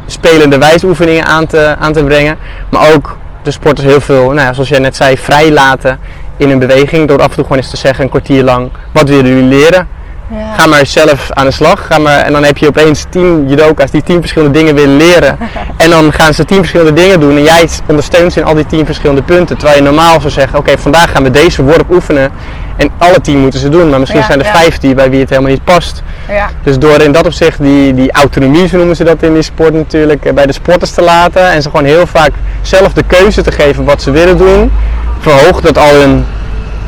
[0.06, 2.36] spelende wijsoefeningen aan te, aan te brengen.
[2.70, 5.98] Maar ook de sporters heel veel, nou ja, zoals jij net zei, vrij laten
[6.36, 7.08] in hun beweging.
[7.08, 9.88] Door af en toe gewoon eens te zeggen, een kwartier lang, wat willen jullie leren?
[10.30, 10.54] Ja.
[10.56, 11.86] Ga maar zelf aan de slag.
[11.86, 15.38] Ga maar, en dan heb je opeens tien judoka's die tien verschillende dingen willen leren.
[15.76, 17.36] En dan gaan ze tien verschillende dingen doen.
[17.36, 19.56] En jij ondersteunt ze in al die tien verschillende punten.
[19.56, 22.30] Terwijl je normaal zou zeggen, oké, vandaag gaan we deze worp oefenen.
[22.76, 23.90] En alle tien moeten ze doen.
[23.90, 24.52] Maar misschien Ja, zijn er ja.
[24.52, 26.02] vijf die bij wie het helemaal niet past.
[26.28, 26.50] Ja.
[26.62, 29.72] Dus door in dat opzicht die, die autonomie, zo noemen ze dat in die sport
[29.72, 31.50] natuurlijk, eh, bij de sporters te laten.
[31.50, 32.30] En ze gewoon heel vaak
[32.62, 34.72] zelf de keuze te geven wat ze willen doen.
[35.20, 36.24] Verhoogt dat al hun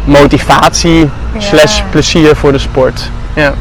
[0.05, 3.11] motivatie slash plezier voor de sport.
[3.35, 3.53] Ja,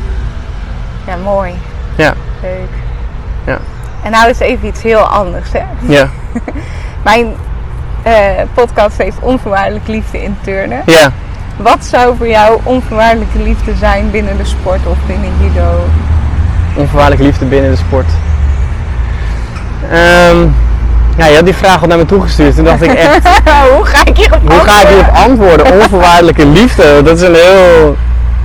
[1.08, 1.54] ja, mooi.
[1.96, 2.70] ja, Leuk.
[3.46, 3.58] Ja.
[4.04, 5.50] En nou is even iets heel anders.
[5.52, 5.64] Hè?
[5.80, 6.08] ja,
[7.04, 7.36] Mijn
[8.04, 8.14] eh,
[8.54, 10.82] podcast heeft onvoorwaardelijk liefde in turnen.
[10.86, 11.12] ja.
[11.58, 15.84] Wat zou voor jou onvoorwaardelijke liefde zijn binnen de sport of binnen judo?
[16.76, 18.06] Onvoorwaardelijke liefde binnen de sport.
[19.92, 20.38] Ehm,
[21.18, 22.56] ja, je had die vraag al naar me toegestuurd.
[22.56, 23.28] Toen dacht ik echt,
[23.76, 25.66] Hoe ga ik hierop hoe ga ik hierop antwoorden?
[25.66, 25.82] antwoorden?
[25.82, 27.96] Onvoorwaardelijke liefde, dat is een heel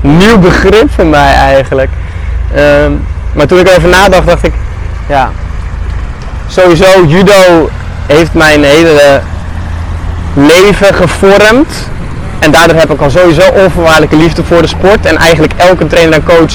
[0.06, 1.90] nieuw begrip voor mij eigenlijk.
[2.54, 2.92] Ehm,
[3.32, 4.52] maar toen ik erover nadacht, dacht ik,
[5.08, 5.30] ja,
[6.46, 7.70] sowieso judo
[8.06, 9.20] heeft mijn hele
[10.34, 11.88] leven gevormd.
[12.38, 15.06] En daardoor heb ik al sowieso onvoorwaardelijke liefde voor de sport.
[15.06, 16.52] En eigenlijk elke trainer en coach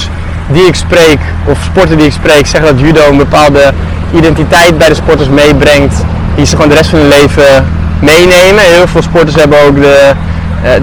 [0.48, 3.72] die ik spreek, of sporter die ik spreek, zeggen dat judo een bepaalde
[4.14, 5.94] identiteit bij de sporters meebrengt.
[6.34, 7.66] Die ze gewoon de rest van hun leven
[7.98, 8.64] meenemen.
[8.64, 10.12] Heel veel sporters hebben ook de,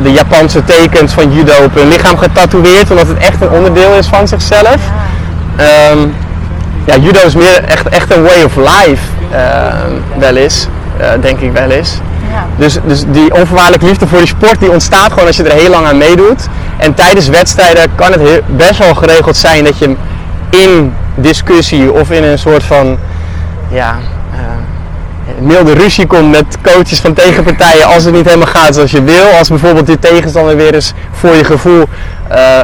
[0.04, 2.90] de Japanse tekens van judo op hun lichaam getatoeëerd.
[2.92, 4.78] Omdat het echt een onderdeel is van zichzelf.
[5.56, 5.98] Ehm,
[6.86, 10.68] ja, judo is meer echt, echt een way of life, ehm, wel eens,
[10.98, 12.00] eh, denk ik wel eens.
[12.32, 12.46] Ja.
[12.58, 15.70] Dus, dus die onvoorwaardelijke liefde voor die sport die ontstaat gewoon als je er heel
[15.70, 16.48] lang aan meedoet.
[16.78, 19.96] En tijdens wedstrijden kan het heel- best wel geregeld zijn dat je
[20.50, 22.98] in discussie of in een soort van
[23.70, 23.96] ja,
[24.34, 24.40] eh,
[25.40, 29.26] milde ruzie komt met coaches van tegenpartijen als het niet helemaal gaat zoals je wil.
[29.38, 31.84] Als bijvoorbeeld die tegenstander weer eens voor je gevoel
[32.28, 32.60] eh,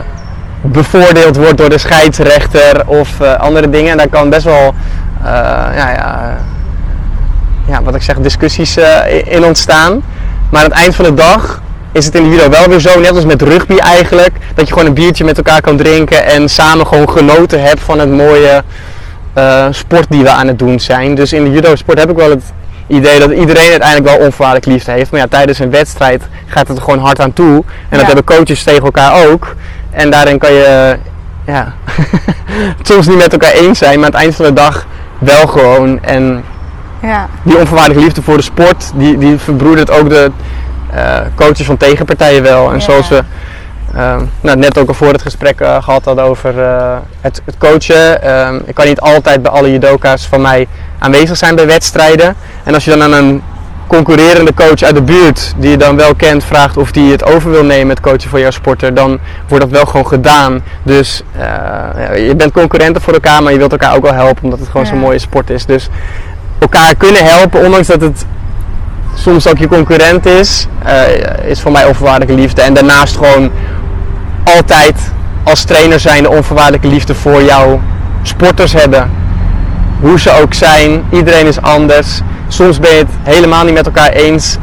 [0.61, 3.91] bevoordeeld wordt door de scheidsrechter of eh, andere dingen.
[3.91, 4.74] En daar kan best wel
[5.24, 5.32] eh,
[5.76, 6.38] ja, ja,
[7.68, 8.78] ja, wat ik zeg, discussies
[9.24, 10.01] in ontstaan.
[10.49, 11.61] Maar aan het eind van de dag
[11.91, 14.74] is het in de judo wel weer zo, net als met rugby eigenlijk, dat je
[14.74, 18.63] gewoon een biertje met elkaar kan drinken en samen gewoon genoten hebt van het mooie
[19.36, 21.15] eh, sport die we aan het doen zijn.
[21.15, 22.43] Dus in de judo sport heb ik wel het
[22.88, 25.11] idee dat iedereen uiteindelijk wel onvoorwaardelijk liefde heeft.
[25.11, 27.63] Maar ja, tijdens een wedstrijd gaat het er gewoon hard aan toe.
[27.89, 29.55] En dat hebben coaches tegen elkaar ook.
[29.91, 30.97] En daarin kan je
[31.45, 31.73] ja,
[32.77, 34.86] het soms niet met elkaar eens zijn, maar aan het eind van de dag
[35.17, 36.03] wel gewoon.
[36.03, 36.43] En
[37.01, 37.27] Ja.
[37.43, 40.31] die onvoorwaardelijke liefde voor de sport, die, die verbroedert ook de
[40.91, 42.67] eh, coaches van tegenpartijen wel.
[42.67, 42.79] En Ja.
[42.79, 43.23] zoals we
[43.95, 47.57] ehm, nou, net ook al voor het gesprek eh, gehad had over eh, het, het
[47.57, 48.21] coachen.
[48.21, 50.67] Ehm, ik kan niet altijd bij alle judoka's van mij
[50.99, 52.35] aanwezig zijn bij wedstrijden.
[52.63, 53.41] En als je dan aan een
[53.87, 57.51] concurrerende coach uit de buurt, die je dan wel kent, vraagt of die het over
[57.51, 60.63] wil nemen, het coachen voor jouw sporter, dan wordt dat wel gewoon gedaan.
[60.83, 64.59] Dus eh, je bent concurrenten voor elkaar, maar je wilt elkaar ook wel helpen, omdat
[64.59, 64.89] het gewoon Ja.
[64.91, 65.65] zo'n mooie sport is.
[65.65, 65.89] Dus
[66.59, 68.25] elkaar kunnen helpen, ondanks dat het
[69.13, 70.67] soms ook je concurrent is,
[71.45, 72.61] is voor mij onvoorwaardelijke liefde.
[72.61, 73.51] En daarnaast gewoon
[74.45, 75.11] altijd
[75.43, 77.81] als trainer zijn de onvoorwaardelijke liefde voor jouw
[78.21, 79.11] sporters hebben.
[79.99, 82.21] Hoe ze ook zijn, iedereen is anders.
[82.47, 84.57] Soms ben je het helemaal niet met elkaar eens.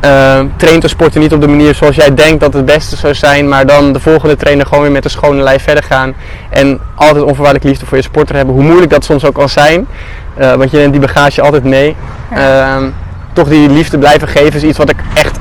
[0.00, 3.14] Eh, traint de sporter niet op de manier zoals jij denkt dat het beste zou
[3.14, 6.14] zijn, maar dan de volgende trainer gewoon weer met een schone lijf verder gaan.
[6.50, 9.86] En altijd onvoorwaardelijke liefde voor je sporter hebben, hoe moeilijk dat soms ook kan zijn.
[10.34, 11.96] Eh, want je neemt die bagage altijd mee.
[12.32, 12.84] Ehm,
[13.32, 15.38] toch die liefde blijven geven is iets wat ik echt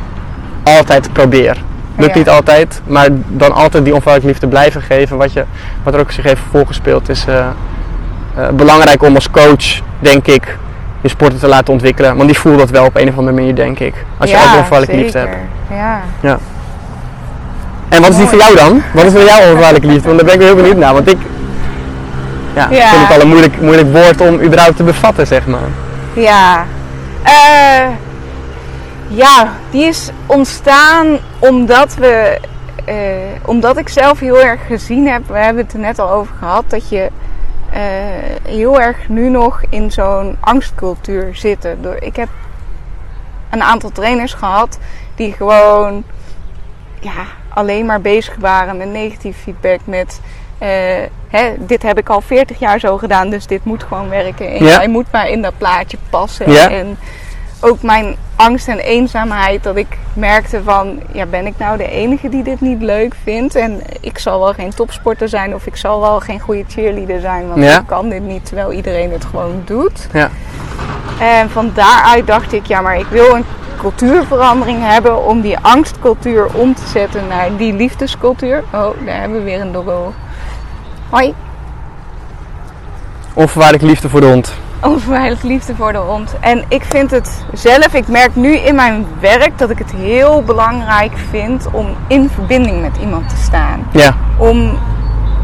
[0.63, 1.57] altijd probeer.
[1.97, 2.17] Lukt Ja.
[2.17, 5.17] niet altijd, maar dan altijd die onvoorwaardelijke liefde blijven geven.
[5.17, 5.43] Wat, je,
[5.83, 10.57] wat er ook zich heeft voorgespeeld is eh, eh, belangrijk om als coach, denk ik,
[11.01, 12.15] je sporter te laten ontwikkelen.
[12.15, 13.93] Want die voelt dat wel op een of andere manier, denk ik.
[14.17, 15.35] Als je ja, ook onvoorwaardelijke liefde hebt.
[16.21, 16.37] Ja.
[17.89, 18.81] En wat is die voor jou dan?
[18.93, 20.07] Wat is voor jou onvoorwaardelijke liefde?
[20.07, 20.93] Want daar ben ik heel benieuwd naar.
[20.93, 21.17] Want ik
[22.55, 22.89] ja, Ja.
[22.89, 25.69] vind het al een moeilijk, moeilijk woord om überhaupt te bevatten, zeg maar.
[26.13, 26.65] Ja.
[27.23, 27.33] Eh,
[29.07, 32.39] ja, die is ontstaan omdat we,
[32.85, 32.95] eh,
[33.45, 36.63] omdat ik zelf heel erg gezien heb, we hebben het er net al over gehad,
[36.67, 37.09] dat je
[37.71, 37.81] eh,
[38.43, 41.79] heel erg nu nog in zo'n angstcultuur zitten.
[41.99, 42.29] Ik heb
[43.49, 44.77] een aantal trainers gehad
[45.15, 46.03] die gewoon
[46.99, 50.21] ja, alleen maar bezig waren met negatief feedback, met
[50.57, 50.69] eh,
[51.27, 54.47] hè, dit heb ik al 40 jaar zo gedaan, dus dit moet gewoon werken.
[54.47, 54.69] En Ja.
[54.69, 56.51] jij moet maar in dat plaatje passen.
[56.51, 56.69] Ja.
[56.69, 56.97] En
[57.67, 62.29] ook mijn angst en eenzaamheid, dat ik merkte van, ja, ben ik nou de enige
[62.29, 63.55] die dit niet leuk vindt?
[63.55, 67.47] En ik zal wel geen topsporter zijn of ik zal wel geen goede cheerleader zijn,
[67.47, 67.79] want Ja.
[67.79, 70.07] ik kan dit niet, terwijl iedereen het gewoon doet.
[70.13, 70.29] Ja.
[71.19, 73.45] En van daaruit dacht ik, ja, maar ik wil een
[73.77, 78.63] cultuurverandering hebben om die angstcultuur om te zetten naar die liefdescultuur.
[78.73, 80.13] Oh, daar hebben we weer een doggo.
[81.09, 81.33] Hoi.
[83.33, 84.53] Onvoorwaardelijke liefde voor de hond.
[84.81, 86.35] Onvermijdelijk liefde voor de hond.
[86.39, 90.43] En ik vind het zelf, ik merk nu in mijn werk dat ik het heel
[90.43, 93.87] belangrijk vind om in verbinding met iemand te staan.
[93.91, 94.15] Ja.
[94.37, 94.77] Om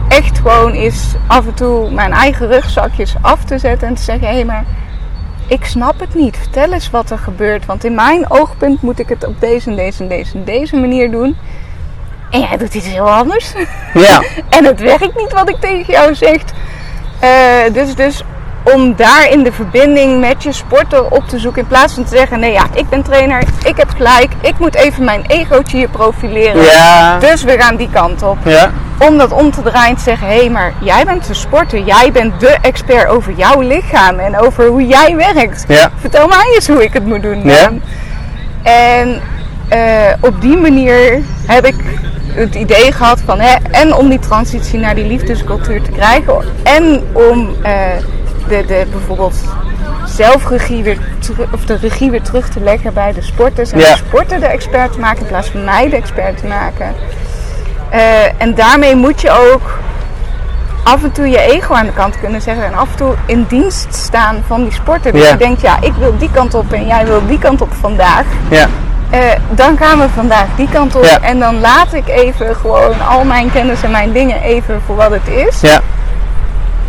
[0.08, 4.28] echt gewoon eens af en toe mijn eigen rugzakjes af te zetten en te zeggen:
[4.28, 4.66] hé, maar
[5.48, 6.38] ik snap het niet.
[6.38, 7.66] Vertel eens wat er gebeurt.
[7.66, 10.76] Want in mijn oogpunt moet ik het op deze en deze en deze en deze
[10.76, 11.38] manier doen.
[12.30, 13.54] En jij doet iets heel anders.
[13.94, 14.24] Ja.
[14.58, 16.42] En het werkt niet wat ik tegen jou zeg.
[17.20, 18.24] Eh, dus, dus
[18.64, 21.61] om daar in de verbinding met je sporter op te zoeken.
[21.61, 24.76] In plaats van te zeggen: nee, ja, ik ben trainer, ik heb gelijk, ik moet
[24.76, 26.64] even mijn egootje hier profileren.
[26.64, 27.20] Ja.
[27.20, 28.38] Dus we gaan die kant op.
[28.45, 28.72] Ja.
[28.97, 31.80] Om dat om te draaien en te zeggen: hé, hey, maar jij bent de sporter,
[31.80, 35.66] jij bent de expert over jouw lichaam en over hoe jij werkt.
[35.68, 35.91] Ja.
[35.99, 37.43] Vertel mij eens hoe ik het moet doen.
[37.43, 37.82] Dan.
[38.64, 39.22] En
[39.70, 41.76] eh, op die manier heb ik
[42.28, 47.03] het idee gehad van, hè, en om die transitie naar die liefdescultuur te krijgen, en
[47.14, 47.74] om eh,
[48.48, 49.36] de, de, bijvoorbeeld
[50.06, 50.98] zelfregie weer
[51.52, 53.91] of de regie weer terug te leggen bij de sporters en Ja.
[53.91, 56.96] de sporter de expert te maken in plaats van mij de expert te maken.
[57.89, 58.02] Eh,
[58.41, 59.78] en daarmee moet je ook
[60.84, 63.46] af en toe je ego aan de kant kunnen zetten en af en toe in
[63.50, 65.12] dienst staan van die sporter.
[65.12, 65.30] Dus Ja.
[65.30, 68.24] je denkt, ja, ik wil die kant op en jij wil die kant op vandaag.
[68.50, 68.68] Ja.
[69.10, 69.20] Eh,
[69.50, 71.20] dan gaan we vandaag die kant op Ja.
[71.22, 75.12] en dan laat ik even gewoon al mijn kennis en mijn dingen even voor wat
[75.12, 75.62] het is.
[75.62, 75.82] Ja.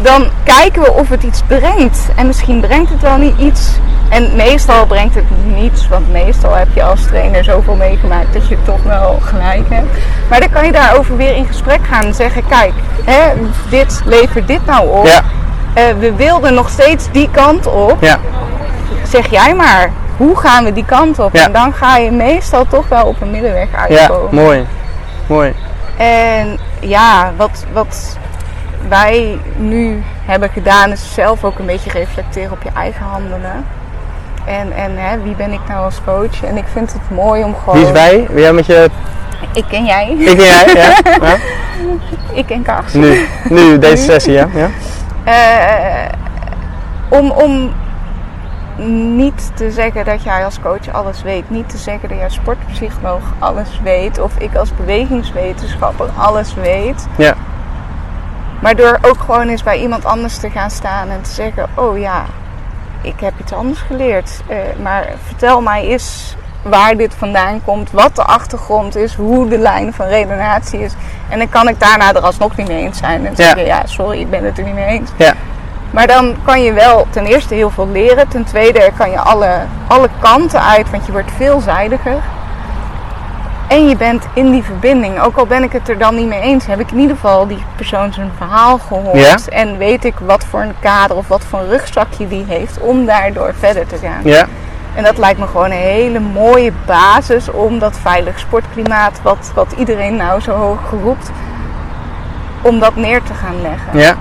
[0.05, 1.99] Dan kijken we of het iets brengt.
[2.17, 3.71] En misschien brengt het wel niet iets.
[4.09, 8.57] En meestal brengt het niets, want meestal heb je als trainer zoveel meegemaakt dat je
[8.63, 9.87] toch wel gelijk hebt.
[10.29, 12.73] Maar dan kan je daarover weer in gesprek gaan en zeggen: kijk,
[13.05, 13.33] hè,
[13.69, 15.07] dit levert dit nou op.
[15.07, 15.23] Ja.
[15.75, 17.97] Eh, we wilden nog steeds die kant op.
[18.01, 18.19] Ja.
[19.09, 21.35] Zeg jij maar, hoe gaan we die kant op?
[21.35, 21.45] Ja.
[21.45, 23.79] En dan ga je meestal toch wel op een middenweg Ja.
[23.79, 24.35] uitkomen.
[24.35, 24.67] Mooi.
[25.27, 25.55] Mooi.
[25.97, 28.19] En ja, wat, wat
[28.89, 33.65] wij nu hebben gedaan is zelf ook een beetje reflecteren op je eigen handelen.
[34.47, 36.45] En, en hè, wie ben ik nou als coach?
[36.45, 37.79] En ik vind het mooi om gewoon...
[37.79, 38.27] Wie is wij?
[38.31, 38.91] Wie jij met je...
[39.53, 40.09] Ik en jij.
[40.19, 40.99] Ik en jij, ja.
[41.27, 41.37] ja.
[42.33, 43.01] Ik en Karsten.
[43.01, 43.27] Nu.
[43.49, 44.13] Nu, deze Nu.
[44.13, 44.49] sessie, ja.
[44.55, 44.71] ja.
[45.25, 46.13] Eh,
[47.09, 47.73] om, om
[49.17, 51.51] niet te zeggen dat jij als coach alles weet.
[51.51, 54.19] Niet te zeggen dat jij sportpsycholoog alles weet.
[54.21, 57.07] Of ik als bewegingswetenschapper alles weet.
[57.17, 57.35] Ja.
[58.65, 61.99] Maar door ook gewoon eens bij iemand anders te gaan staan en te zeggen: Oh
[61.99, 62.25] ja,
[63.01, 64.43] ik heb iets anders geleerd.
[64.49, 69.59] eh, maar vertel mij eens waar dit vandaan komt, wat de achtergrond is, hoe de
[69.59, 70.93] lijn van redenatie is.
[71.29, 73.27] En dan kan ik daarna er alsnog niet mee eens zijn.
[73.27, 73.45] En Ja.
[73.45, 75.11] zeggen, ja, sorry, ik ben het er niet mee eens.
[75.17, 75.33] Ja.
[75.91, 78.29] Maar dan kan je wel ten eerste heel veel leren.
[78.29, 82.17] Ten tweede kan je alle, alle kanten uit, want je wordt veelzijdiger.
[83.75, 85.21] En je bent in die verbinding.
[85.21, 87.47] Ook al ben ik het er dan niet mee eens, heb ik in ieder geval
[87.47, 89.17] die persoon zijn verhaal gehoord.
[89.19, 89.37] Ja.
[89.49, 93.07] En weet ik wat voor een kader of wat voor een rugzakje die heeft om
[93.07, 94.21] daardoor verder te gaan.
[94.25, 94.47] Ja.
[94.95, 99.73] En dat lijkt me gewoon een hele mooie basis om dat veilig sportklimaat, wat, wat
[99.79, 101.31] iedereen nou zo hoog roept,
[102.61, 103.99] om dat neer te gaan leggen.
[103.99, 104.15] Ja.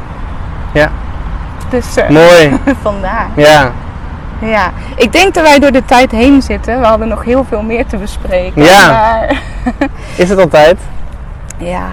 [0.73, 0.91] Ja.
[1.69, 2.59] Dus eh, Mooi.
[2.81, 3.27] vandaar.
[3.35, 3.71] Ja.
[4.49, 6.79] Ja, ik denk dat wij door de tijd heen zitten.
[6.79, 8.63] We hadden nog heel veel meer te bespreken.
[8.63, 8.89] Ja.
[8.89, 9.41] Maar
[10.17, 10.79] Is het altijd?
[11.57, 11.89] ja,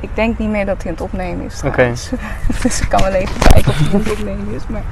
[0.00, 1.62] ik denk niet meer dat hij aan het opnemen is.
[1.64, 1.92] Oké.
[2.62, 4.62] dus ik kan wel even kijken of hij aan het opnemen is.
[4.66, 4.82] Maar...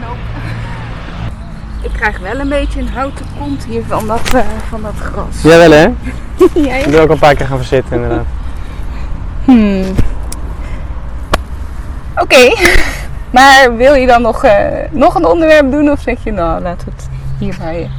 [0.00, 0.18] Nope.
[1.86, 5.42] Ik krijg wel een beetje een houten kont hier van dat, eh, van dat gras.
[5.42, 5.86] Jawel hè?
[6.78, 8.26] Ik wil ook een paar keer gaan verzitten inderdaad.
[9.44, 9.84] Hmm.
[12.16, 12.52] Oké,
[13.36, 14.54] maar wil je dan nog, eh,
[14.90, 17.08] nog een onderwerp doen of zeg je nou laten we het
[17.38, 17.90] hierbij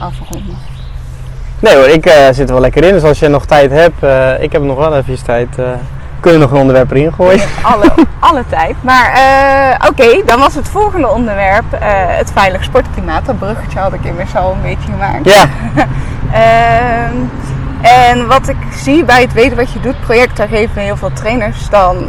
[0.00, 0.56] afronden?
[1.60, 2.92] Nee hoor, ik eh, zit er wel lekker in.
[2.92, 5.48] Dus als je nog tijd hebt, eh, ik heb nog wel even tijd,
[6.20, 7.40] kun je nog een onderwerp erin gooien.
[7.72, 8.74] Alle, alle tijd.
[8.80, 9.10] Maar
[9.88, 11.64] oké, dan was het volgende onderwerp
[12.18, 13.26] het veilig sportklimaat.
[13.26, 15.24] Dat bruggetje had ik immers al een beetje gemaakt.
[15.24, 15.48] Ja,
[16.32, 17.16] Ehm,
[17.80, 21.12] en wat ik zie bij het Weten wat je doet project, daar geven heel veel
[21.12, 22.08] trainers dan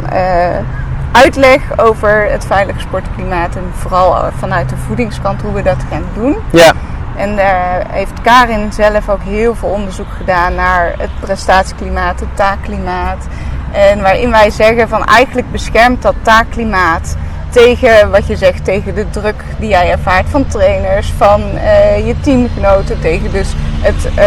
[1.12, 3.56] uitleg over het veilig sportklimaat.
[3.56, 6.36] En vooral eh, vanuit de voedingskant hoe we dat gaan doen.
[6.52, 6.72] ja,
[7.16, 13.26] En daar heeft Karin zelf ook heel veel onderzoek gedaan naar het prestatieklimaat, het taakklimaat.
[13.72, 17.16] En waarin wij zeggen van eigenlijk beschermt dat taakklimaat
[17.50, 22.20] tegen wat je zegt, tegen de druk die jij ervaart van trainers, van eh, je
[22.20, 23.48] teamgenoten, tegen dus
[23.80, 24.24] het, eh,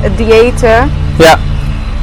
[0.00, 0.90] het diëten.
[1.18, 1.38] ja,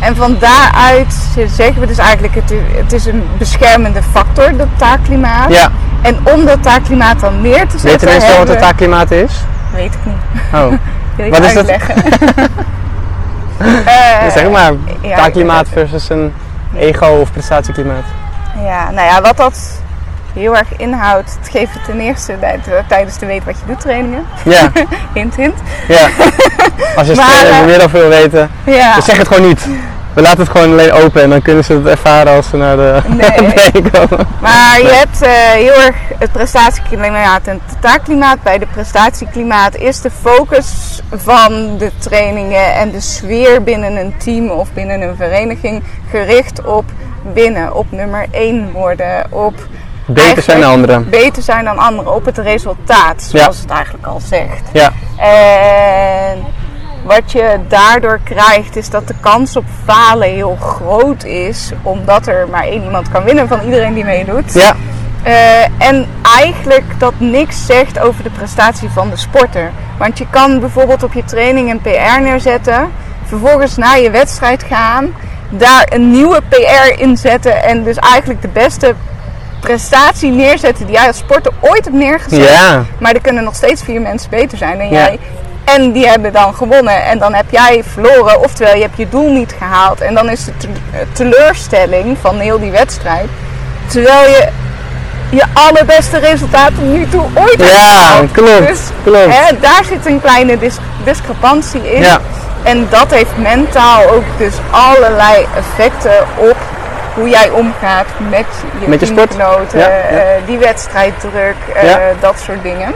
[0.04, 1.14] En van daaruit
[1.56, 5.49] zeggen we dus eigenlijk, het is, het is een beschermende factor, dat taakklimaat.
[5.54, 5.70] ja.
[6.01, 9.32] En om dat taakklimaat dan neer te zetten, Weet de mensen wat het taakklimaat is?
[9.72, 10.41] we- Weet ik niet.
[10.54, 10.68] Oh,
[11.16, 11.70] Wil je Wat is dat?
[11.70, 11.95] uitleggen?
[13.86, 16.34] Eh, zeg maar, ja, taakklimaat versus een
[16.78, 18.04] ego- of prestatieklimaat.
[18.64, 19.82] Ja, nou ja, wat dat
[20.34, 23.80] heel erg inhoudt, het geeft het ten eerste de- tijdens de Weet Wat Je Doet
[23.80, 24.26] trainingen.
[24.43, 24.72] Ja,
[25.14, 25.54] Hint, hint.
[25.88, 26.08] ja.
[26.95, 29.68] Als je Maar, er eh, meer wil weten, Ja, dus zeg het gewoon niet.
[30.14, 32.76] We laten het gewoon alleen open en dan kunnen ze het ervaren als ze naar
[32.76, 33.82] de Nee.
[33.91, 34.28] komen.
[34.41, 38.43] maar je hebt eh, heel erg het prestatieklimaat en het taakklimaat.
[38.43, 44.49] Bij de prestatieklimaat is de focus van de trainingen en de sfeer binnen een team
[44.49, 46.86] of binnen een vereniging gericht op
[47.34, 49.53] winnen, op nummer 1 worden, op
[50.05, 51.09] Beter zijn dan anderen.
[51.09, 54.61] beter zijn dan anderen, op het resultaat, zoals het eigenlijk al zegt.
[54.72, 56.45] Ja, En
[57.04, 61.72] wat je daardoor krijgt is dat de kans op falen heel groot is.
[61.82, 64.54] Omdat er maar één iemand kan winnen van iedereen die meedoet.
[64.54, 64.76] ja,
[65.24, 69.72] Eh, en eigenlijk dat niks zegt over de prestatie van de sporter.
[69.97, 72.91] Want je kan bijvoorbeeld op je training een PR neerzetten.
[73.26, 75.14] Vervolgens naar je wedstrijd gaan.
[75.49, 77.64] Daar een nieuwe PR inzetten.
[77.64, 78.93] En dus eigenlijk de beste
[79.60, 82.49] prestatie neerzetten die jij als sporter ooit hebt neergezet.
[82.49, 85.12] ja, Maar er kunnen nog steeds vier mensen beter zijn dan Ja.
[85.64, 87.03] En die hebben dan gewonnen.
[87.03, 88.39] En dan heb jij verloren.
[88.43, 90.01] Oftewel, je hebt je doel niet gehaald.
[90.01, 90.68] En dan is de te-
[91.14, 93.28] teleurstelling van heel die wedstrijd.
[93.88, 94.47] Terwijl je
[95.30, 98.32] je allerbeste resultaat tot nu toe ooit hebt ja, gehaald.
[98.32, 99.38] klopt, Dus klopt.
[99.38, 102.01] hè, daar zit een kleine dis- discrepantie in.
[102.01, 102.20] Ja.
[102.64, 106.55] En dat heeft mentaal ook dus allerlei effecten op
[107.14, 108.45] hoe jij omgaat met
[108.82, 109.30] je, Met je sport.
[109.32, 109.93] teamgenoten, Ja, ja.
[109.93, 111.99] eh, die wedstrijddruk, eh, Ja.
[112.20, 112.93] dat soort dingen.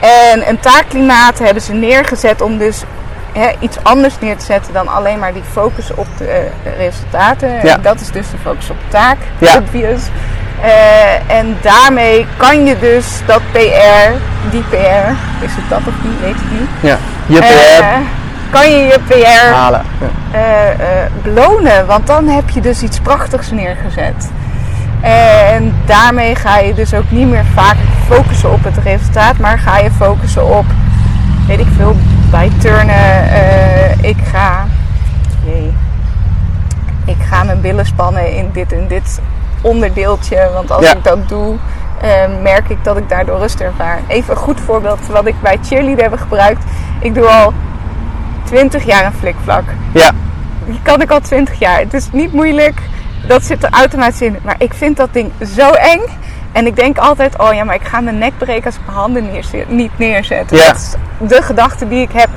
[0.00, 2.82] En een taakklimaat hebben ze neergezet om dus
[3.32, 6.24] hè, iets anders neer te zetten dan alleen maar die focus op de
[6.64, 7.48] eh, resultaten.
[7.62, 7.74] Ja.
[7.74, 9.56] En dat is dus de focus op taak, Ja.
[9.56, 10.02] obvious.
[10.62, 14.10] Eh, en daarmee kan je dus dat PR,
[14.50, 15.08] die PR,
[15.44, 16.68] is het dat of niet, weet ik niet.
[16.80, 17.48] Ja, je Eh,
[17.78, 18.18] PR
[18.50, 19.82] kan je je PR halen.
[20.00, 20.38] Ja.
[20.38, 21.86] eh, eh, belonen.
[21.86, 24.30] Want dan heb je dus iets prachtigs neergezet.
[25.02, 27.76] En daarmee ga je dus ook niet meer vaak
[28.08, 30.64] focussen op het resultaat, maar ga je focussen op,
[31.46, 31.96] weet ik veel,
[32.30, 33.30] bij turnen.
[33.30, 34.64] eh, ik ga,
[35.44, 35.72] jee,
[37.04, 39.20] ik ga mijn billen spannen in dit en dit
[39.60, 40.50] onderdeeltje.
[40.54, 40.92] Want als Ja.
[40.92, 41.56] ik dat doe,
[42.00, 42.10] eh,
[42.42, 43.98] merk ik dat ik daardoor rust ervaar.
[44.06, 46.64] Even een goed voorbeeld wat ik bij cheerleader heb gebruikt.
[47.00, 47.52] Ik doe al
[48.44, 49.64] 20 jaar een flikvlak.
[49.92, 50.10] ja,
[50.64, 51.78] Die kan ik al 20 jaar.
[51.78, 52.80] Het is niet moeilijk.
[53.26, 54.36] Dat zit er automatisch in.
[54.42, 56.00] Maar ik vind dat ding zo eng.
[56.52, 58.98] En ik denk altijd, oh ja, maar ik ga mijn nek breken als ik mijn
[58.98, 59.30] handen
[59.68, 60.50] niet neerzet.
[60.50, 60.66] Ja.
[60.66, 60.94] Dat is
[61.28, 62.28] de gedachte die ik heb.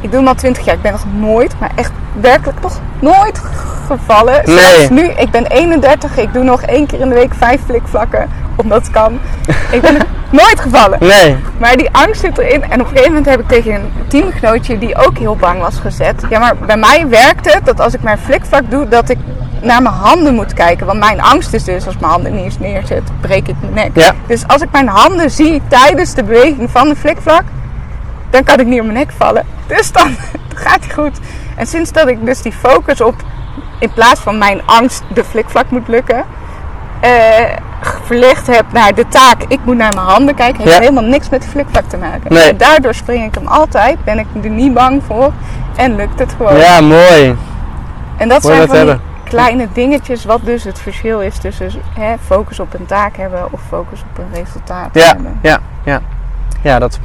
[0.00, 0.74] Ik doe hem al 20 jaar.
[0.74, 3.40] Ik ben nog nooit, maar echt werkelijk nog nooit
[3.86, 4.42] gevallen.
[4.44, 4.58] Nee.
[4.58, 6.16] Zelfs nu, ik ben 31.
[6.16, 8.28] Ik doe nog één keer in de week vijf flikvlakken.
[8.56, 9.18] Omdat het kan.
[9.70, 9.96] Ik ben
[10.40, 10.98] nooit gevallen.
[11.00, 11.36] Nee.
[11.58, 12.62] Maar die angst zit erin.
[12.62, 15.78] En op een gegeven moment heb ik tegen een teamgenootje die ook heel bang was
[15.78, 16.22] gezet.
[16.30, 19.18] Ja, maar bij mij werkt het dat als ik mijn flikvlak doe, dat ik
[19.60, 20.86] naar mijn handen moet kijken.
[20.86, 23.90] Want mijn angst is dus, als mijn handen niet eens neerzet, breek ik mijn nek.
[24.04, 24.14] Ja.
[24.26, 27.42] Dus als ik mijn handen zie tijdens de beweging van de flikvlak,
[28.30, 29.46] dan kan ik niet op mijn nek vallen.
[29.66, 30.16] Dus dan
[30.54, 31.18] gaat hij goed.
[31.56, 33.14] En sinds dat ik dus die focus op,
[33.80, 36.24] in plaats van mijn angst, de flikvlak moet lukken,
[37.00, 37.10] eh,
[38.04, 40.80] verlegd heb naar de taak, ik moet naar mijn handen kijken, heeft Ja.
[40.80, 42.32] helemaal niks met de flikvlak te maken.
[42.32, 42.48] Nee.
[42.50, 45.32] En daardoor spring ik hem altijd, ben ik er niet bang voor
[45.76, 46.56] en lukt het gewoon.
[46.56, 47.36] Ja, mooi.
[48.16, 48.96] En dat Mooi zijn van die.
[49.28, 53.60] Kleine dingetjes, wat dus het verschil is tussen hè, focus op een taak hebben of
[53.68, 55.38] focus op een resultaat Ja, hebben.
[55.42, 56.00] ja, ja.
[56.62, 56.98] Ja, dat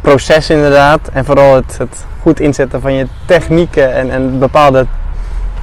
[0.00, 1.00] proces inderdaad.
[1.12, 4.86] En vooral het, het goed inzetten van je technieken en, en bepaalde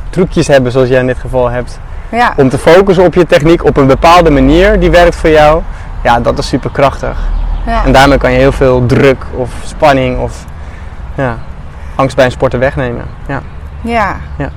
[0.09, 1.79] trucjes hebben zoals jij in dit geval hebt.
[2.11, 2.33] Ja.
[2.37, 5.61] Om te focussen op je techniek op een bepaalde manier die werkt voor jou.
[6.03, 7.17] Ja, dat is super krachtig.
[7.65, 7.85] ja.
[7.85, 10.45] En daarmee kan je heel veel druk of spanning of
[11.15, 11.37] ja,
[11.95, 13.05] angst bij een sporter wegnemen.
[13.27, 13.41] Ja.
[13.81, 14.15] Ja.
[14.37, 14.49] Ja.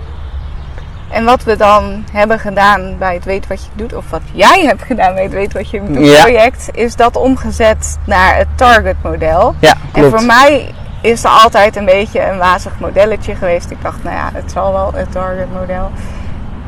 [1.10, 4.64] En wat we dan hebben gedaan bij het Weet Wat Je Doet, of wat jij
[4.64, 6.22] hebt gedaan bij het Weet Wat Je Doet Ja.
[6.22, 9.54] project, is dat omgezet naar het target model.
[9.92, 13.70] En voor mij is er altijd een beetje een wazig modelletje geweest.
[13.70, 15.90] Ik dacht, nou ja, het zal wel het target model.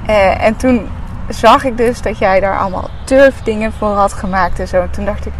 [0.06, 0.88] Eh, en toen
[1.28, 4.80] zag ik dus dat jij daar allemaal turfdingen voor had gemaakt en zo.
[4.80, 5.32] En toen dacht ik,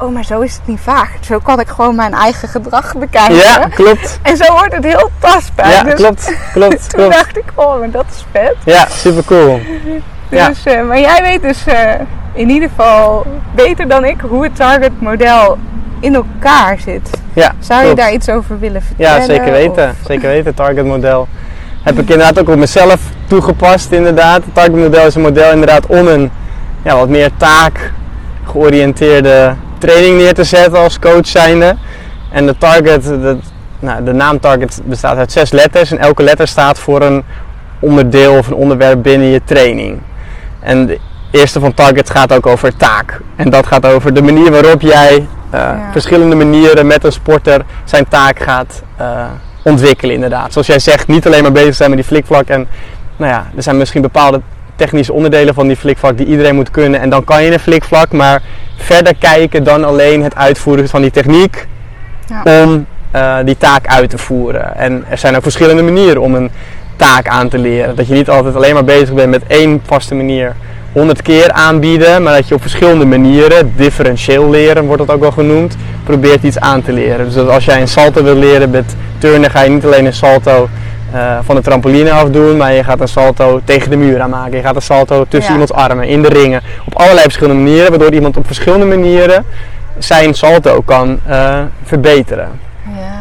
[0.00, 1.10] oh, maar zo is het niet vaag.
[1.20, 3.34] Zo kan ik gewoon mijn eigen gedrag bekijken.
[3.34, 4.18] Ja, klopt.
[4.22, 5.70] En zo wordt het heel tastbaar.
[5.70, 6.36] Ja, dus klopt.
[6.52, 7.14] Klopt, toen klopt.
[7.14, 8.56] dacht ik, oh, maar dat is vet.
[8.64, 9.60] Ja, super cool.
[10.30, 10.48] Ja.
[10.48, 11.90] Dus, eh, maar jij weet dus eh,
[12.32, 15.58] in ieder geval beter dan ik hoe het target model
[16.00, 17.10] in elkaar zit.
[17.32, 19.20] Ja, Zou je daar iets over willen vertellen?
[19.20, 19.88] Ja, zeker weten.
[19.88, 20.54] Of- Zeker weten.
[20.54, 21.28] Target model
[21.82, 24.44] heb ik inderdaad ook op mezelf toegepast inderdaad.
[24.44, 26.30] Het target model is een model inderdaad om een
[26.82, 27.92] ja, wat meer taak
[28.44, 31.76] georiënteerde training neer te zetten als coach zijnde.
[32.32, 33.36] En de target, de,
[33.78, 37.24] nou, de naam target bestaat uit zes letters en elke letter staat voor een
[37.80, 40.00] onderdeel of een onderwerp binnen je training.
[40.60, 40.98] En de
[41.30, 43.20] eerste van target gaat ook over taak.
[43.36, 48.08] En dat gaat over de manier waarop jij eh, verschillende manieren met een sporter zijn
[48.08, 49.24] taak gaat eh,
[49.64, 50.52] ontwikkelen inderdaad.
[50.52, 52.46] Zoals jij zegt, niet alleen maar bezig zijn met die flikvlak.
[52.46, 52.68] En
[53.16, 54.40] nou ja, er zijn misschien bepaalde
[54.80, 57.00] technische onderdelen van die flikvlak die iedereen moet kunnen.
[57.00, 58.42] En dan kan je een flikvlak, maar
[58.76, 61.66] verder kijken dan alleen het uitvoeren van die techniek
[62.26, 62.62] Ja.
[62.62, 64.76] om eh, die taak uit te voeren.
[64.76, 66.50] En er zijn ook verschillende manieren om een
[66.96, 67.96] taak aan te leren.
[67.96, 70.54] Dat je niet altijd alleen maar bezig bent met één vaste manier
[70.92, 75.30] 100 keer aanbieden, maar dat je op verschillende manieren, differentieel leren wordt dat ook wel
[75.32, 77.24] genoemd, probeert iets aan te leren.
[77.24, 80.12] Dus dat als jij een salto wil leren met turnen, ga je niet alleen een
[80.12, 80.68] salto
[81.12, 84.56] eh, van de trampoline af doen, maar je gaat een salto tegen de muur aanmaken.
[84.56, 85.50] Je gaat een salto tussen Ja.
[85.60, 89.44] iemands armen, in de ringen, op allerlei verschillende manieren, waardoor iemand op verschillende manieren
[89.98, 92.48] zijn salto kan eh, verbeteren.
[92.84, 93.18] Ja.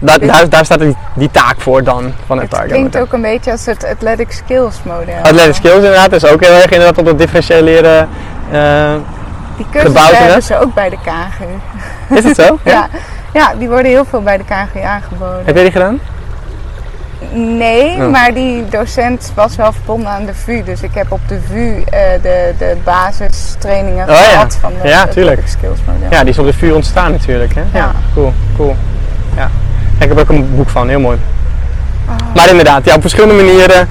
[0.00, 2.72] Daar, daar, daar staat die, die taak voor dan van het Het target.
[2.76, 5.14] klinkt ook een beetje als het athletic skills model.
[5.22, 8.08] Athletic skills inderdaad is ook heel erg inderdaad op dat differentieel leren.
[8.52, 8.94] eh,
[9.56, 12.14] Die cursussen hebben ze ook bij de KGU.
[12.16, 12.58] is het zo?
[12.64, 12.88] Ja.
[13.32, 15.42] ja, die worden heel veel bij de KGU aangeboden.
[15.44, 16.00] Heb jij die gedaan?
[17.32, 20.62] Nee, maar die docent was wel verbonden aan de VU.
[20.64, 24.22] Dus ik heb op de VU eh, de, de basistrainingen Oh ja.
[24.22, 25.48] gehad van de Ja, tuurlijk.
[25.48, 26.08] skills model.
[26.10, 27.54] Ja, die is op de vuur ontstaan natuurlijk.
[27.54, 27.78] Hè?
[27.78, 27.92] Ja.
[28.14, 28.76] Cool, cool.
[29.36, 29.50] Ja.
[29.98, 31.18] Ik heb er ook een boek van, heel mooi.
[32.08, 32.14] Oh.
[32.34, 33.88] Maar inderdaad, ja, op verschillende manieren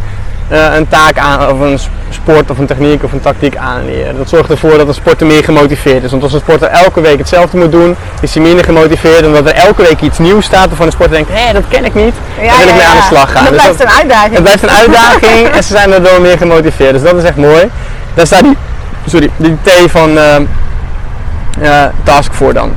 [0.47, 1.79] eh, een taak aan, of een
[2.09, 4.17] sport of een techniek of een tactiek aanleren.
[4.17, 6.11] Dat zorgt ervoor dat een sporter meer gemotiveerd is.
[6.11, 9.25] Want als een sporter elke week hetzelfde moet doen, is hij minder gemotiveerd.
[9.25, 11.93] Omdat er elke week iets nieuws staat waarvan de sporter denkt, hé, dat ken ik
[11.93, 12.13] niet.
[12.41, 13.45] Ja, Daar wil ik ja, mee aan de slag gaan.
[13.45, 14.33] En dat Dus blijft een uitdaging.
[14.33, 16.93] Het blijft een uitdaging en ze zijn daardoor meer gemotiveerd.
[16.93, 17.69] Dus dat is echt mooi.
[18.13, 18.57] Daar staat die,
[19.05, 22.73] sorry, die T van eh, task voor dan.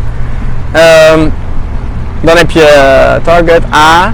[0.73, 1.29] Ehm,
[2.21, 4.13] dan heb je eh, target A.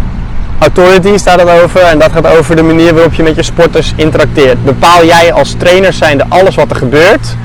[0.59, 3.92] Authority staat het over en dat gaat over de manier waarop je met je sporters
[3.96, 4.64] interacteert.
[4.64, 7.36] Bepaal jij als trainer zijnde alles wat er gebeurt?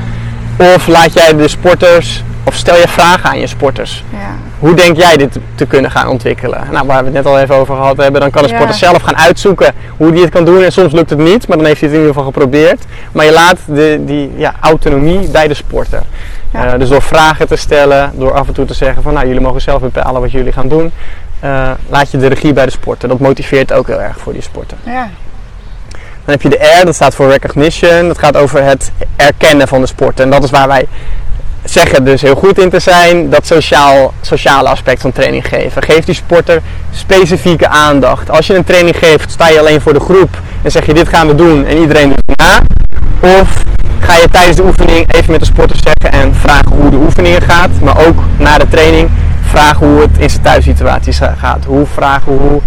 [0.57, 4.03] Of laat jij de sporters, of stel je vragen aan je sporters?
[4.09, 4.17] Ja.
[4.59, 6.67] Hoe denk jij dit te kunnen gaan ontwikkelen?
[6.71, 8.55] Nou, waar we het net al even over gehad hebben, dan kan de Ja.
[8.55, 10.63] sporter zelf gaan uitzoeken hoe hij het kan doen.
[10.63, 12.83] En soms lukt het niet, maar dan heeft hij het in ieder geval geprobeerd.
[13.11, 16.01] Maar je laat de, die ja, autonomie bij de sporter.
[16.53, 16.65] Ja.
[16.65, 19.41] Eh, dus door vragen te stellen, door af en toe te zeggen van nou, jullie
[19.41, 20.91] mogen zelf bepalen wat jullie gaan doen.
[21.41, 23.09] Eh, laat je de regie bij de sporter.
[23.09, 24.77] Dat motiveert ook heel erg voor die sporter.
[24.83, 25.09] Ja.
[26.25, 28.07] Dan heb je de R, dat staat voor recognition.
[28.07, 30.23] Dat gaat over het erkennen van de sporten.
[30.23, 30.87] En dat is waar wij
[31.63, 33.29] zeggen dus heel goed in te zijn.
[33.29, 35.83] Dat sociaal, sociale aspect van training geven.
[35.83, 36.61] Geef die sporter
[36.91, 38.29] specifieke aandacht.
[38.29, 40.29] Als je een training geeft, sta je alleen voor de groep.
[40.61, 42.61] En zeg je dit gaan we doen en iedereen doet het na.
[43.39, 43.63] Of
[43.99, 47.41] ga je tijdens de oefening even met de sporter zeggen en vragen hoe de oefeningen
[47.41, 47.69] gaat.
[47.81, 49.09] Maar ook na de training
[49.51, 51.65] vragen hoe het in zijn thuissituaties gaat.
[51.65, 52.61] Hoe vragen hoe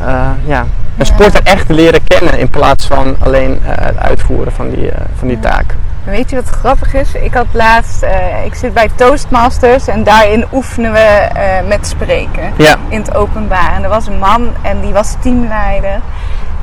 [0.00, 0.66] uh, ja,
[0.98, 4.92] een sporter echt leren kennen in plaats van alleen uh, het uitvoeren van die, uh,
[5.18, 5.74] van die taak.
[6.04, 7.14] Weet je wat grappig is?
[7.14, 8.06] Ik had laatst,
[8.44, 11.28] ik zit bij Toastmasters en daarin oefenen we
[11.68, 12.76] met spreken ja.
[12.88, 13.72] in het openbaar.
[13.72, 16.00] En er was een man en die was teamleider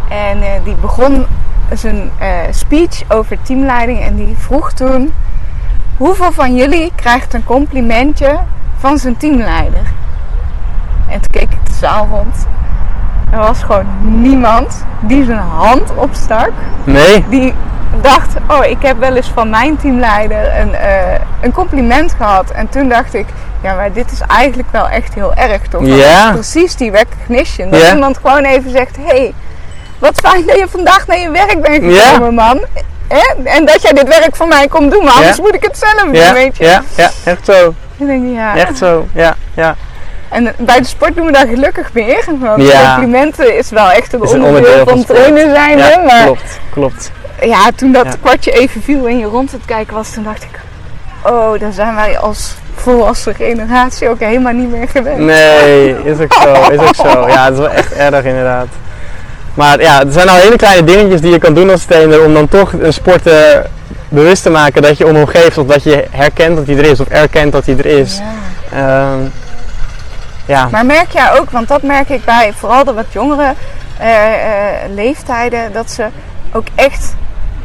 [0.09, 1.25] en die begon
[1.73, 2.11] zijn
[2.51, 5.13] speech over teamleiding en die vroeg toen:
[5.97, 8.39] hoeveel van jullie krijgt een complimentje
[8.83, 9.81] van zijn teamleider?
[11.07, 12.45] En toen keek ik de zaal rond
[13.33, 16.51] er was gewoon niemand die zijn hand opstak.
[16.83, 17.25] Nee.
[17.29, 17.53] Die
[18.01, 22.51] dacht, oh, ik heb wel eens van mijn teamleider een, uh, een compliment gehad.
[22.51, 23.25] En toen dacht ik,
[23.61, 25.85] ja, maar dit is eigenlijk wel echt heel erg, toch?
[25.85, 26.31] Ja.
[26.31, 27.69] Precies die recognition.
[27.69, 27.93] Dat Ja.
[27.93, 29.33] iemand gewoon even zegt, hé, hey,
[29.99, 32.65] wat fijn dat je vandaag naar je werk bent gekomen, man.
[33.07, 33.43] Hè?
[33.43, 36.11] En dat jij dit werk voor mij komt doen, maar anders moet ik het zelf
[36.11, 36.63] doen, weet je.
[36.65, 37.73] ja, ja, echt zo.
[37.99, 38.55] Ik denk, ja.
[38.57, 39.75] Echt zo, ja, ja.
[40.29, 42.23] En bij de sport doen we daar gelukkig meer.
[42.39, 42.93] Want Ja.
[42.95, 45.77] complimenten is wel echt een Is onderdeel, onderdeel van van trainen zijn.
[45.77, 47.11] Ja, hè, maar klopt, klopt.
[47.41, 48.13] ja, toen dat Ja.
[48.21, 50.59] kwartje even viel en je rond het kijken was, toen dacht ik...
[51.25, 55.17] Oh, daar zijn wij als volwassen generatie ook helemaal niet meer gewend.
[55.19, 57.27] Nee, is ook zo, is ook zo.
[57.27, 58.67] Ja, het is wel echt erg inderdaad.
[59.53, 62.33] Maar ja, er zijn al hele kleine dingetjes die je kan doen als trainer om
[62.33, 63.65] dan toch een sporter
[64.13, 66.85] bewust te maken dat je om hem geeft of dat je herkent dat hij er
[66.85, 68.17] is of erkent dat hij er is.
[68.71, 69.11] Ja.
[69.11, 69.19] Ehm,
[70.45, 73.53] ja, Maar merk jij ook, want dat merk ik bij vooral de wat jongere
[73.97, 76.05] eh, eh, leeftijden, dat ze
[76.51, 77.15] ook echt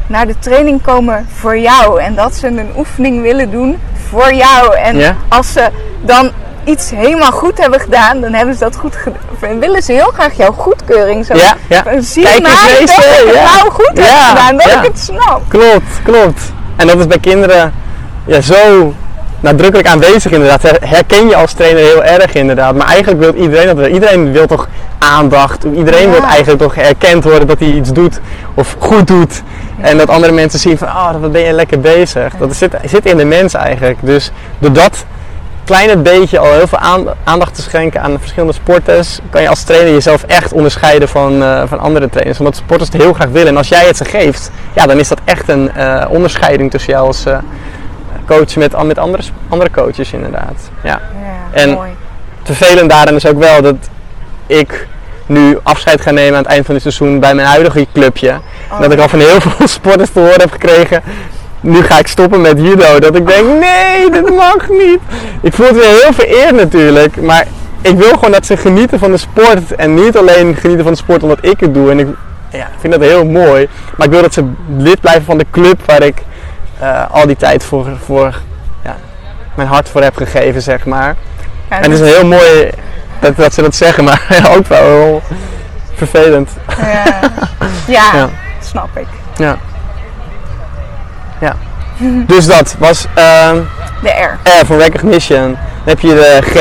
[0.07, 2.01] naar de training komen voor jou.
[2.01, 3.79] En dat ze een oefening willen doen
[4.09, 4.77] voor jou.
[4.77, 5.17] En Ja.
[5.29, 5.69] als ze
[6.01, 6.31] dan
[6.69, 9.61] iets helemaal goed hebben gedaan, dan hebben ze dat goed gedaan.
[9.61, 11.27] Willen ze heel graag jouw goedkeuring.
[11.27, 11.35] Zo.
[11.35, 11.83] Ja, ja.
[12.01, 14.99] Zie Kijk je eens maar dat ik het nou goed heb gedaan, dat ik het
[14.99, 15.43] snap.
[15.49, 16.41] klopt, klopt.
[16.77, 17.73] En dat is bij kinderen
[18.27, 18.95] ja, zo
[19.41, 20.63] nadrukkelijk aanwezig inderdaad.
[20.63, 22.75] Her- Herken je als trainer heel erg inderdaad.
[22.75, 23.87] Maar eigenlijk wil iedereen dat.
[23.87, 25.65] Iedereen wil toch aandacht.
[25.75, 26.11] Iedereen Ja.
[26.11, 28.21] wil eigenlijk toch erkend worden dat hij iets doet
[28.55, 29.43] of goed doet.
[29.81, 32.33] En dat andere mensen zien van, oh, wat ben je lekker bezig.
[32.39, 33.99] Dat zit, zit in de mens eigenlijk.
[34.01, 35.05] Dus door dat
[35.69, 39.63] kleine beetje al heel veel aan- aandacht te schenken aan verschillende sporters, kan je als
[39.63, 42.39] trainer jezelf echt onderscheiden van, eh, van andere trainers.
[42.39, 43.49] Omdat sporters het heel graag willen.
[43.49, 46.93] En als jij het ze geeft, ja, dan is dat echt een eh, onderscheiding tussen
[46.93, 47.39] jou als eh,
[48.27, 50.71] coach met, met andere, andere coaches inderdaad.
[50.83, 51.01] Ja.
[51.53, 51.91] Ja, En- mooi.
[52.43, 53.75] Vervelend daarin is ook wel dat
[54.47, 54.87] ik
[55.27, 58.39] nu afscheid ga nemen aan het eind van het seizoen bij mijn huidige clubje.
[58.71, 58.81] Oh.
[58.81, 61.03] Dat ik al van heel veel sporters te horen heb gekregen.
[61.61, 62.99] Nu ga ik stoppen met judo.
[62.99, 64.99] Dat ik denk, nee, dit mag niet.
[65.43, 67.23] Ik voel het weer heel vereerd natuurlijk.
[67.23, 67.47] Maar
[67.81, 69.75] ik wil gewoon dat ze genieten van de sport.
[69.75, 71.91] En niet alleen genieten van de sport omdat ik het doe.
[71.91, 72.07] En ik
[72.51, 73.69] ja, vind dat heel mooi.
[73.97, 76.23] Maar ik wil dat ze lid blijven van de club waar ik
[76.79, 78.35] eh, al die tijd voor, voor
[78.85, 78.97] ja,
[79.55, 81.17] mijn hart voor heb gegeven, zeg maar.
[81.71, 82.71] Ja, En het is heel mooi
[83.21, 84.23] dat, dat ze dat zeggen, maar
[84.57, 85.23] ook wel heel
[85.95, 86.51] vervelend.
[86.81, 87.05] ja.
[87.87, 88.29] ja, Ja.
[88.61, 89.07] snap ik.
[89.37, 89.57] Ja.
[91.41, 91.57] Ja.
[92.27, 93.57] Dus dat was ehm,
[94.03, 94.39] De R.
[94.63, 95.43] R voor recognition.
[95.51, 96.57] Dan heb je de G.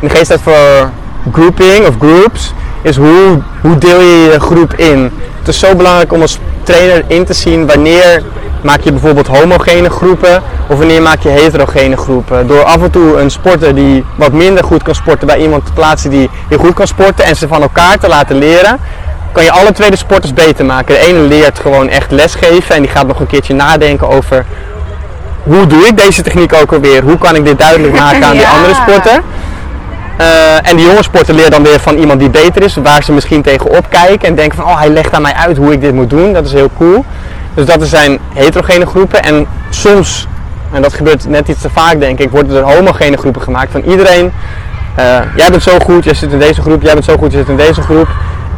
[0.00, 0.90] En de G staat voor
[1.32, 2.52] grouping of groups.
[2.82, 5.12] Is hoe, hoe deel je je groep in?
[5.38, 8.22] Het is zo belangrijk om als trainer in te zien wanneer
[8.62, 12.46] maak je bijvoorbeeld homogene groepen of wanneer maak je heterogene groepen.
[12.46, 15.72] Door af en toe een sporter die wat minder goed kan sporten bij iemand te
[15.72, 18.78] plaatsen die heel goed kan sporten en ze van elkaar te laten leren,
[19.32, 20.94] kan je alle twee de sporters beter maken.
[20.94, 24.44] De ene leert gewoon echt lesgeven en die gaat nog een keertje nadenken over
[25.42, 27.02] hoe doe ik deze techniek ook alweer?
[27.02, 29.22] Hoe kan ik dit duidelijk maken aan die andere sporter?
[30.16, 33.12] Eh, en die jonge sporter leert dan weer van iemand die beter is, waar ze
[33.12, 35.94] misschien tegenop kijken en denken van oh hij legt aan mij uit hoe ik dit
[35.94, 36.32] moet doen.
[36.32, 37.04] Dat is heel cool.
[37.54, 40.26] Dus dat zijn heterogene groepen en soms,
[40.72, 43.80] en dat gebeurt net iets te vaak denk ik, worden er homogene groepen gemaakt van
[43.80, 44.32] iedereen.
[44.94, 47.38] eh, jij bent zo goed, jij zit in deze groep, jij bent zo goed, je
[47.38, 48.08] zit in deze groep.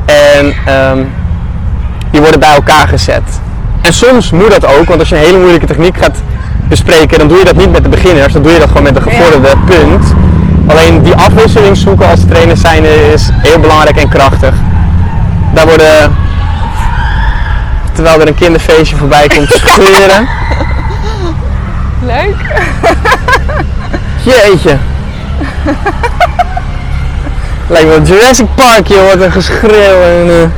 [0.05, 0.99] En ehm,
[2.11, 3.41] die worden bij elkaar gezet.
[3.81, 6.23] En soms moet dat ook, want als je een hele moeilijke techniek gaat
[6.69, 8.95] bespreken, dan doe je dat niet met de beginners, dan doe je dat gewoon met
[8.95, 10.15] de gevorderde punt.
[10.67, 14.55] Alleen die afwisseling zoeken als trainer zijn is heel belangrijk en krachtig.
[15.55, 16.17] Daar worden,
[17.93, 20.29] terwijl er een kinderfeestje voorbij komt, scheuren.
[22.01, 22.37] Leuk.
[24.25, 24.79] Jeetje.
[27.69, 30.01] Lijkt wel Jurassic Park, joh, wat een geschreeuw.
[30.03, 30.49] En, eh,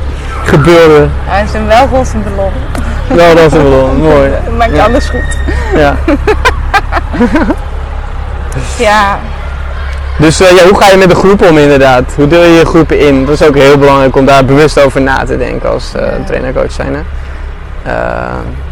[0.49, 1.07] gebeurde.
[1.25, 2.51] Hij is een wel roze ballon.
[3.07, 3.95] Wel, een ballon.
[4.13, 4.29] Mooi.
[4.57, 4.83] Maakt Ja.
[4.85, 5.37] alles goed.
[5.75, 5.95] Ja.
[8.77, 9.19] Ja,
[10.17, 12.03] Dus eh, ja, hoe ga je met de groep om inderdaad?
[12.15, 13.25] Hoe deel je je groepen in?
[13.25, 16.09] Dat is ook heel belangrijk om daar bewust over na te denken als Ja.
[16.25, 16.93] trainer-coach zijn.
[16.95, 17.01] Hè?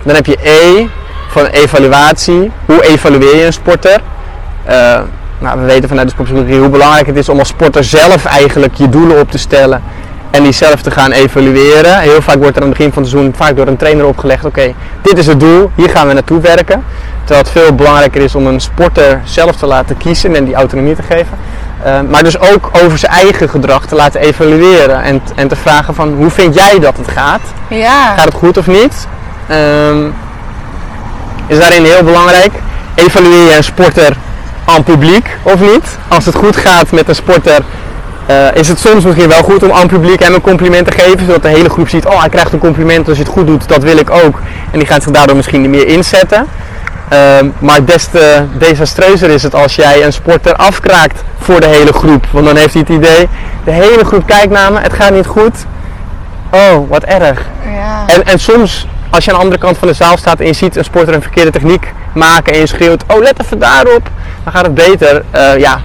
[0.04, 0.88] Dan heb je E
[1.28, 2.52] van evaluatie.
[2.66, 4.00] Hoe evalueer je een sporter?
[5.46, 8.76] Nou, we weten vanuit de sportpsychologie hoe belangrijk het is om als sporter zelf eigenlijk
[8.76, 9.84] je doelen op te stellen
[10.32, 12.00] en die zelf te gaan evalueren.
[12.00, 14.46] Heel vaak wordt er aan het begin van het seizoen vaak door een trainer opgelegd:
[14.46, 16.84] oké, dit is het doel, hier gaan we naartoe werken.
[17.24, 20.96] Terwijl het veel belangrijker is om een sporter zelf te laten kiezen en die autonomie
[20.96, 21.38] te geven.
[21.84, 25.96] Eh, maar dus ook over zijn eigen gedrag te laten evalueren en, en te vragen
[25.96, 27.42] van hoe vind jij dat het gaat?
[27.70, 28.16] ja.
[28.16, 29.08] Gaat het goed of niet?
[29.48, 30.06] Ehm,
[31.48, 32.52] is daarin heel belangrijk.
[32.96, 34.16] Evalueer je een sporter
[34.66, 35.98] aan publiek of niet?
[36.08, 37.62] Als het goed gaat met een sporter,
[38.26, 41.26] eh, is het soms misschien wel goed om aan publiek hem een compliment te geven,
[41.26, 43.68] zodat de hele groep ziet, oh hij krijgt een compliment als je het goed doet,
[43.68, 44.40] dat wil ik ook.
[44.72, 46.48] En die gaat zich daardoor misschien niet meer inzetten.
[47.10, 51.94] Ehm, maar des te desastreuzer is het als jij een sporter afkraakt voor de hele
[51.94, 52.26] groep.
[52.32, 53.30] Want dan heeft hij het idee,
[53.64, 55.66] de hele groep kijkt naar me, het gaat niet goed.
[56.52, 57.42] Oh, wat erg.
[57.74, 58.04] ja.
[58.08, 60.54] En, en soms, als je aan de andere kant van de zaal staat en je
[60.54, 64.10] ziet een sporter een verkeerde techniek maken en je schreeuwt, oh let even daarop,
[64.46, 65.24] dan gaat het beter.
[65.32, 65.82] Eh, ja,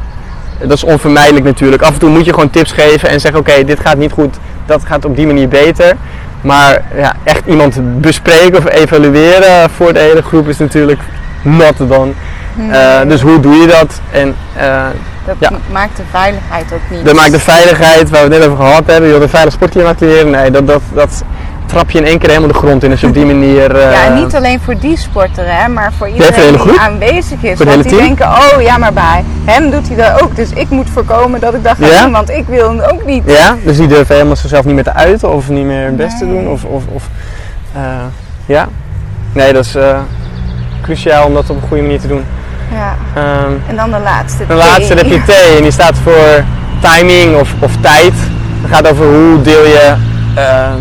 [0.58, 1.82] dat is onvermijdelijk natuurlijk.
[1.82, 4.36] Af en toe moet je gewoon tips geven en zeggen, oké, dit gaat niet goed,
[4.66, 5.96] dat gaat op die manier beter.
[6.40, 11.00] Maar ja, echt iemand bespreken of evalueren voor de hele groep is natuurlijk
[11.42, 12.14] not dan.
[12.70, 14.00] Eh, dus hoe doe je dat?
[14.10, 14.86] En eh,
[15.24, 15.50] dat ja.
[15.70, 17.04] maakt de veiligheid ook niet.
[17.04, 19.52] dat maakt de veiligheid, waar we het net over gehad hebben, je wil een veilig
[19.52, 20.30] sportklimaat leren.
[20.30, 21.24] Nee, dat, dat, dat
[21.70, 23.76] trap je in één keer helemaal de grond in je op die manier...
[23.76, 27.58] eh, Ja, en niet alleen voor die sporter, hè, maar voor iedereen die aanwezig is.
[27.58, 27.98] Want die team?
[28.04, 30.36] denken, oh ja, maar bij hem doet hij dat ook.
[30.36, 32.02] Dus ik moet voorkomen dat ik dat ga Ja?
[32.02, 33.22] doen, want ik wil hem ook niet.
[33.26, 36.18] Ja, dus die durven helemaal zichzelf niet meer te uiten of niet meer hun best
[36.18, 36.48] te doen.
[36.48, 37.08] Of, of, of,
[37.74, 37.82] eh,
[38.46, 38.68] ja,
[39.32, 39.98] nee, dat is eh,
[40.82, 42.24] cruciaal om dat op een goede manier te doen.
[42.72, 42.94] Ja.
[43.14, 44.46] Ehm, En dan de laatste.
[44.46, 46.44] de laatste, de heb je T en die staat voor
[46.80, 48.12] timing of, of tijd.
[48.62, 49.94] Het gaat over hoe deel je
[50.34, 50.78] ehm,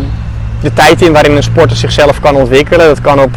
[0.60, 2.86] de tijd in waarin een sporter zichzelf kan ontwikkelen.
[2.86, 3.30] Dat kan op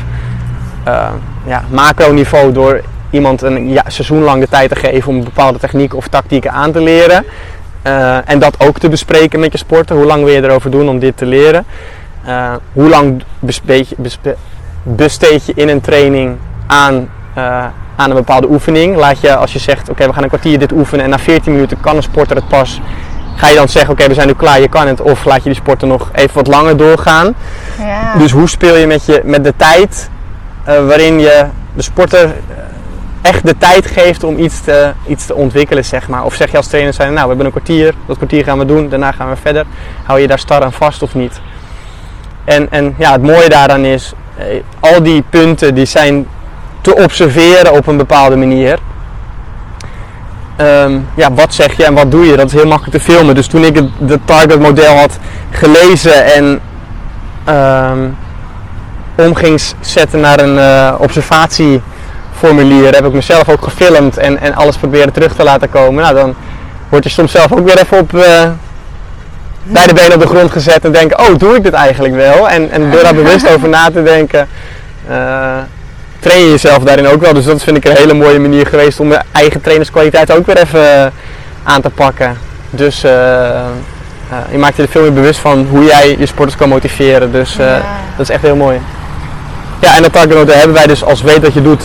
[0.84, 1.10] eh,
[1.46, 5.98] ja, macro-niveau door iemand een ja, seizoen lang de tijd te geven om bepaalde technieken
[5.98, 7.26] of tactieken aan te leren.
[7.82, 9.96] Eh, en dat ook te bespreken met je sporter.
[9.96, 11.66] Hoe lang wil je erover doen om dit te leren?
[12.26, 13.24] Eh, hoe lang
[14.84, 17.10] besteed je in een training aan,
[17.96, 18.96] aan een bepaalde oefening?
[18.96, 21.52] Laat je, als je zegt, oké, we gaan een kwartier dit oefenen en na 14
[21.52, 22.82] minuten kan een sporter het pas.
[23.36, 25.02] Ga je dan zeggen, oké, we zijn nu klaar, je kan het.
[25.02, 27.36] Of laat je die sporter nog even wat langer doorgaan?
[27.80, 28.18] Ja.
[28.18, 30.10] Dus hoe speel je met, je, met de tijd
[30.64, 32.32] eh, waarin je de sporter eh,
[33.22, 36.24] echt de tijd geeft om iets te, iets te ontwikkelen, zeg maar.
[36.24, 38.66] Of zeg je als trainer zijn, nou, we hebben een kwartier, dat kwartier gaan we
[38.66, 39.66] doen, daarna gaan we verder.
[40.04, 41.42] Hou je daar star aan vast of niet?
[42.46, 44.46] En, en ja, het mooie daaraan is, eh,
[44.80, 46.28] al die punten die zijn
[46.82, 48.80] te observeren op een bepaalde manier.
[50.56, 52.36] Ehm, ja, wat zeg je en wat doe je?
[52.38, 53.36] Dat is heel makkelijk te filmen.
[53.36, 55.18] Dus toen ik het de target model had
[55.52, 56.60] gelezen en
[57.44, 58.00] ehm,
[59.16, 64.78] om ging zetten naar een eh, observatieformulier, heb ik mezelf ook gefilmd en, en alles
[64.78, 66.04] proberen terug te laten komen.
[66.04, 66.36] Nou, dan
[66.90, 68.50] word je soms zelf ook weer even op eh,
[69.64, 72.50] beide benen op de grond gezet en denken, oh, doe ik dit eigenlijk wel?
[72.50, 74.48] En, en door daar bewust over na te denken,
[75.08, 75.58] eh,
[76.24, 77.34] train je jezelf daarin ook wel.
[77.34, 80.58] Dus dat vind ik een hele mooie manier geweest om mijn eigen trainerskwaliteit ook weer
[80.58, 81.12] even eh,
[81.64, 82.38] aan te pakken.
[82.70, 83.66] Dus eh, eh,
[84.52, 87.32] je maakt je er veel meer bewust van hoe jij je sporters kan motiveren.
[87.32, 87.82] Dus Ja.
[88.18, 88.80] dat is echt heel mooi.
[89.80, 91.84] Ja, en dat targetmodel hebben wij dus als Weet Wat Je Doet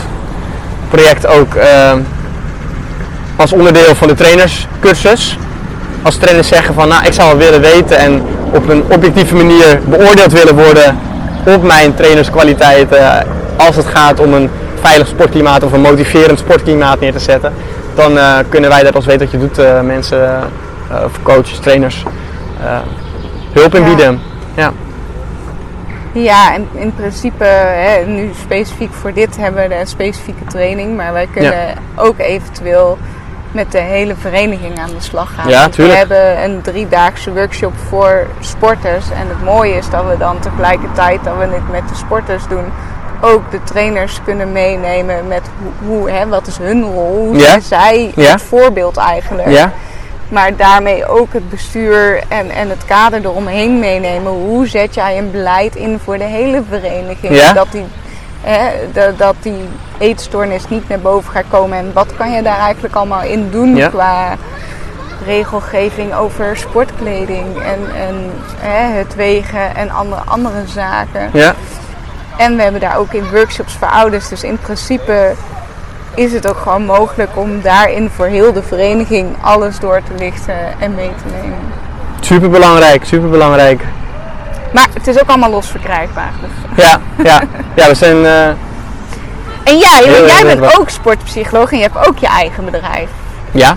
[0.90, 1.56] project ook
[3.36, 5.38] als onderdeel van de trainerscursus.
[6.02, 8.22] Als trainers zeggen van nou ik zou wel willen weten en
[8.52, 10.98] op een objectieve manier beoordeeld willen worden
[11.44, 13.26] op mijn trainerskwaliteiten
[13.58, 14.50] als het gaat om een
[14.80, 17.52] veilig sportklimaat of een motiverend sportklimaat neer te zetten.
[17.94, 20.26] Dan eh, kunnen wij dat als Weet Wat Je Doet eh, mensen,
[20.90, 22.04] eh, of coaches, trainers,
[23.52, 23.86] hulp in Ja.
[23.88, 24.20] bieden.
[24.54, 24.72] Ja.
[26.12, 31.12] Ja, in, in principe, hè, nu specifiek voor dit hebben we een specifieke training, maar
[31.12, 32.98] wij kunnen ook eventueel
[33.52, 35.48] met de hele vereniging aan de slag gaan.
[35.48, 40.38] Ja, we hebben een driedaagse workshop voor sporters en het mooie is dat we dan
[40.38, 42.64] tegelijkertijd dat we het met de sporters doen,
[43.20, 47.46] ook de trainers kunnen meenemen met hoe, hoe hè, wat is hun rol, hoe Ja.
[47.46, 48.30] zijn zij Ja.
[48.32, 49.48] het voorbeeld eigenlijk.
[49.50, 49.72] Ja?
[50.28, 54.32] Maar daarmee ook het bestuur en, en het kader eromheen meenemen.
[54.32, 57.52] Hoe zet jij een beleid in voor de hele vereniging?
[57.52, 57.84] Dat, die,
[58.40, 59.68] hè, dat, dat die
[59.98, 61.78] eetstoornis niet naar boven gaat komen.
[61.78, 64.36] En wat kan je daar eigenlijk allemaal in doen qua
[65.26, 71.30] regelgeving over sportkleding en, en hè, het wegen en andere, andere zaken.
[71.32, 71.54] Ja.
[72.38, 74.28] En we hebben daar ook in workshops voor ouders.
[74.28, 75.34] Dus in principe
[76.14, 80.54] is het ook gewoon mogelijk om daarin voor heel de vereniging alles door te lichten
[80.78, 81.58] en mee te nemen.
[82.20, 83.82] Super belangrijk, super belangrijk.
[84.72, 86.30] Maar het is ook allemaal los verkrijgbaar.
[86.40, 86.84] Dus.
[86.84, 87.40] Ja, ja.
[87.74, 88.24] ja we zijn.
[88.24, 88.46] eh,
[89.64, 93.08] En ja, jij erg bent ook sportpsycholoog en je hebt ook je eigen bedrijf.
[93.50, 93.76] ja,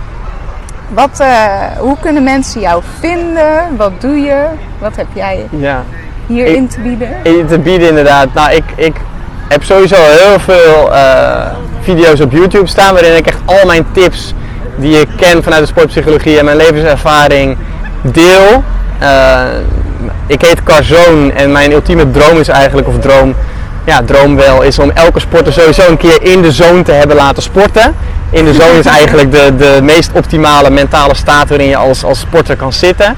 [0.90, 3.76] Wat, eh, hoe kunnen mensen jou vinden?
[3.78, 4.46] Wat doe je?
[4.80, 5.84] Wat heb jij ja.
[6.32, 7.10] Hierin te bieden?
[7.24, 8.34] In te bieden inderdaad.
[8.34, 8.96] Nou, ik, ik
[9.48, 11.46] heb sowieso heel veel eh,
[11.82, 14.34] video's op YouTube staan waarin ik echt al mijn tips
[14.76, 17.58] die ik ken vanuit de sportpsychologie en mijn levenservaring
[18.02, 18.64] deel.
[19.00, 19.44] Eh,
[20.28, 23.36] ik heet Carzoon en mijn ultieme droom is eigenlijk, of droom,
[23.86, 27.16] ja, droom wel, is om elke sporter sowieso een keer in de zone te hebben
[27.16, 27.96] laten sporten.
[28.30, 32.20] In de zone is eigenlijk de, de meest optimale mentale staat waarin je als, als
[32.20, 33.16] sporter kan zitten.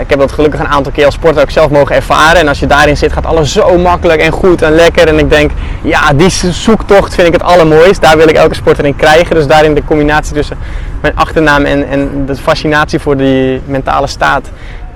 [0.00, 2.40] Ik heb dat gelukkig een aantal keer als sporter ook zelf mogen ervaren.
[2.40, 5.08] En als je daarin zit, gaat alles zo makkelijk en goed en lekker.
[5.08, 5.50] En ik denk,
[5.82, 8.02] ja, die zoektocht vind ik het allermooist.
[8.02, 9.34] Daar wil ik elke sporter in krijgen.
[9.34, 10.58] Dus daarin de combinatie tussen
[11.00, 14.50] mijn achternaam en, en de fascinatie voor die mentale staat.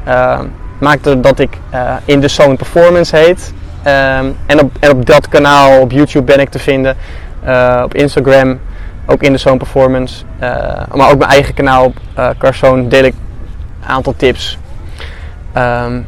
[0.05, 0.41] eh,
[0.79, 3.53] maakt er dat ik eh, in de zone performance heet.
[3.83, 6.97] Ehm, en, op, en op dat kanaal, op YouTube ben ik te vinden.
[7.45, 8.59] Eh, op Instagram,
[9.07, 10.25] ook in de zone performance.
[10.95, 11.97] Maar ook mijn eigen kanaal op
[12.39, 13.15] Carzoon deel ik
[13.87, 14.59] aantal tips.
[15.53, 16.01] Ehm,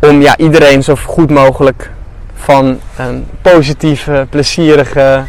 [0.00, 1.90] om ja, iedereen zo goed mogelijk
[2.34, 5.24] van een positieve, plezierige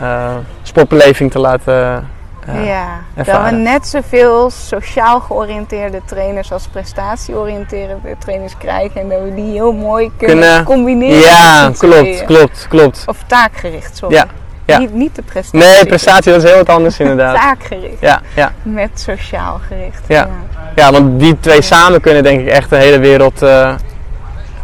[0.00, 2.08] eh, sportbeleving te laten
[2.46, 3.62] eh, ja, dat we ervaren.
[3.62, 9.00] net zoveel sociaal georiënteerde trainers als prestatieoriënteerde trainers krijgen.
[9.00, 11.18] En dat we die heel mooi kunnen, Kunnen- combineren.
[11.20, 13.02] Ja, klopt, klopt, klopt.
[13.06, 14.14] Of taakgericht, sorry.
[14.14, 14.26] Ja,
[14.64, 14.78] ja.
[14.78, 15.68] Niet, niet de prestatie.
[15.68, 17.36] Nee, prestatie dat is heel wat anders inderdaad.
[17.40, 18.00] Taakgericht.
[18.00, 18.52] Ja, ja.
[18.62, 20.02] Met sociaal gericht.
[20.06, 20.28] Ja.
[20.74, 23.74] ja, want die twee samen kunnen denk ik echt de hele wereld eh,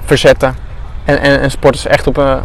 [0.04, 0.56] verzetten.
[1.04, 2.36] En, en, en sporters echt op eh,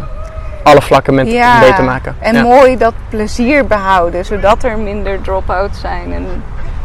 [0.62, 2.16] alle vlakken met Ja, beter maken.
[2.18, 6.12] En mooi dat plezier behouden, zodat er minder drop-outs zijn.
[6.12, 6.26] En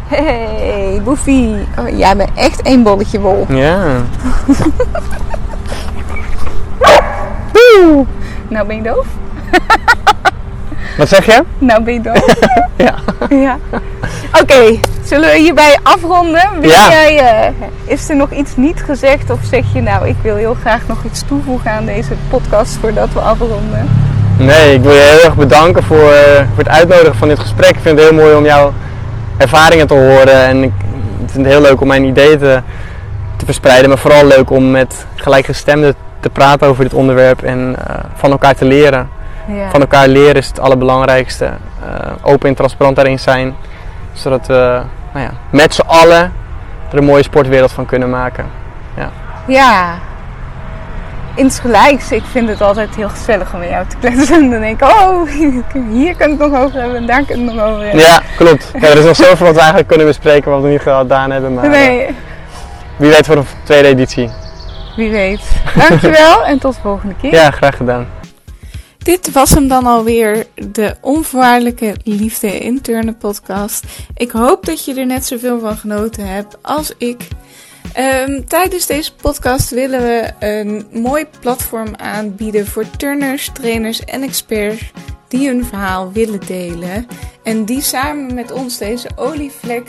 [0.08, 3.46] hey, Boefie, oh, jij bent echt één bolletje wol.
[3.64, 3.78] Ja.
[8.48, 9.06] Nou ben je doof?
[11.02, 11.44] Wat zeg je?
[11.58, 12.26] Nou ben je doof?
[12.78, 12.96] Ja.
[13.30, 13.58] ja.
[14.42, 16.50] Oké, zullen we hierbij afronden?
[16.60, 16.90] Wil Ja.
[16.90, 17.52] jij, eh,
[17.86, 21.04] is er nog iets niet gezegd of zeg je nou, ik wil heel graag nog
[21.04, 23.90] iets toevoegen aan deze podcast voordat we afronden?
[24.38, 27.70] Nee, ik wil je heel erg bedanken voor, eh, voor het uitnodigen van dit gesprek.
[27.70, 28.74] Ik vind het heel mooi om jouw
[29.38, 30.46] ervaringen te horen.
[30.46, 30.72] En ik
[31.26, 32.62] vind het heel leuk om mijn ideeën te,
[33.38, 33.90] te verspreiden.
[33.90, 38.56] Maar vooral leuk om met gelijkgestemden te praten over dit onderwerp en eh, van elkaar
[38.56, 39.10] te leren.
[39.48, 39.70] Ja.
[39.70, 41.46] Van elkaar leren is het allerbelangrijkste.
[41.46, 43.56] Eh, open en transparant daarin zijn.
[44.14, 44.82] Zodat we
[45.14, 46.34] nou ja, met z'n allen
[46.92, 48.46] er een mooie sportwereld van kunnen maken.
[49.48, 50.00] Ja.
[51.36, 54.36] Insgelijks, ik vind het altijd heel gezellig om met jou te kletsen.
[54.36, 55.30] En dan denk ik, oh,
[55.92, 58.00] hier kan ik het nog over hebben en daar kan ik het nog over hebben.
[58.00, 58.72] Ja, klopt.
[58.80, 61.54] Ja, er is nog zoveel wat we eigenlijk kunnen bespreken wat we niet gedaan hebben.
[61.54, 62.16] Maar eh, Nee,
[62.96, 64.30] wie weet voor een tweede editie.
[64.96, 65.42] wie weet.
[65.90, 67.34] Dankjewel en tot de volgende keer.
[67.34, 68.08] Ja, graag gedaan.
[69.04, 73.86] Dit was hem dan alweer, de Onvoorwaardelijke Liefde Interne podcast.
[74.16, 77.28] Ik hoop dat je er net zoveel van genoten hebt als ik.
[77.94, 84.92] Ehm, tijdens deze podcast willen we een mooi platform aanbieden voor turners, trainers en experts
[85.28, 87.08] die hun verhaal willen delen.
[87.44, 89.88] En die samen met ons deze olievlek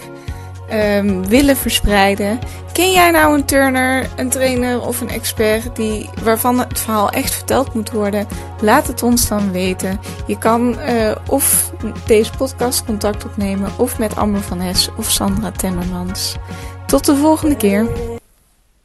[0.72, 2.38] ehm, willen verspreiden.
[2.72, 7.34] Ken jij nou een turner, een trainer of een expert die, waarvan het verhaal echt
[7.34, 8.26] verteld moet worden?
[8.60, 10.00] Laat het ons dan weten.
[10.26, 11.72] Je kan eh, of
[12.06, 16.36] deze podcast contact opnemen of met Amber van Hes of Sandra Temmermans.
[16.86, 18.11] Tot de volgende keer.